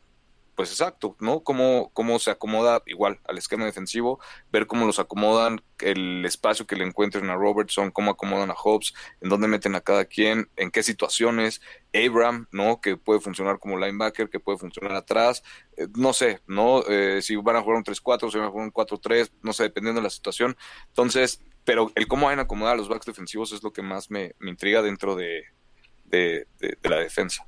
[0.60, 1.40] pues exacto, ¿no?
[1.40, 4.20] Cómo, cómo se acomoda igual al esquema defensivo,
[4.52, 8.92] ver cómo los acomodan, el espacio que le encuentren a Robertson, cómo acomodan a Hobbs,
[9.22, 11.62] en dónde meten a cada quien, en qué situaciones,
[11.94, 12.82] Abram, ¿no?
[12.82, 15.42] Que puede funcionar como linebacker, que puede funcionar atrás,
[15.78, 16.82] eh, no sé, ¿no?
[16.86, 19.62] Eh, si van a jugar un 3-4, si van a jugar un 4-3, no sé,
[19.62, 20.58] dependiendo de la situación.
[20.88, 24.10] Entonces, pero el cómo van a acomodar a los backs defensivos es lo que más
[24.10, 25.42] me, intriga dentro de
[26.82, 27.46] la defensa.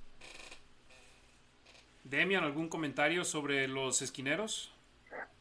[2.12, 4.70] Demian, ¿algún comentario sobre los esquineros?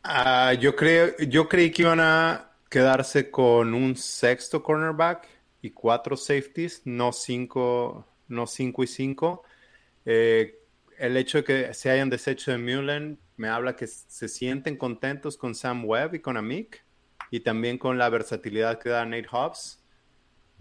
[0.04, 5.28] Ah, yo, creo, yo creí que iban a quedarse con un sexto cornerback
[5.62, 9.44] y cuatro safeties, no cinco, no cinco y cinco.
[10.06, 10.62] Eh,
[10.98, 15.36] el hecho de que se hayan deshecho de Mullen me habla que se sienten contentos
[15.36, 16.86] con Sam Webb y con Amik
[17.32, 19.84] y también con la versatilidad que da Nate Hobbs.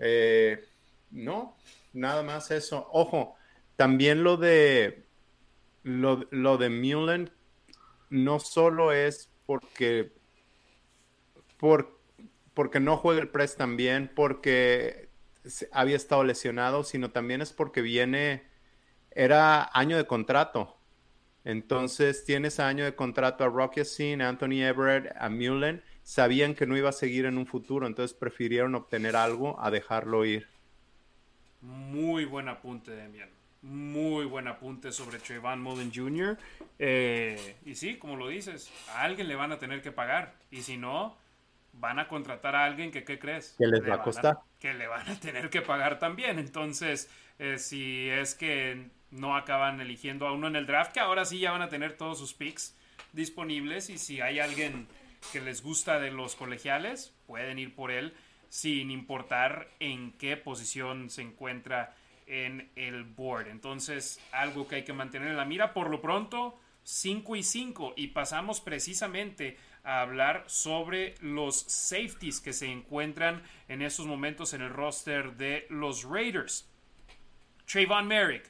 [0.01, 0.61] Eh,
[1.13, 1.57] no,
[1.93, 2.89] nada más eso.
[2.91, 3.37] Ojo,
[3.77, 5.09] también lo de
[5.83, 7.31] lo, lo de Mullen
[8.11, 10.13] no solo es porque,
[11.59, 11.99] por,
[12.55, 15.09] porque no juega el press tan bien, porque
[15.73, 18.45] había estado lesionado, sino también es porque viene,
[19.11, 20.77] era año de contrato.
[21.45, 25.83] Entonces tienes año de contrato a Rocky Sin, Anthony Everett, a Mullen.
[26.03, 30.25] Sabían que no iba a seguir en un futuro, entonces prefirieron obtener algo a dejarlo
[30.25, 30.49] ir.
[31.63, 36.39] Muy buen apunte, Demian muy buen apunte sobre Trayvon Mullen Jr.
[36.79, 40.35] Eh, y sí, como lo dices, a alguien le van a tener que pagar.
[40.51, 41.17] Y si no,
[41.75, 43.55] van a contratar a alguien que, ¿qué crees?
[43.59, 44.39] Que les va a costar.
[44.59, 46.39] que le van a tener que pagar también.
[46.39, 51.25] Entonces, eh, si es que no acaban eligiendo a uno en el draft, que ahora
[51.25, 52.77] sí ya van a tener todos sus picks
[53.13, 53.91] disponibles.
[53.91, 54.87] Y si hay alguien
[55.33, 58.15] que les gusta de los colegiales, pueden ir por él
[58.49, 61.95] sin importar en qué posición se encuentra
[62.31, 63.49] en el board.
[63.49, 65.75] Entonces, algo que hay que mantener en la mira.
[65.75, 67.95] Por lo pronto, 5 y 5.
[67.97, 74.63] Y pasamos precisamente a hablar sobre los safeties que se encuentran en estos momentos en
[74.63, 76.69] el roster de los Raiders.
[77.67, 78.49] Trayvon Merrick.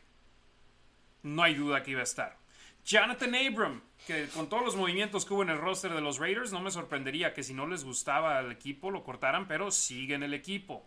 [1.22, 2.38] No hay duda que iba a estar.
[2.84, 6.52] Jonathan Abram, que con todos los movimientos que hubo en el roster de los Raiders,
[6.52, 10.22] no me sorprendería que si no les gustaba al equipo lo cortaran, pero sigue en
[10.22, 10.86] el equipo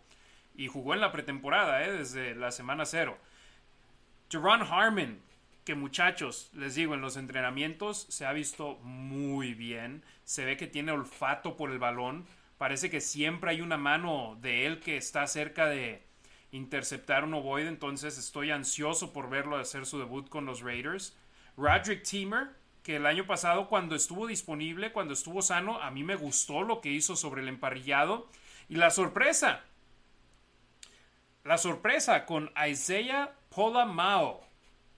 [0.54, 1.92] y jugó en la pretemporada, ¿eh?
[1.92, 3.18] desde la semana cero.
[4.30, 5.20] Jerron Harmon,
[5.64, 10.02] que muchachos, les digo, en los entrenamientos se ha visto muy bien.
[10.24, 12.26] Se ve que tiene olfato por el balón,
[12.58, 16.02] Parece que siempre hay una mano de él que está cerca de
[16.52, 21.16] interceptar un ovoide, entonces estoy ansioso por verlo hacer su debut con los Raiders.
[21.56, 22.50] Roderick Teamer,
[22.82, 26.80] que el año pasado cuando estuvo disponible, cuando estuvo sano, a mí me gustó lo
[26.80, 28.28] que hizo sobre el emparrillado.
[28.68, 29.64] Y la sorpresa,
[31.44, 34.46] la sorpresa con Isaiah Polamao,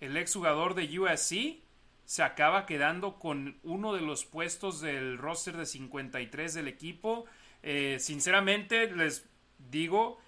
[0.01, 1.63] el exjugador de USC,
[2.05, 7.27] se acaba quedando con uno de los puestos del roster de 53 del equipo.
[7.65, 9.29] Eh, sinceramente, les
[9.71, 10.21] digo,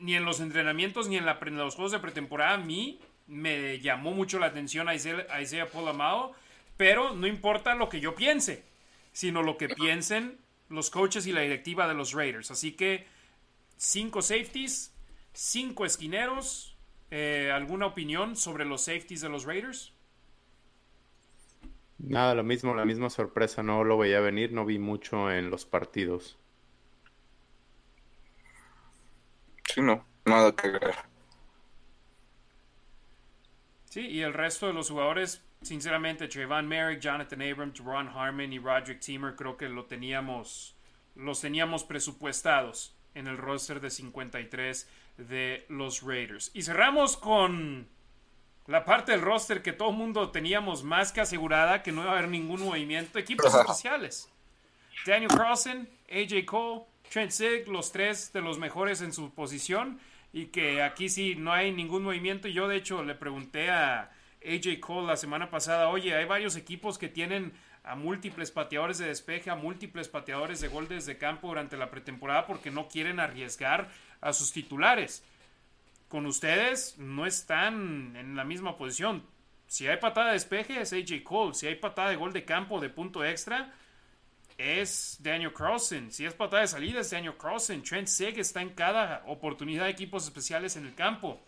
[0.00, 2.98] ni en los entrenamientos ni en, los juegos de pretemporada a mí
[3.28, 6.32] me llamó mucho la atención Isaiah Polamao,
[6.76, 8.64] pero no importa lo que yo piense,
[9.12, 10.38] sino lo que piensen
[10.68, 12.50] los coaches y la directiva de los Raiders.
[12.50, 13.06] Así que
[13.76, 14.92] cinco safeties,
[15.38, 16.76] cinco esquineros.
[17.10, 19.94] Eh, ¿Alguna opinión sobre los safeties de los Raiders?
[21.98, 23.62] Nada, lo mismo, la misma sorpresa.
[23.62, 26.38] No lo veía venir, no vi mucho en los partidos.
[29.64, 30.96] Sí, no, nada que ver.
[33.84, 38.58] Sí, y el resto de los jugadores, sinceramente, Trayvon Merrick, Jonathan Abrams, Ron Harmon y
[38.58, 40.76] Roderick Teamer, creo que lo teníamos,
[41.14, 46.50] los teníamos presupuestados en el roster de 53 de los Raiders.
[46.54, 47.88] Y cerramos con
[48.66, 52.12] la parte del roster que todo el mundo teníamos más que asegurada que no iba
[52.12, 53.18] a haber ningún movimiento.
[53.18, 54.30] Equipos especiales.
[55.06, 59.98] Daniel Carlson, AJ Cole, Trent Sig, los tres de los mejores en su posición.
[60.32, 62.48] Y que aquí sí no hay ningún movimiento.
[62.48, 64.10] Yo, de hecho, le pregunté a
[64.44, 67.52] AJ Cole la semana pasada: Oye, hay varios equipos que tienen
[67.88, 72.46] a múltiples pateadores de despeje, a múltiples pateadores de gol desde campo durante la pretemporada
[72.46, 73.88] porque no quieren arriesgar
[74.20, 75.24] a sus titulares.
[76.08, 79.24] Con ustedes no están en la misma posición.
[79.66, 81.54] Si hay patada de despeje es AJ Cole.
[81.54, 83.72] Si hay patada de gol de campo de punto extra
[84.56, 86.10] es Daniel Carlson.
[86.10, 87.82] Si es patada de salida es Daniel Carlson.
[87.82, 91.40] Trent Sig está en cada oportunidad de equipos especiales en el campo.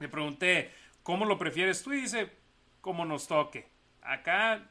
[0.00, 0.72] Le pregunté,
[1.02, 1.92] ¿cómo lo prefieres tú?
[1.92, 2.30] Y dice,
[2.80, 3.68] como nos toque.
[4.02, 4.62] Acá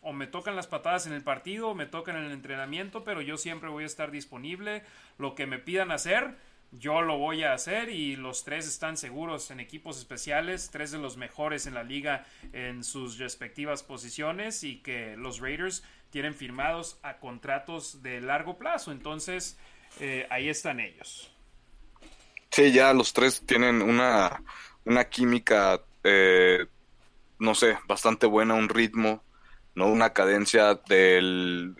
[0.00, 3.20] o me tocan las patadas en el partido o me tocan en el entrenamiento, pero
[3.20, 4.82] yo siempre voy a estar disponible.
[5.18, 6.36] Lo que me pidan hacer,
[6.72, 10.98] yo lo voy a hacer y los tres están seguros en equipos especiales, tres de
[10.98, 16.98] los mejores en la liga en sus respectivas posiciones y que los Raiders tienen firmados
[17.02, 18.92] a contratos de largo plazo.
[18.92, 19.58] Entonces,
[20.00, 21.30] eh, ahí están ellos.
[22.50, 24.42] Sí, ya los tres tienen una,
[24.84, 26.66] una química, eh,
[27.38, 29.22] no sé, bastante buena, un ritmo,
[29.74, 29.86] ¿no?
[29.86, 31.74] Una cadencia del,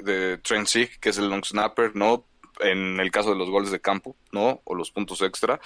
[0.00, 2.26] de, de que es el long snapper, ¿no?
[2.60, 4.60] En el caso de los goles de campo, ¿no?
[4.64, 5.60] O los puntos extra,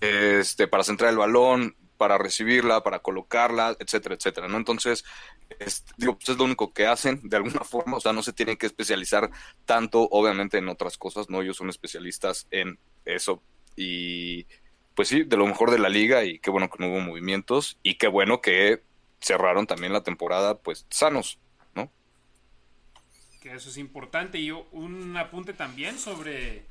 [0.00, 4.56] este, para centrar el balón, para recibirla, para colocarla, etcétera, etcétera, ¿no?
[4.56, 5.04] Entonces,
[5.58, 8.32] es, digo, pues es lo único que hacen de alguna forma, o sea, no se
[8.32, 9.30] tienen que especializar
[9.66, 11.42] tanto, obviamente, en otras cosas, ¿no?
[11.42, 13.42] Ellos son especialistas en eso
[13.76, 14.46] y,
[14.94, 17.78] pues sí, de lo mejor de la liga y qué bueno que no hubo movimientos
[17.82, 18.82] y qué bueno que
[19.20, 21.49] cerraron también la temporada, pues, sanos, ¿no?
[23.40, 26.64] Que eso es importante y un apunte también sobre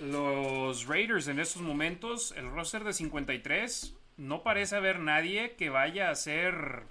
[0.00, 6.10] los Raiders en estos momentos, el roster de 53 no parece haber nadie que vaya
[6.10, 6.84] a ser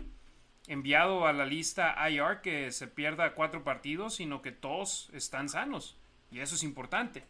[0.67, 5.97] enviado a la lista IR que se pierda cuatro partidos, sino que todos están sanos.
[6.31, 7.23] Y eso es importante.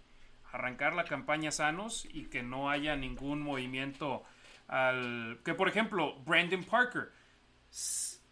[0.52, 4.24] Arrancar la campaña sanos y que no haya ningún movimiento
[4.68, 5.40] al...
[5.46, 7.12] Que por ejemplo, Brandon Parker.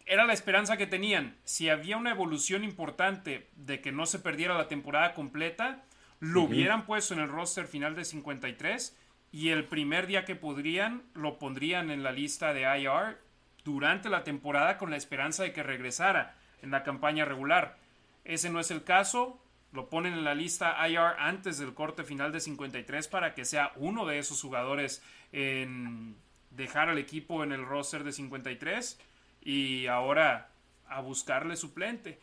[0.06, 1.36] Era la esperanza que tenían.
[1.42, 5.82] Si había una evolución importante de que no se perdiera la temporada completa,
[6.20, 8.96] lo hubieran puesto en el roster final de 53
[9.32, 13.18] y el primer día que podrían lo pondrían en la lista de IR
[13.64, 17.76] durante la temporada con la esperanza de que regresara en la campaña regular.
[18.24, 19.42] Ese no es el caso,
[19.72, 23.72] lo ponen en la lista IR antes del corte final de 53 para que sea
[23.74, 25.02] uno de esos jugadores
[25.32, 26.16] en
[26.50, 29.00] dejar al equipo en el roster de 53
[29.46, 30.48] y ahora
[30.88, 32.18] a buscarle suplente.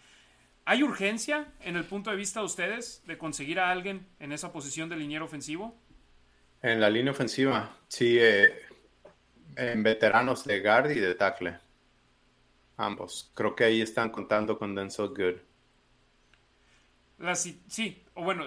[0.66, 4.52] ¿Hay urgencia en el punto de vista de ustedes de conseguir a alguien en esa
[4.52, 5.74] posición de liniero ofensivo?
[6.62, 8.54] En la línea ofensiva, sí, eh,
[9.56, 11.58] en veteranos de guard y de tackle.
[12.76, 13.32] Ambos.
[13.34, 15.40] Creo que ahí están contando con Denzel Good.
[17.68, 18.46] sí, o bueno,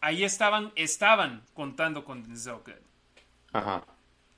[0.00, 2.84] ahí estaban, estaban contando con Denzel Good.
[3.52, 3.84] Ajá.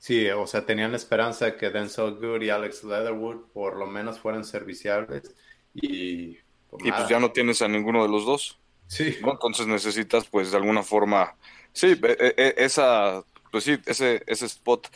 [0.01, 3.85] Sí, o sea, tenían la esperanza de que Denzel Good y Alex Leatherwood por lo
[3.85, 5.35] menos fueran serviciables
[5.75, 6.39] y...
[6.71, 8.59] Pues, y pues ya no tienes a ninguno de los dos.
[8.87, 9.15] Sí.
[9.21, 11.35] Entonces necesitas pues de alguna forma
[11.73, 14.87] Sí, e, e, e, esa, pues sí, ese, ese spot.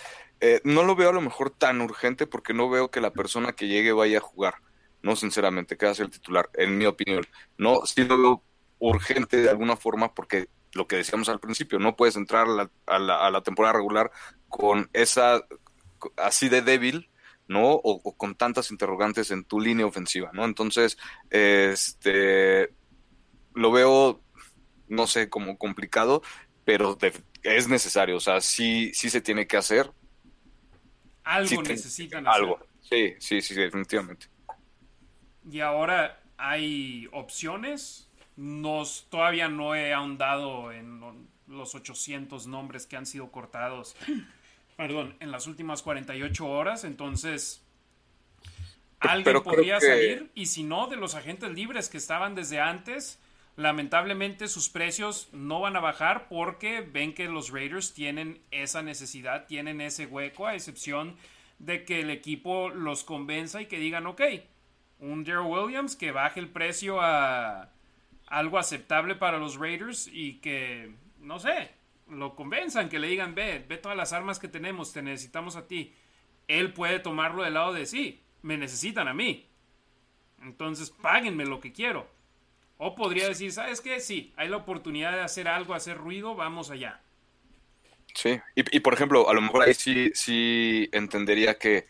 [0.42, 3.54] Eh, no lo veo a lo mejor tan urgente porque no veo que la persona
[3.54, 4.56] que llegue vaya a jugar,
[5.02, 7.26] no sinceramente, que va a ser el titular, en mi opinión.
[7.58, 8.44] No, sí lo veo
[8.80, 12.48] urgente de alguna forma porque lo que decíamos al principio, no puedes entrar
[12.88, 14.12] a la, temporada regular
[14.50, 15.46] con esa
[16.18, 17.10] así de débil,
[17.48, 17.72] ¿no?
[17.72, 20.46] O, con tantas interrogantes en tu línea ofensiva, ¿no?
[20.46, 20.98] Entonces,
[21.30, 22.70] este,
[23.54, 24.22] lo veo,
[24.88, 26.22] no sé, como complicado,
[26.64, 26.98] pero
[27.44, 29.92] es necesario, o sea, sí, sí se tiene que hacer.
[31.24, 32.42] Algo necesitan hacer.
[32.42, 34.28] Algo, sí, sí, sí, definitivamente.
[35.50, 38.10] Y ahora hay opciones.
[38.36, 41.00] Nos, todavía no he ahondado en
[41.48, 43.96] los 800 nombres que han sido cortados,
[44.78, 46.84] perdón, en las últimas 48 horas.
[46.84, 47.62] Entonces,
[49.00, 50.32] alguien podría salir.
[50.36, 53.20] Y si no, de los agentes libres que estaban desde antes,
[53.56, 59.46] lamentablemente sus precios no van a bajar porque ven que los Raiders tienen esa necesidad,
[59.46, 61.16] tienen ese hueco, a excepción
[61.60, 64.22] de que el equipo los convenza y que digan, ok,
[65.00, 67.70] un Daryl Williams que baje el precio a
[68.28, 70.92] algo aceptable para los Raiders y que,
[71.26, 71.72] no sé,
[72.10, 75.68] lo convenzan, que le digan, ve, ve todas las armas que tenemos, te necesitamos a
[75.68, 75.94] ti.
[76.48, 79.48] Él puede tomarlo del lado de sí, me necesitan a mí.
[80.42, 82.08] Entonces páguenme lo que quiero.
[82.78, 84.00] O podría decir, ¿sabes qué?
[84.00, 87.02] Sí, hay la oportunidad de hacer algo, hacer ruido, vamos allá.
[88.14, 91.86] Sí, y, por ejemplo, a lo mejor ahí sí, sí entendería que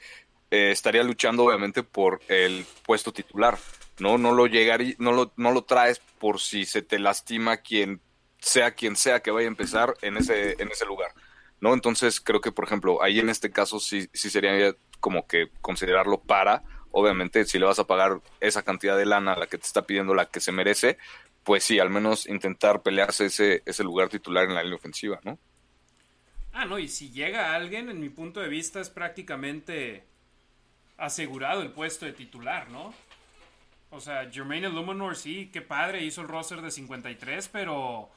[0.49, 3.57] eh, estaría luchando obviamente por el puesto titular.
[3.99, 8.01] No, no lo llegaría, no lo, no lo traes por si se te lastima quien
[8.45, 11.11] sea quien sea que vaya a empezar en ese, en ese lugar.
[11.59, 11.73] ¿No?
[11.73, 16.19] Entonces creo que, por ejemplo, ahí en este caso sí, sí sería como que considerarlo
[16.21, 16.61] para,
[16.91, 19.87] obviamente, si le vas a pagar esa cantidad de lana a la que te está
[19.87, 20.99] pidiendo la que se merece,
[21.43, 25.39] pues sí, al menos intentar pelearse ese, ese lugar titular en la línea ofensiva, ¿no?
[26.53, 30.05] Ah, no, y si llega alguien, en mi punto de vista, es prácticamente
[30.97, 32.93] asegurado el puesto de titular, ¿no?
[33.89, 38.11] O sea, Jermaine Illuminor sí, qué padre, hizo el roster de 53, pero...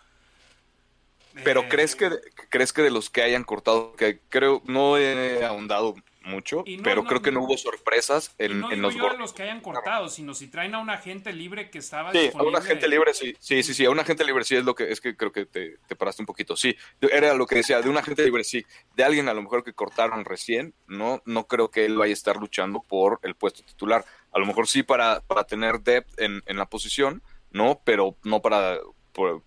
[1.45, 2.11] Pero eh, crees que
[2.49, 5.95] crees que de los que hayan cortado, que creo no he ahondado
[6.29, 9.61] mucho, pero creo que no, hubo sorpresas en, no en los yo los que hayan
[9.61, 13.15] cortado, sino si traen a un agente libre que estaba Sí, a un agente libre
[13.15, 15.33] sí, sí, sí, sí, a un agente libre sí es lo que es que creo
[15.33, 16.57] que te, te, paraste un poquito.
[16.57, 18.65] Sí, era lo que decía, de un agente libre sí,
[18.95, 22.15] de alguien a lo mejor que cortaron recién, no no creo que él vaya a
[22.15, 24.05] estar luchando por el puesto titular.
[24.33, 28.43] A lo mejor sí para, para tener depth en, en la posición, no, pero no
[28.43, 28.79] para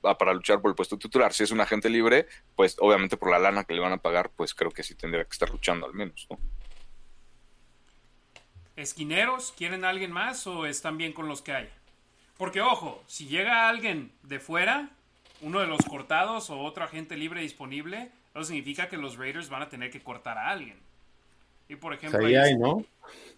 [0.02, 1.34] para luchar por el puesto titular.
[1.34, 4.32] Si es un agente libre, pues obviamente por la lana que le van a pagar,
[4.36, 6.38] pues creo que sí tendría que estar luchando al menos, ¿no?
[8.82, 11.70] esquineros, ¿quieren a alguien más o están bien con los que hay?
[12.38, 14.90] Porque ojo, si llega alguien de fuera,
[15.42, 19.62] uno de los cortados o otro agente libre disponible, eso significa que los Raiders van
[19.62, 20.78] a tener que cortar a alguien.
[21.70, 22.84] Y por ejemplo, ahí hay, ¿no?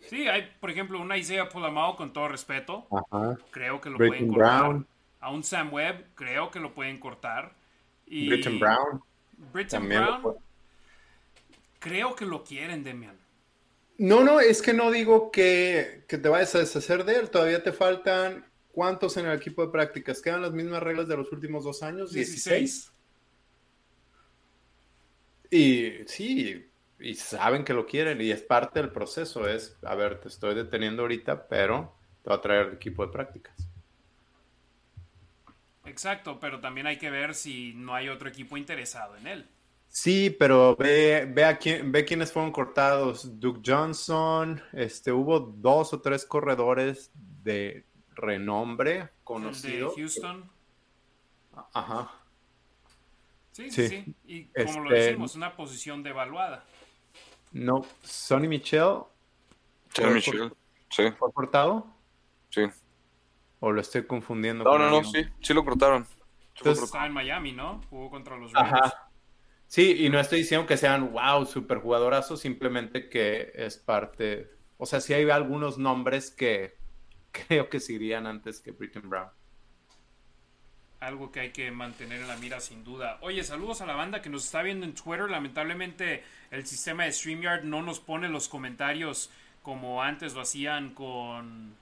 [0.07, 2.88] Sí, hay, por ejemplo, una Isaiah Polamao con todo respeto.
[3.51, 4.81] Creo que lo pueden cortar.
[5.23, 7.55] A un Sam Webb, creo que lo pueden cortar.
[8.05, 9.01] Y Britton Brown.
[9.53, 10.35] Britton Brown.
[11.79, 13.17] Creo que lo quieren, Demian.
[13.97, 17.29] No, no, es que no digo que, te vayas a deshacer de él.
[17.29, 18.45] Todavía te faltan.
[18.73, 20.21] ¿Cuántos en el equipo de prácticas?
[20.21, 22.11] ¿Quedan las mismas reglas de los últimos dos años?
[22.11, 22.91] 16.
[25.51, 26.69] Y sí,
[26.99, 29.47] y saben que lo quieren y es parte del proceso.
[29.47, 33.11] Es, a ver, te estoy deteniendo ahorita, pero te va a traer el equipo de
[33.11, 33.72] prácticas.
[35.85, 39.49] Exacto, pero también hay que ver si no hay otro equipo interesado en él.
[39.89, 43.39] Sí, pero ve, ve, a quién, ve quiénes fueron cortados.
[43.39, 47.85] Duke Johnson, este, hubo dos o tres corredores de
[48.15, 49.89] renombre conocido.
[49.89, 50.49] de Houston.
[51.73, 52.11] Ajá.
[53.51, 54.15] Sí, sí, sí.
[54.26, 56.64] Y como lo este, decimos, una posición devaluada.
[57.51, 59.01] No, Sonny Michel.
[59.93, 60.51] Sonny Michel,
[60.89, 61.03] sí.
[61.19, 61.85] ¿Fue cortado?
[62.49, 62.64] Sí.
[63.65, 64.65] ¿O lo estoy confundiendo?
[64.65, 66.06] No, no, no, sí, sí lo cortaron.
[66.57, 67.80] Entonces, estaba en Miami, ¿no?
[67.90, 68.53] Jugó contra los.
[68.53, 69.10] Ajá.
[69.68, 74.52] Sí, y no estoy diciendo que sean, wow, super jugadorazos, simplemente que es parte.
[74.76, 76.76] O sea, sí hay algunos nombres que
[77.31, 79.30] creo que se irían antes que Britton Brown.
[80.99, 83.18] Algo que hay que mantener en la mira sin duda.
[83.22, 85.30] Oye, saludos a la banda que nos está viendo en Twitter.
[85.30, 89.31] Lamentablemente el sistema de StreamYard no nos pone los comentarios
[89.61, 91.77] como antes lo hacían con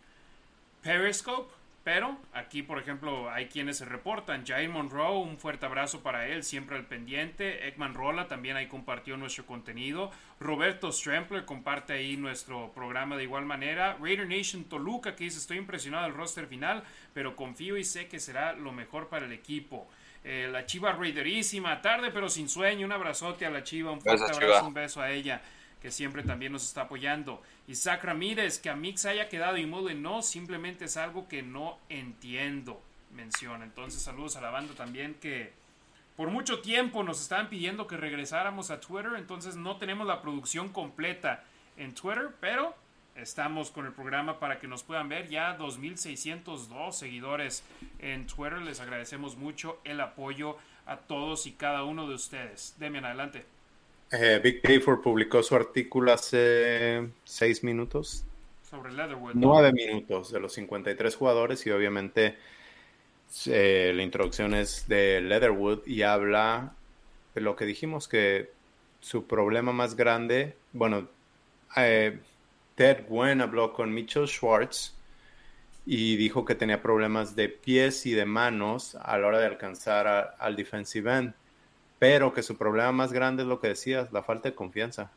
[0.83, 1.60] Periscope.
[1.83, 4.45] Pero aquí, por ejemplo, hay quienes se reportan.
[4.45, 7.67] Jair Monroe, un fuerte abrazo para él, siempre al pendiente.
[7.67, 10.11] Ekman Rola también ahí compartió nuestro contenido.
[10.39, 13.97] Roberto Strempler comparte ahí nuestro programa de igual manera.
[13.99, 16.83] Raider Nation Toluca que dice, estoy impresionado del roster final,
[17.15, 19.87] pero confío y sé que será lo mejor para el equipo.
[20.23, 22.85] Eh, la Chiva Raiderísima, tarde pero sin sueño.
[22.85, 25.41] Un abrazote a la Chiva, un fuerte abrazo, un beso a ella
[25.81, 27.41] que siempre también nos está apoyando.
[27.71, 32.81] Isaac Ramírez, que a Mix haya quedado inmóvil, no, simplemente es algo que no entiendo.
[33.11, 33.61] mención.
[33.63, 35.51] Entonces saludos a la banda también que
[36.15, 40.69] por mucho tiempo nos estaban pidiendo que regresáramos a Twitter, entonces no tenemos la producción
[40.69, 41.43] completa
[41.77, 42.75] en Twitter, pero
[43.15, 45.29] estamos con el programa para que nos puedan ver.
[45.29, 47.63] Ya 2.602 seguidores
[47.99, 48.61] en Twitter.
[48.61, 52.75] Les agradecemos mucho el apoyo a todos y cada uno de ustedes.
[52.77, 53.45] Demian, adelante.
[54.11, 58.25] Eh, Big Payfor publicó su artículo hace seis minutos.
[58.69, 59.31] Sobre Leatherwood.
[59.35, 62.37] Nueve minutos de los 53 jugadores y obviamente
[63.45, 66.73] eh, la introducción es de Leatherwood y habla
[67.33, 68.51] de lo que dijimos que
[68.99, 71.07] su problema más grande, bueno,
[71.77, 72.19] eh,
[72.75, 74.93] Ted Gwen habló con Mitchell Schwartz
[75.85, 80.35] y dijo que tenía problemas de pies y de manos a la hora de alcanzar
[80.37, 81.33] al defensive end,
[82.01, 85.11] pero que su problema más grande es lo que decías, la falta de confianza.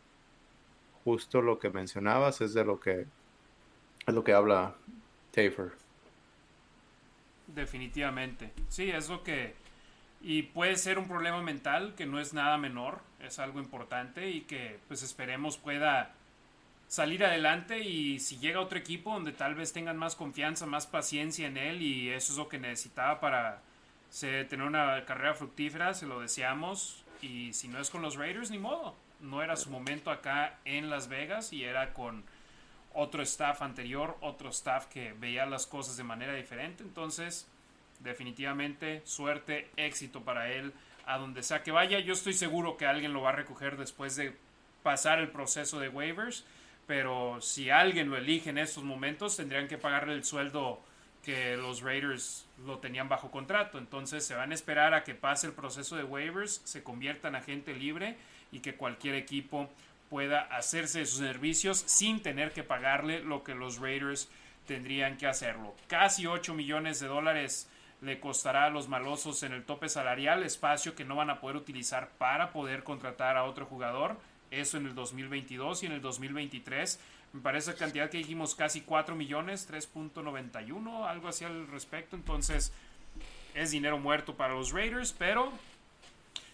[1.02, 3.06] Justo lo que mencionabas es de lo que
[4.06, 4.74] es lo que habla
[5.30, 5.72] Tafer.
[7.46, 8.52] Definitivamente.
[8.68, 9.54] Sí, es lo que
[10.20, 14.42] y puede ser un problema mental que no es nada menor, es algo importante y
[14.42, 16.12] que pues esperemos pueda
[16.86, 21.46] salir adelante y si llega otro equipo donde tal vez tengan más confianza, más paciencia
[21.46, 23.62] en él y eso es lo que necesitaba para
[24.20, 28.58] tener una carrera fructífera, se lo deseamos y si no es con los Raiders, ni
[28.58, 28.94] modo.
[29.20, 32.24] No era su momento acá en Las Vegas y era con
[32.92, 36.82] otro staff anterior, otro staff que veía las cosas de manera diferente.
[36.82, 37.48] Entonces,
[38.00, 40.72] definitivamente, suerte, éxito para él
[41.06, 41.98] a donde sea que vaya.
[42.00, 44.36] Yo estoy seguro que alguien lo va a recoger después de
[44.82, 46.44] pasar el proceso de waivers
[46.86, 50.80] pero si alguien lo elige en estos momentos, tendrían que pagarle el sueldo
[51.24, 53.78] que los Raiders lo tenían bajo contrato.
[53.78, 57.36] Entonces se van a esperar a que pase el proceso de waivers, se convierta en
[57.36, 58.16] agente libre
[58.52, 59.68] y que cualquier equipo
[60.10, 64.30] pueda hacerse de sus servicios sin tener que pagarle lo que los Raiders
[64.66, 65.74] tendrían que hacerlo.
[65.88, 67.68] Casi 8 millones de dólares
[68.00, 71.56] le costará a los malosos en el tope salarial, espacio que no van a poder
[71.56, 74.18] utilizar para poder contratar a otro jugador
[74.50, 77.00] eso en el 2022 y en el 2023.
[77.34, 82.14] Me parece la cantidad que dijimos casi 4 millones, 3.91, algo así al respecto.
[82.14, 82.72] Entonces
[83.54, 85.52] es dinero muerto para los Raiders, pero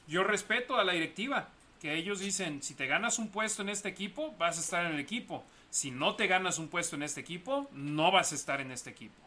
[0.09, 1.51] yo respeto a la directiva,
[1.83, 4.93] que ellos dicen, si te ganas un puesto en este equipo, vas a estar en
[4.93, 5.45] el equipo.
[5.69, 8.89] Si no te ganas un puesto en este equipo, no vas a estar en este
[8.89, 9.21] equipo.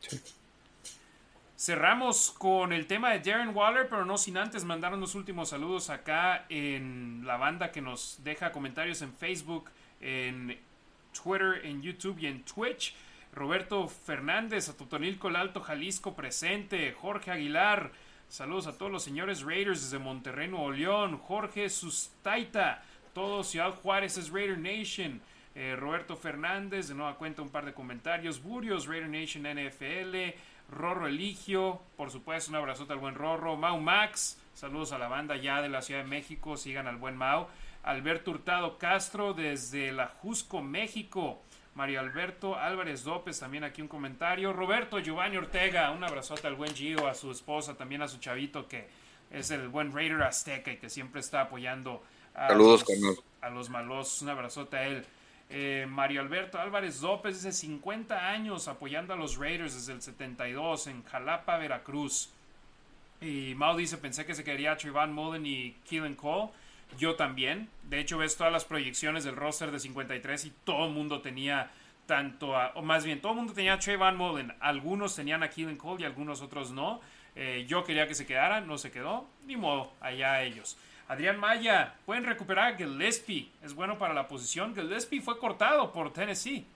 [0.00, 0.20] sí.
[1.58, 5.90] Cerramos con el tema de Darren Waller, pero no sin antes mandar unos últimos saludos
[5.90, 9.68] acá en la banda que nos deja comentarios en Facebook,
[10.00, 10.56] en
[11.12, 12.94] Twitter, en YouTube y en Twitch.
[13.32, 16.92] Roberto Fernández, a Totonilco, el Alto Jalisco presente.
[16.92, 17.90] Jorge Aguilar,
[18.28, 21.18] saludos a todos los señores Raiders desde Monterrey, Nuevo León.
[21.18, 25.20] Jorge Sustaita, todo Ciudad Juárez es Raider Nation.
[25.56, 28.40] Eh, Roberto Fernández, de nueva cuenta un par de comentarios.
[28.40, 30.38] Burios, Raider Nation NFL.
[30.70, 33.56] Rorro Eligio, por supuesto, un abrazote al buen Rorro.
[33.56, 37.16] Mau Max, saludos a la banda ya de la Ciudad de México, sigan al buen
[37.16, 37.48] Mau.
[37.82, 41.40] Alberto Hurtado Castro desde la Jusco, México.
[41.74, 44.52] Mario Alberto Álvarez López, también aquí un comentario.
[44.52, 48.66] Roberto Giovanni Ortega, un abrazote al buen Gio, a su esposa, también a su chavito
[48.66, 48.88] que
[49.30, 52.02] es el buen Raider Azteca y que siempre está apoyando
[52.34, 54.22] a, Saludos, los, a los malos.
[54.22, 55.06] Un abrazote a él.
[55.50, 60.88] Eh, Mario Alberto Álvarez López dice 50 años apoyando a los Raiders desde el 72
[60.88, 62.30] en Jalapa, Veracruz.
[63.20, 66.50] Y Mao dice, pensé que se quería Trayvon Mullen y Keelan Cole.
[66.98, 67.68] Yo también.
[67.84, 71.70] De hecho, ves todas las proyecciones del roster de 53 y todo el mundo tenía
[72.06, 74.54] tanto, o más bien, todo el mundo tenía a Trayvon Mullen.
[74.60, 77.00] Algunos tenían a Keelan Cole y algunos otros no.
[77.36, 79.26] Eh, yo quería que se quedara, no se quedó.
[79.46, 80.78] Ni modo, allá ellos.
[81.08, 83.50] Adrián Maya, pueden recuperar a Gillespie.
[83.62, 84.74] Es bueno para la posición.
[84.74, 86.66] Gillespie fue cortado por Tennessee.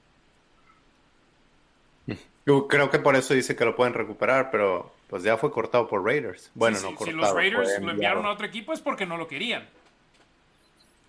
[2.47, 5.87] Yo creo que por eso dice que lo pueden recuperar, pero pues ya fue cortado
[5.87, 6.51] por Raiders.
[6.55, 7.11] Bueno, no cortado.
[7.11, 9.69] Si los Raiders lo enviaron a otro equipo es porque no lo querían.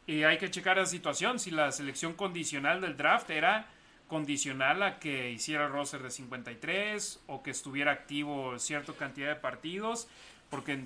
[0.06, 1.40] Y hay que checar la situación.
[1.40, 3.68] Si la selección condicional del draft era
[4.10, 10.10] condicional a que hiciera roster de 53 o que estuviera activo cierta cantidad de partidos,
[10.50, 10.84] porque...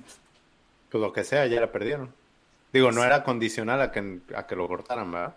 [0.91, 2.14] Pues lo que sea, ya la perdieron.
[2.73, 5.35] Digo, no era condicional a que, a que lo cortaran, ¿verdad?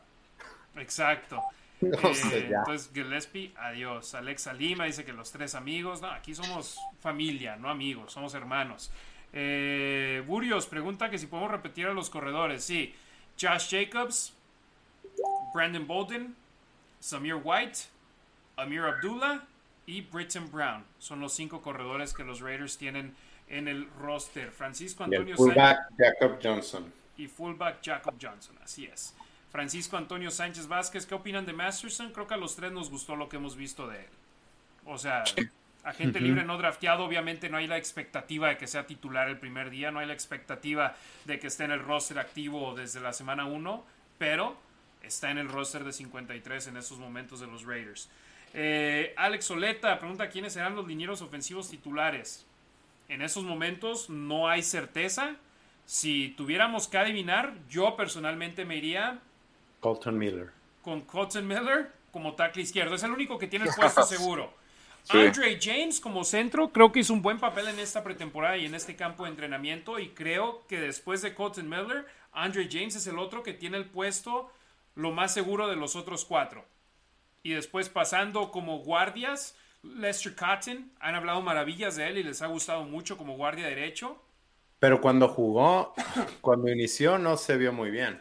[0.76, 1.42] Exacto.
[1.82, 4.14] Eh, entonces, Gillespie, adiós.
[4.14, 6.02] Alexa Lima dice que los tres amigos.
[6.02, 8.90] No, aquí somos familia, no amigos, somos hermanos.
[9.32, 12.64] Eh, Burios pregunta que si podemos repetir a los corredores.
[12.64, 12.94] Sí,
[13.40, 14.34] Josh Jacobs,
[15.54, 16.36] Brandon Bolden,
[17.00, 17.78] Samir White,
[18.56, 19.42] Amir Abdullah
[19.86, 20.84] y Britton Brown.
[20.98, 23.14] Son los cinco corredores que los Raiders tienen
[23.48, 24.50] en el roster.
[24.50, 25.78] Francisco Antonio Sánchez.
[25.96, 28.56] Jacob Johnson y fullback Jacob Johnson.
[28.62, 29.14] Así es.
[29.50, 32.12] Francisco Antonio Sánchez Vázquez, ¿qué opinan de Masterson?
[32.12, 34.10] Creo que a los tres nos gustó lo que hemos visto de él.
[34.86, 35.24] O sea,
[35.82, 39.70] agente libre no drafteado, obviamente no hay la expectativa de que sea titular el primer
[39.70, 40.94] día, no hay la expectativa
[41.24, 43.84] de que esté en el roster activo desde la semana 1,
[44.18, 44.56] pero
[45.02, 48.08] está en el roster de 53 en esos momentos de los Raiders.
[48.52, 52.46] Eh, Alex Soleta pregunta quiénes serán los linieros ofensivos titulares.
[53.08, 55.36] En esos momentos no hay certeza.
[55.90, 59.18] Si tuviéramos que adivinar, yo personalmente me iría.
[59.80, 60.52] Colton Miller.
[60.82, 62.94] Con Colton Miller como tackle izquierdo.
[62.94, 64.54] Es el único que tiene el puesto seguro.
[65.08, 68.76] Andre James como centro, creo que hizo un buen papel en esta pretemporada y en
[68.76, 69.98] este campo de entrenamiento.
[69.98, 73.86] Y creo que después de Colton Miller, Andre James es el otro que tiene el
[73.86, 74.48] puesto
[74.94, 76.64] lo más seguro de los otros cuatro.
[77.42, 82.46] Y después pasando como guardias, Lester Cotton, han hablado maravillas de él y les ha
[82.46, 84.22] gustado mucho como guardia derecho.
[84.80, 85.94] Pero cuando jugó,
[86.40, 88.20] cuando inició, no se vio muy bien.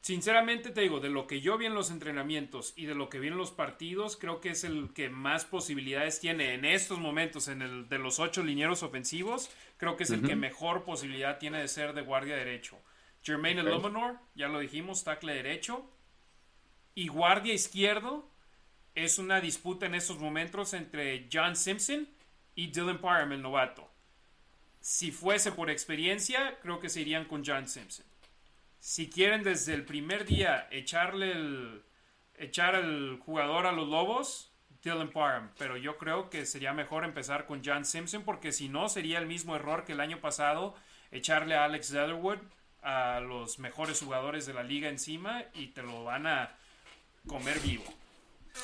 [0.00, 3.18] Sinceramente te digo, de lo que yo vi en los entrenamientos y de lo que
[3.18, 7.48] vi en los partidos, creo que es el que más posibilidades tiene en estos momentos,
[7.48, 11.58] en el de los ocho linieros ofensivos, creo que es el que mejor posibilidad tiene
[11.58, 12.78] de ser de guardia derecho.
[13.24, 13.90] Jermaine okay.
[14.36, 15.90] ya lo dijimos, tackle derecho.
[16.94, 18.30] Y guardia izquierdo
[18.94, 22.08] es una disputa en estos momentos entre John Simpson
[22.54, 23.85] y Dylan Parham, el novato.
[24.86, 28.06] Si fuese por experiencia, creo que se irían con John Simpson
[28.86, 31.82] si quieren desde el primer día echarle el
[32.36, 37.46] echar al jugador a los lobos, Dylan Parham, pero yo creo que sería mejor empezar
[37.46, 40.76] con John Simpson porque si no sería el mismo error que el año pasado
[41.10, 42.38] echarle a Alex Leatherwood
[42.80, 46.54] a los mejores jugadores de la liga encima y te lo van a
[47.26, 47.84] comer vivo.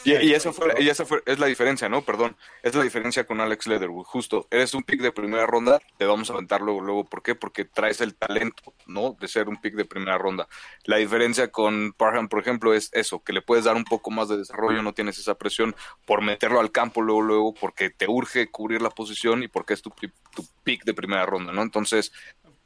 [0.04, 2.02] Y, y, eso fue, y esa fue, es la diferencia, ¿no?
[2.02, 4.04] Perdón, es la diferencia con Alex Leatherwood.
[4.04, 7.04] Justo, eres un pick de primera ronda, te vamos a aventar luego, luego.
[7.04, 7.34] ¿Por qué?
[7.34, 9.16] Porque traes el talento, ¿no?
[9.20, 10.48] De ser un pick de primera ronda.
[10.84, 14.28] La diferencia con Parham, por ejemplo, es eso, que le puedes dar un poco más
[14.28, 15.74] de desarrollo, no tienes esa presión
[16.04, 19.82] por meterlo al campo luego, luego, porque te urge cubrir la posición y porque es
[19.82, 21.62] tu, tu pick de primera ronda, ¿no?
[21.62, 22.12] Entonces,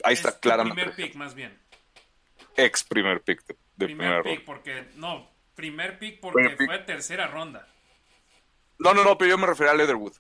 [0.05, 0.83] ahí está claramente.
[0.83, 1.59] Primer pick, más bien.
[2.57, 3.45] Ex primer pick
[3.77, 7.67] de, primer pick, porque no, Primer pick porque fue tercera ronda.
[8.79, 10.13] No, no, no, pero yo me refería a Leatherwood.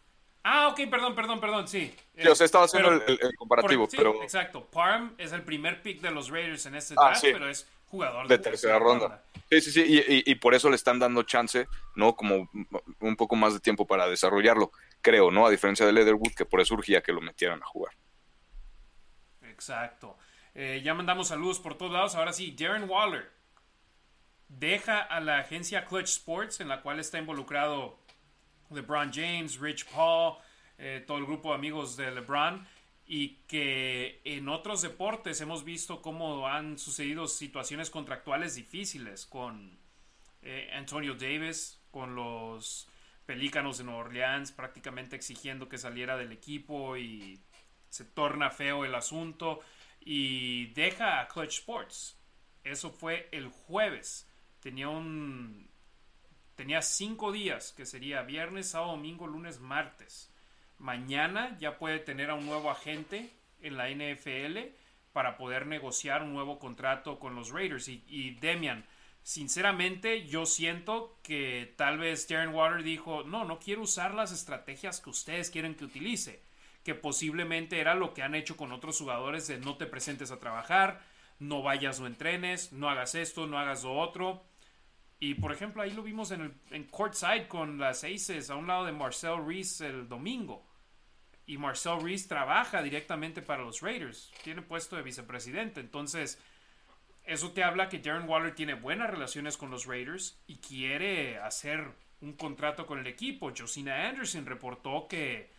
[0.42, 1.94] Ah, ok, perdón, perdón, perdón, sí.
[2.16, 4.22] sí o sea, estaba haciendo el, comparativo, pero...
[4.22, 7.68] Exacto, Parm es el primer pick de los Raiders en este ah, draft, pero es
[7.86, 9.24] jugador de, tercera, ronda.
[9.50, 12.14] Sí, sí, sí, y, y, por eso le están dando chance, ¿no?
[12.16, 12.48] Como
[13.00, 14.70] un poco más de tiempo para desarrollarlo,
[15.02, 15.46] creo, ¿no?
[15.46, 17.92] A diferencia de Leatherwood, que por eso urgía que lo metieran a jugar.
[19.42, 20.16] Exacto.
[20.54, 22.14] Eh, ya mandamos saludos por todos lados.
[22.14, 23.35] Ahora sí, Darren Waller
[24.48, 27.98] deja a la agencia Clutch Sports, en la cual está involucrado
[28.70, 30.36] LeBron James, Rich Paul,
[30.78, 32.66] eh, todo el grupo de amigos de LeBron,
[33.06, 39.78] y que en otros deportes hemos visto cómo han sucedido situaciones contractuales difíciles con
[40.42, 42.88] eh, Antonio Davis, con los
[43.24, 47.40] Pelícanos de Nueva Orleans, prácticamente exigiendo que saliera del equipo y
[47.88, 49.60] se torna feo el asunto
[50.00, 52.16] y deja a Clutch Sports.
[52.62, 54.28] Eso fue el jueves
[54.60, 55.68] tenía un
[56.56, 60.32] tenía cinco días, que sería viernes, sábado, domingo, lunes, martes.
[60.78, 63.30] Mañana ya puede tener a un nuevo agente
[63.60, 64.58] en la NFL
[65.12, 67.88] para poder negociar un nuevo contrato con los Raiders.
[67.88, 68.84] Y, Demian,
[69.22, 75.00] sinceramente yo siento que tal vez Darren Water dijo, no, no quiero usar las estrategias
[75.00, 76.42] que ustedes quieren que utilice,
[76.82, 80.38] que posiblemente era lo que han hecho con otros jugadores de no te presentes a
[80.38, 81.00] trabajar,
[81.38, 84.44] no vayas, no entrenes, no hagas esto, no hagas lo otro.
[85.18, 88.66] Y por ejemplo, ahí lo vimos en, el, en courtside con las Aces a un
[88.66, 90.66] lado de Marcel Reese el domingo.
[91.46, 94.32] Y Marcel Reese trabaja directamente para los Raiders.
[94.42, 95.80] Tiene puesto de vicepresidente.
[95.80, 96.38] Entonces,
[97.24, 101.92] eso te habla que Darren Waller tiene buenas relaciones con los Raiders y quiere hacer
[102.20, 103.52] un contrato con el equipo.
[103.56, 105.50] Josina Anderson reportó que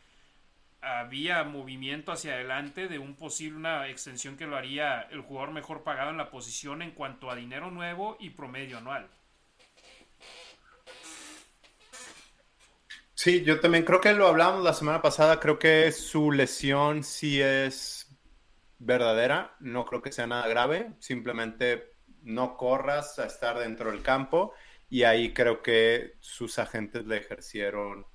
[0.87, 5.83] había movimiento hacia adelante de un posible una extensión que lo haría el jugador mejor
[5.83, 9.09] pagado en la posición en cuanto a dinero nuevo y promedio anual.
[13.13, 15.39] Sí, yo también creo que lo hablamos la semana pasada.
[15.39, 18.15] Creo que su lesión sí es
[18.77, 19.55] verdadera.
[19.59, 20.93] No creo que sea nada grave.
[20.99, 24.53] Simplemente no corras a estar dentro del campo.
[24.87, 28.05] Y ahí creo que sus agentes le ejercieron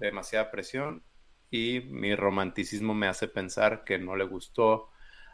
[0.00, 1.04] demasiada presión.
[1.56, 4.90] Y mi romanticismo me hace pensar que no le gustó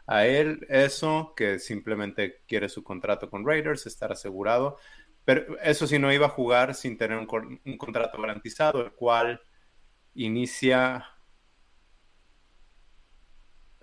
[0.07, 4.77] a él eso, que simplemente quiere su contrato con Raiders, estar asegurado.
[5.25, 7.27] Pero eso sí, no iba a jugar sin tener un,
[7.77, 9.41] contrato garantizado, el cual
[10.13, 11.09] inicia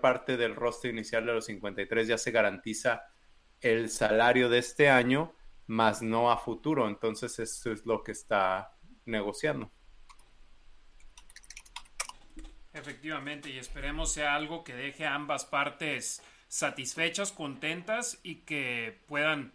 [0.00, 3.02] parte del roster inicial de los 53 ya se garantiza
[3.60, 5.34] el salario de este año,
[5.66, 6.88] más no a futuro.
[6.88, 9.70] Entonces eso es lo que está negociando.
[12.80, 19.52] Efectivamente, y esperemos sea algo que deje a ambas partes satisfechas, contentas y que puedan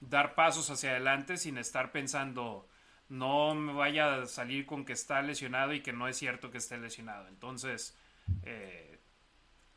[0.00, 2.68] dar pasos hacia adelante sin estar pensando
[3.08, 6.58] no me vaya a salir con que está lesionado y que no es cierto que
[6.58, 7.26] esté lesionado.
[7.28, 7.96] Entonces,
[8.42, 9.00] eh,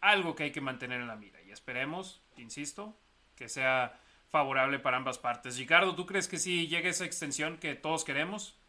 [0.02, 3.00] algo que hay que mantener en la mira y esperemos, insisto,
[3.36, 4.00] que sea
[4.30, 5.58] favorable para ambas partes.
[5.58, 8.61] Ricardo, ¿tú crees que sí llegue esa extensión que todos queremos?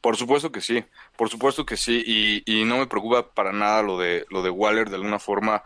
[0.00, 0.84] Por supuesto que sí,
[1.16, 4.50] por supuesto que sí, y, y, no me preocupa para nada lo de lo de
[4.50, 5.62] Waller de alguna forma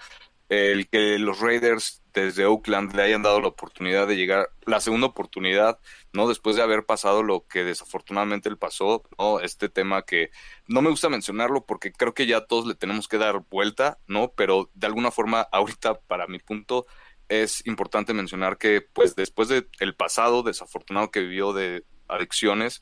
[0.49, 5.09] el que los Raiders desde Oakland le hayan dado la oportunidad de llegar, la segunda
[5.09, 5.81] oportunidad,
[6.13, 6.29] ¿no?
[6.29, 9.41] Después de haber pasado lo que desafortunadamente le pasó, ¿no?
[9.41, 10.31] Este tema que
[10.69, 14.33] no me gusta mencionarlo porque creo que ya todos le tenemos que dar vuelta, ¿no?
[14.33, 16.87] Pero de alguna forma, ahorita, para mi punto,
[17.29, 22.81] es importante mencionar que, pues, después del el pasado desafortunado que vivió de adicciones,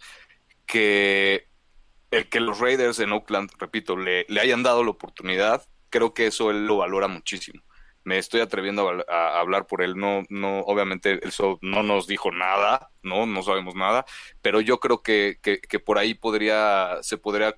[0.66, 1.48] que
[2.10, 6.26] el que los Raiders en Oakland, repito, le, le hayan dado la oportunidad, creo que
[6.26, 7.62] eso él lo valora muchísimo.
[8.04, 9.96] Me estoy atreviendo a, hablar por él.
[9.96, 14.04] No, no, obviamente eso no nos dijo nada, no, no sabemos nada,
[14.40, 17.56] pero yo creo que, que, que por ahí podría, se podría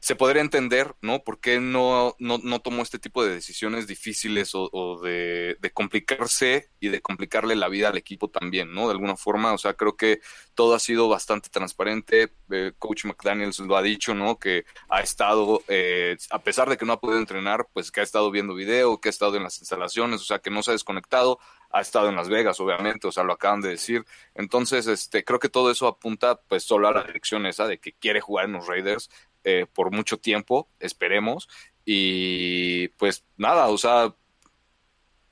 [0.00, 1.22] se podría entender, ¿no?
[1.22, 6.88] ¿Por qué no, no, no tomó este tipo de decisiones difíciles o, de, complicarse y
[6.88, 8.86] de complicarle la vida al equipo también, ¿no?
[8.86, 10.20] De alguna forma, o sea, creo que
[10.54, 12.32] todo ha sido bastante transparente.
[12.50, 14.38] Eh, Coach McDaniels lo ha dicho, ¿no?
[14.38, 18.04] Que ha estado, eh, a pesar de que no ha podido entrenar, pues que ha
[18.04, 20.74] estado viendo video, que ha estado en las instalaciones, o sea, que no se ha
[20.74, 21.38] desconectado,
[21.72, 24.04] ha estado en Las Vegas, obviamente, o sea, lo acaban de decir.
[24.34, 27.92] Entonces, este, creo que todo eso apunta pues solo a la dirección esa de que
[27.92, 29.10] quiere jugar en los Raiders
[29.44, 31.48] eh, por mucho tiempo, esperemos.
[31.84, 34.14] Y pues nada, o sea,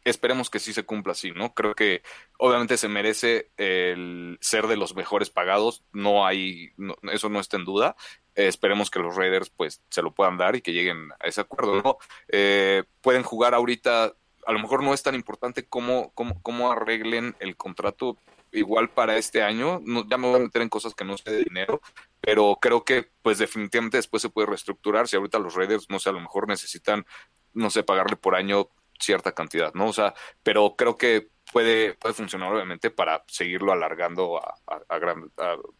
[0.05, 1.55] esperemos que sí se cumpla así, ¿no?
[1.55, 2.03] Creo que
[2.39, 6.71] obviamente se merece el ser de los mejores pagados, no hay,
[7.12, 7.97] eso no está en duda.
[8.35, 11.83] esperemos que los Raiders pues se lo puedan dar y que lleguen a ese acuerdo,
[11.83, 11.99] ¿no?
[12.29, 14.15] Eh, pueden jugar ahorita,
[14.51, 18.18] a lo mejor no es tan importante cómo, cómo, cómo arreglen el contrato
[18.51, 19.81] igual para este año.
[19.85, 21.81] No, ya me voy a meter en cosas que no sé de dinero,
[22.20, 25.06] pero creo que pues definitivamente después se puede reestructurar.
[25.06, 27.06] Si ahorita los Raiders, no sé, a lo mejor necesitan,
[27.55, 28.68] no sé, pagarle por año
[28.98, 29.86] cierta cantidad, ¿no?
[29.86, 34.56] O sea, pero creo que puede, puede funcionar obviamente para seguirlo alargando a,
[34.89, 35.31] a, gran,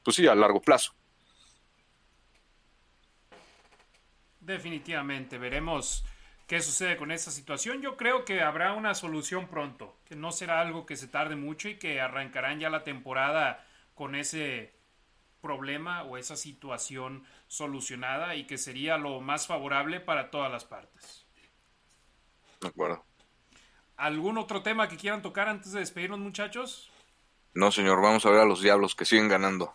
[0.05, 0.95] pues sí, a largo plazo.
[4.39, 6.05] Definitivamente, veremos
[6.51, 7.81] qué sucede con esta situación.
[7.81, 11.69] Yo creo que habrá una solución pronto, que no será algo que se tarde mucho
[11.69, 13.65] y que arrancarán ya la temporada
[13.95, 14.75] con ese
[15.41, 21.25] problema o esa situación solucionada y que sería lo más favorable para todas las partes.
[22.61, 23.05] De acuerdo.
[23.97, 26.91] ¿Algún otro tema que quieran tocar antes de despedirnos, muchachos?
[27.55, 29.73] No, señor, vamos a ver a los diablos que siguen ganando.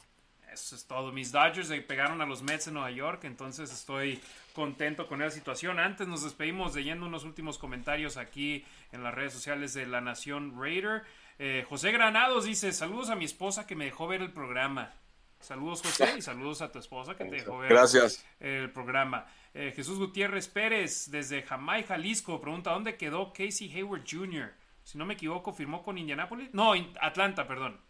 [0.56, 1.12] Eso es todo.
[1.12, 4.22] Mis Dodgers le pegaron a los Mets en Nueva York, entonces estoy
[4.54, 5.80] contento con esa situación.
[5.80, 8.64] Antes nos despedimos leyendo unos últimos comentarios aquí
[8.94, 11.04] en las redes sociales de La Nación Raider.
[11.40, 14.94] Eh, José Granados dice, saludos a mi esposa que me dejó ver el programa.
[15.42, 18.26] Saludos José y saludos a tu esposa que te dejó ver Gracias.
[18.40, 19.26] el programa.
[19.54, 24.54] Eh, Jesús Gutiérrez Pérez desde Jamaica, Jalisco, pregunta, ¿dónde quedó Casey Hayward Jr.?
[24.84, 26.54] Si no me equivoco, firmó con Indianapolis.
[26.54, 26.72] No,
[27.02, 27.82] Atlanta, perdón.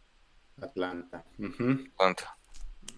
[0.60, 1.24] Atlanta.
[1.94, 2.38] Atlanta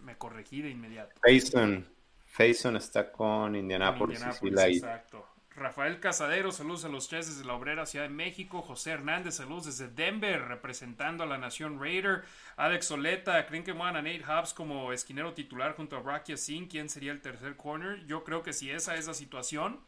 [0.07, 1.13] me corregí de inmediato.
[1.21, 1.85] Faison.
[2.25, 4.23] Faison está con Indianapolis.
[4.23, 5.27] exacto.
[5.53, 8.61] Rafael Casadero, saludos a los tres desde la Obrera Ciudad de México.
[8.61, 12.23] José Hernández, saludos desde Denver, representando a la Nación Raider.
[12.55, 16.67] Alex Soleta, ¿creen que van a Nate Hobbs como esquinero titular junto a Rocky Sin?
[16.67, 18.05] ¿Quién sería el tercer corner?
[18.05, 19.81] Yo creo que si esa es la situación,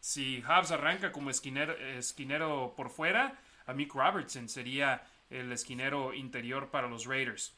[0.00, 6.70] si Hobbs arranca como esquinero, esquinero por fuera, a Mick Robertson sería el esquinero interior
[6.70, 7.54] para los Raiders.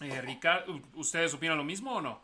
[0.00, 2.20] Eh, Ricardo, ¿ustedes opinan lo mismo o no?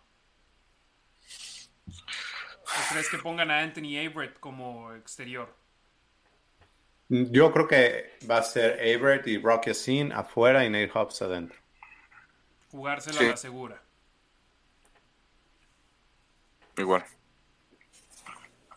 [1.86, 5.54] ¿O crees que pongan a Anthony Averett como exterior?
[7.08, 11.58] Yo creo que va a ser Averett y Rocky Sin afuera y Nate Hobbs adentro.
[12.70, 13.82] Jugársela a la segura.
[16.76, 17.04] Igual.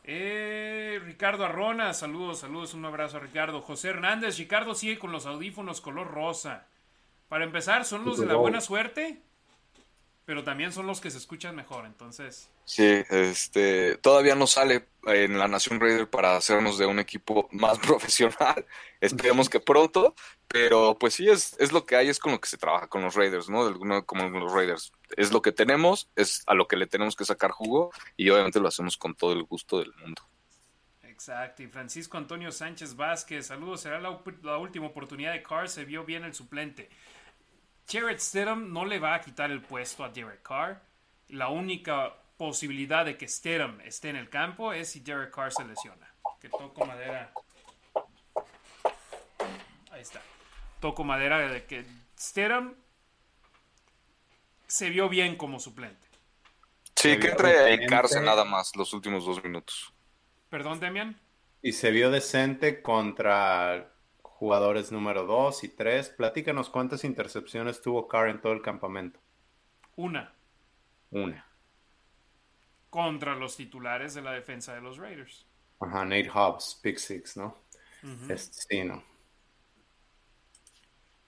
[0.04, 3.62] Eh, Ricardo Arrona, saludos, saludos, un abrazo a Ricardo.
[3.62, 6.68] José Hernández, Ricardo sigue con los audífonos color rosa.
[7.28, 9.22] Para empezar, son los de la buena suerte,
[10.26, 12.50] pero también son los que se escuchan mejor, entonces.
[12.66, 17.80] Sí, este, todavía no sale en la Nación Raider para hacernos de un equipo más
[17.80, 18.66] profesional.
[19.00, 20.16] Esperemos que pronto,
[20.48, 23.04] pero pues sí, es, es lo que hay, es con lo que se trabaja con
[23.04, 23.70] los Raiders, ¿no?
[23.70, 24.92] De como los Raiders.
[25.16, 28.60] Es lo que tenemos, es a lo que le tenemos que sacar jugo y obviamente
[28.60, 30.22] lo hacemos con todo el gusto del mundo.
[31.04, 35.84] Exacto, y Francisco Antonio Sánchez Vázquez, saludos, será la, la última oportunidad de Carr, se
[35.84, 36.90] vio bien el suplente.
[37.90, 40.82] Jared Stidham no le va a quitar el puesto a Derek Carr.
[41.30, 45.64] La única posibilidad de que Stidham esté en el campo es si Derek Carr se
[45.64, 46.14] lesiona.
[46.42, 47.32] Que toco madera.
[49.92, 50.22] Ahí está.
[50.82, 51.86] Toco madera de que
[52.20, 52.76] Stidham
[54.68, 56.06] se vio bien como suplente.
[56.96, 59.94] Sí, que entre a dedicarse nada más los últimos dos minutos.
[60.50, 61.20] Perdón, Demian.
[61.62, 63.94] Y se vio decente contra
[64.38, 66.10] jugadores número 2 y 3.
[66.10, 69.20] Platícanos cuántas intercepciones tuvo Carr en todo el campamento.
[69.96, 70.32] Una.
[71.10, 71.46] Una.
[72.90, 75.48] Contra los titulares de la defensa de los Raiders.
[75.80, 77.58] Ajá, Nate Hobbs, Pick Six, ¿no?
[78.38, 79.04] sí, ¿no?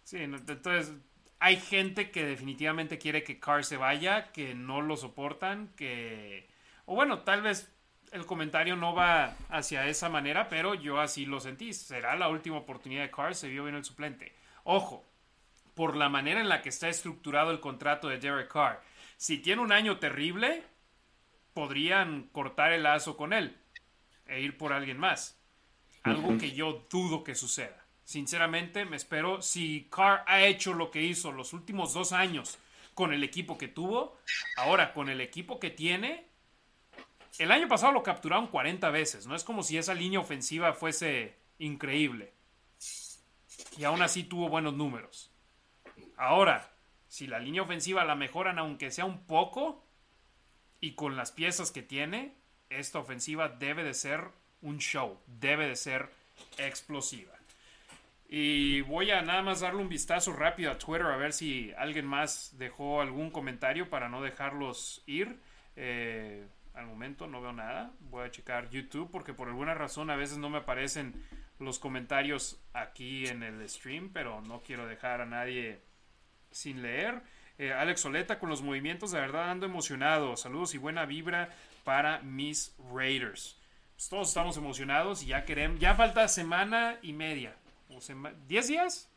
[0.04, 0.94] Sí, entonces
[1.40, 6.48] hay gente que definitivamente quiere que Carr se vaya, que no lo soportan, que...
[6.86, 7.72] O bueno, tal vez
[8.12, 11.74] el comentario no va hacia esa manera, pero yo así lo sentí.
[11.74, 14.34] Será la última oportunidad de Carr, se vio bien el suplente.
[14.64, 15.06] Ojo,
[15.76, 18.82] por la manera en la que está estructurado el contrato de Derek Carr,
[19.18, 20.64] si tiene un año terrible,
[21.54, 23.58] podrían cortar el lazo con él
[24.26, 25.38] e ir por alguien más.
[26.04, 27.86] Algo que yo dudo que suceda.
[28.06, 32.58] Sinceramente, me espero, si Carr ha hecho lo que hizo los últimos dos años
[32.94, 34.18] con el equipo que tuvo,
[34.58, 36.29] ahora con el equipo que tiene,
[37.38, 41.36] el año pasado lo capturaron 40 veces, no es como si esa línea ofensiva fuese
[41.60, 42.34] increíble.
[43.78, 45.32] Y aún así tuvo buenos números.
[46.18, 46.72] Ahora,
[47.08, 49.84] si la línea ofensiva la mejoran aunque sea un poco,
[50.82, 52.34] y con las piezas que tiene,
[52.70, 54.30] esta ofensiva debe de ser
[54.62, 56.10] un show, debe de ser
[56.58, 57.34] explosiva.
[58.28, 62.06] Y voy a nada más darle un vistazo rápido a Twitter a ver si alguien
[62.06, 65.40] más dejó algún comentario para no dejarlos ir.
[65.76, 67.92] Eh, al momento no veo nada.
[68.00, 71.24] Voy a checar YouTube porque por alguna razón a veces no me aparecen
[71.60, 75.82] los comentarios aquí en el stream, pero no quiero dejar a nadie
[76.52, 77.22] sin leer.
[77.58, 80.38] Eh, Alex Soleta con los movimientos, de verdad ando emocionado.
[80.38, 81.50] Saludos y buena vibra
[81.84, 83.58] para mis Raiders.
[83.96, 87.54] Pues todos estamos emocionados y ya queremos, ya falta semana y media.
[87.90, 89.10] O ¿10 días?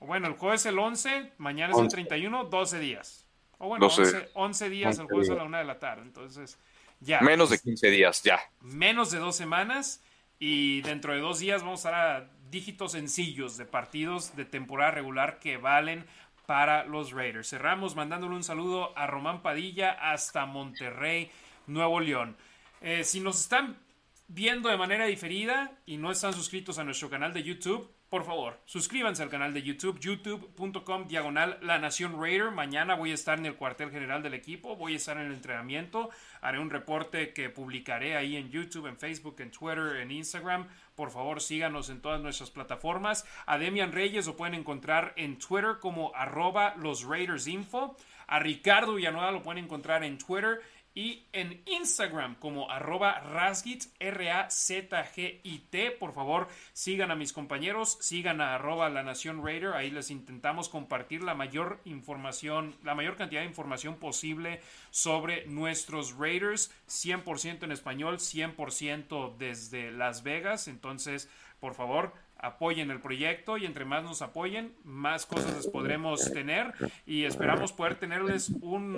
[0.00, 3.24] O bueno, el jueves es el 11, mañana es el 31, 12 días.
[3.64, 3.88] O bueno,
[4.34, 6.02] 11, días el jueves a la una de la tarde.
[6.02, 6.58] Entonces,
[6.98, 7.20] ya.
[7.20, 8.40] Menos de 15 días, ya.
[8.60, 10.02] Menos de dos semanas.
[10.40, 14.90] Y dentro de dos días vamos a estar a dígitos sencillos de partidos de temporada
[14.90, 16.06] regular que valen
[16.44, 17.50] para los Raiders.
[17.50, 21.30] Cerramos mandándole un saludo a Román Padilla hasta Monterrey,
[21.68, 22.36] Nuevo León.
[22.80, 23.78] Eh, si nos están
[24.26, 28.60] viendo de manera diferida y no están suscritos a nuestro canal de YouTube, por favor,
[28.66, 32.50] suscríbanse al canal de YouTube, youtube.com diagonal La Nación Raider.
[32.50, 35.32] Mañana voy a estar en el cuartel general del equipo, voy a estar en el
[35.32, 36.10] entrenamiento,
[36.42, 40.68] haré un reporte que publicaré ahí en YouTube, en Facebook, en Twitter, en Instagram.
[40.94, 43.24] Por favor, síganos en todas nuestras plataformas.
[43.46, 47.96] A Demian Reyes lo pueden encontrar en Twitter como arroba los Raiders Info.
[48.26, 50.60] A Ricardo Villanueva lo pueden encontrar en Twitter
[50.94, 55.90] y en Instagram como arroba rasgit, R-A-Z-G-I-T.
[55.92, 59.72] Por favor, sigan a mis compañeros, sigan a arroba la Nación Raider.
[59.72, 64.60] Ahí les intentamos compartir la mayor información, la mayor cantidad de información posible
[64.90, 66.70] sobre nuestros Raiders.
[66.88, 70.68] 100% en español, 100% desde Las Vegas.
[70.68, 71.28] Entonces,
[71.60, 72.12] por favor,
[72.42, 76.74] apoyen el proyecto y entre más nos apoyen, más cosas les podremos tener
[77.06, 78.96] y esperamos poder tenerles un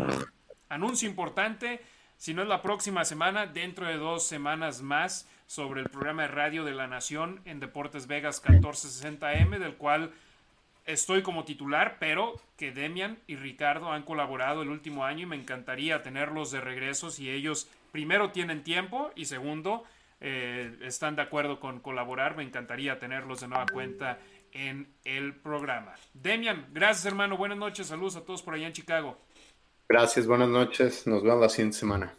[0.69, 1.81] anuncio importante,
[2.17, 6.29] si no es la próxima semana, dentro de dos semanas más, sobre el programa de
[6.29, 10.13] radio de la Nación en Deportes Vegas 1460M, del cual
[10.87, 15.37] estoy como titular, pero que Demian y Ricardo han colaborado el último año y me
[15.37, 19.85] encantaría tenerlos de regreso si ellos primero tienen tiempo y segundo
[20.21, 22.37] eh, están de acuerdo con colaborar.
[22.37, 24.19] Me encantaría tenerlos de nueva cuenta
[24.53, 25.95] en el programa.
[26.15, 29.19] Demian, gracias hermano, buenas noches, saludos a todos por allá en Chicago.
[29.89, 31.07] Gracias, buenas noches.
[31.07, 32.15] Nos vemos la siguiente semana.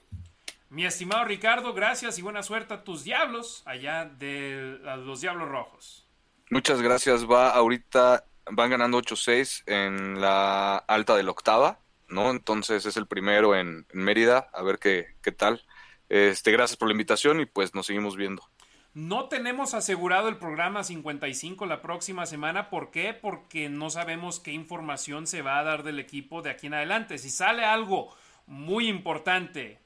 [0.69, 6.07] Mi estimado Ricardo, gracias y buena suerte a tus diablos allá de los Diablos Rojos.
[6.49, 7.29] Muchas gracias.
[7.29, 12.29] Va ahorita, van ganando 8-6 en la alta de la octava, ¿no?
[12.29, 14.49] Entonces es el primero en, Mérida.
[14.53, 15.63] A ver qué, qué tal.
[16.09, 18.43] Este, gracias por la invitación y pues nos seguimos viendo.
[18.95, 22.69] No tenemos asegurado el programa 55 la próxima semana.
[22.69, 23.13] ¿Por qué?
[23.13, 27.17] Porque no sabemos qué información se va a dar del equipo de aquí en adelante.
[27.17, 28.15] Si sale algo
[28.47, 29.80] muy importante,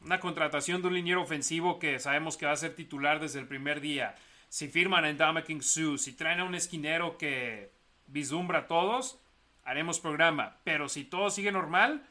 [0.00, 3.46] una contratación de un liniero ofensivo que sabemos que va a ser titular desde el
[3.46, 4.14] primer día,
[4.48, 7.70] si firman en King Sue, si traen a un esquinero que
[8.06, 9.20] vislumbra a todos,
[9.62, 10.56] haremos programa.
[10.64, 12.02] Pero si todo sigue normal,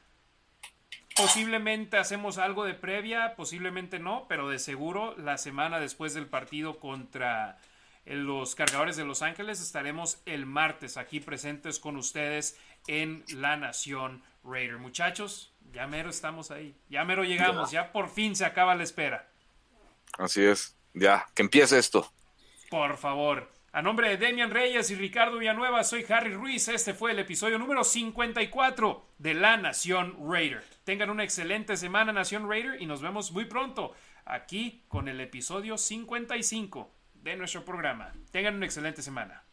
[1.18, 6.80] Posiblemente hacemos algo de previa, posiblemente no, pero de seguro la semana después del partido
[6.80, 7.58] contra
[8.06, 9.60] los cargadores de Los Ángeles.
[9.62, 14.78] Estaremos el martes aquí presentes con ustedes en La Nación Raider.
[14.78, 16.76] Muchachos, ya mero estamos ahí.
[16.90, 17.72] Ya mero llegamos.
[17.72, 19.28] Ya, por fin se acaba la espera.
[20.18, 20.78] Así es.
[20.94, 22.12] Ya, que empiece esto.
[22.70, 23.52] Por favor.
[23.78, 26.68] A nombre de Demian Reyes y Ricardo Villanueva, soy Harry Ruiz.
[26.68, 30.64] Este fue el episodio número 54 de La Nación Raider.
[30.84, 33.94] Tengan una excelente semana, Nación Raider, y nos vemos muy pronto
[34.26, 36.92] aquí con el episodio 55
[37.22, 38.14] de nuestro programa.
[38.32, 39.44] Tengan una excelente semana.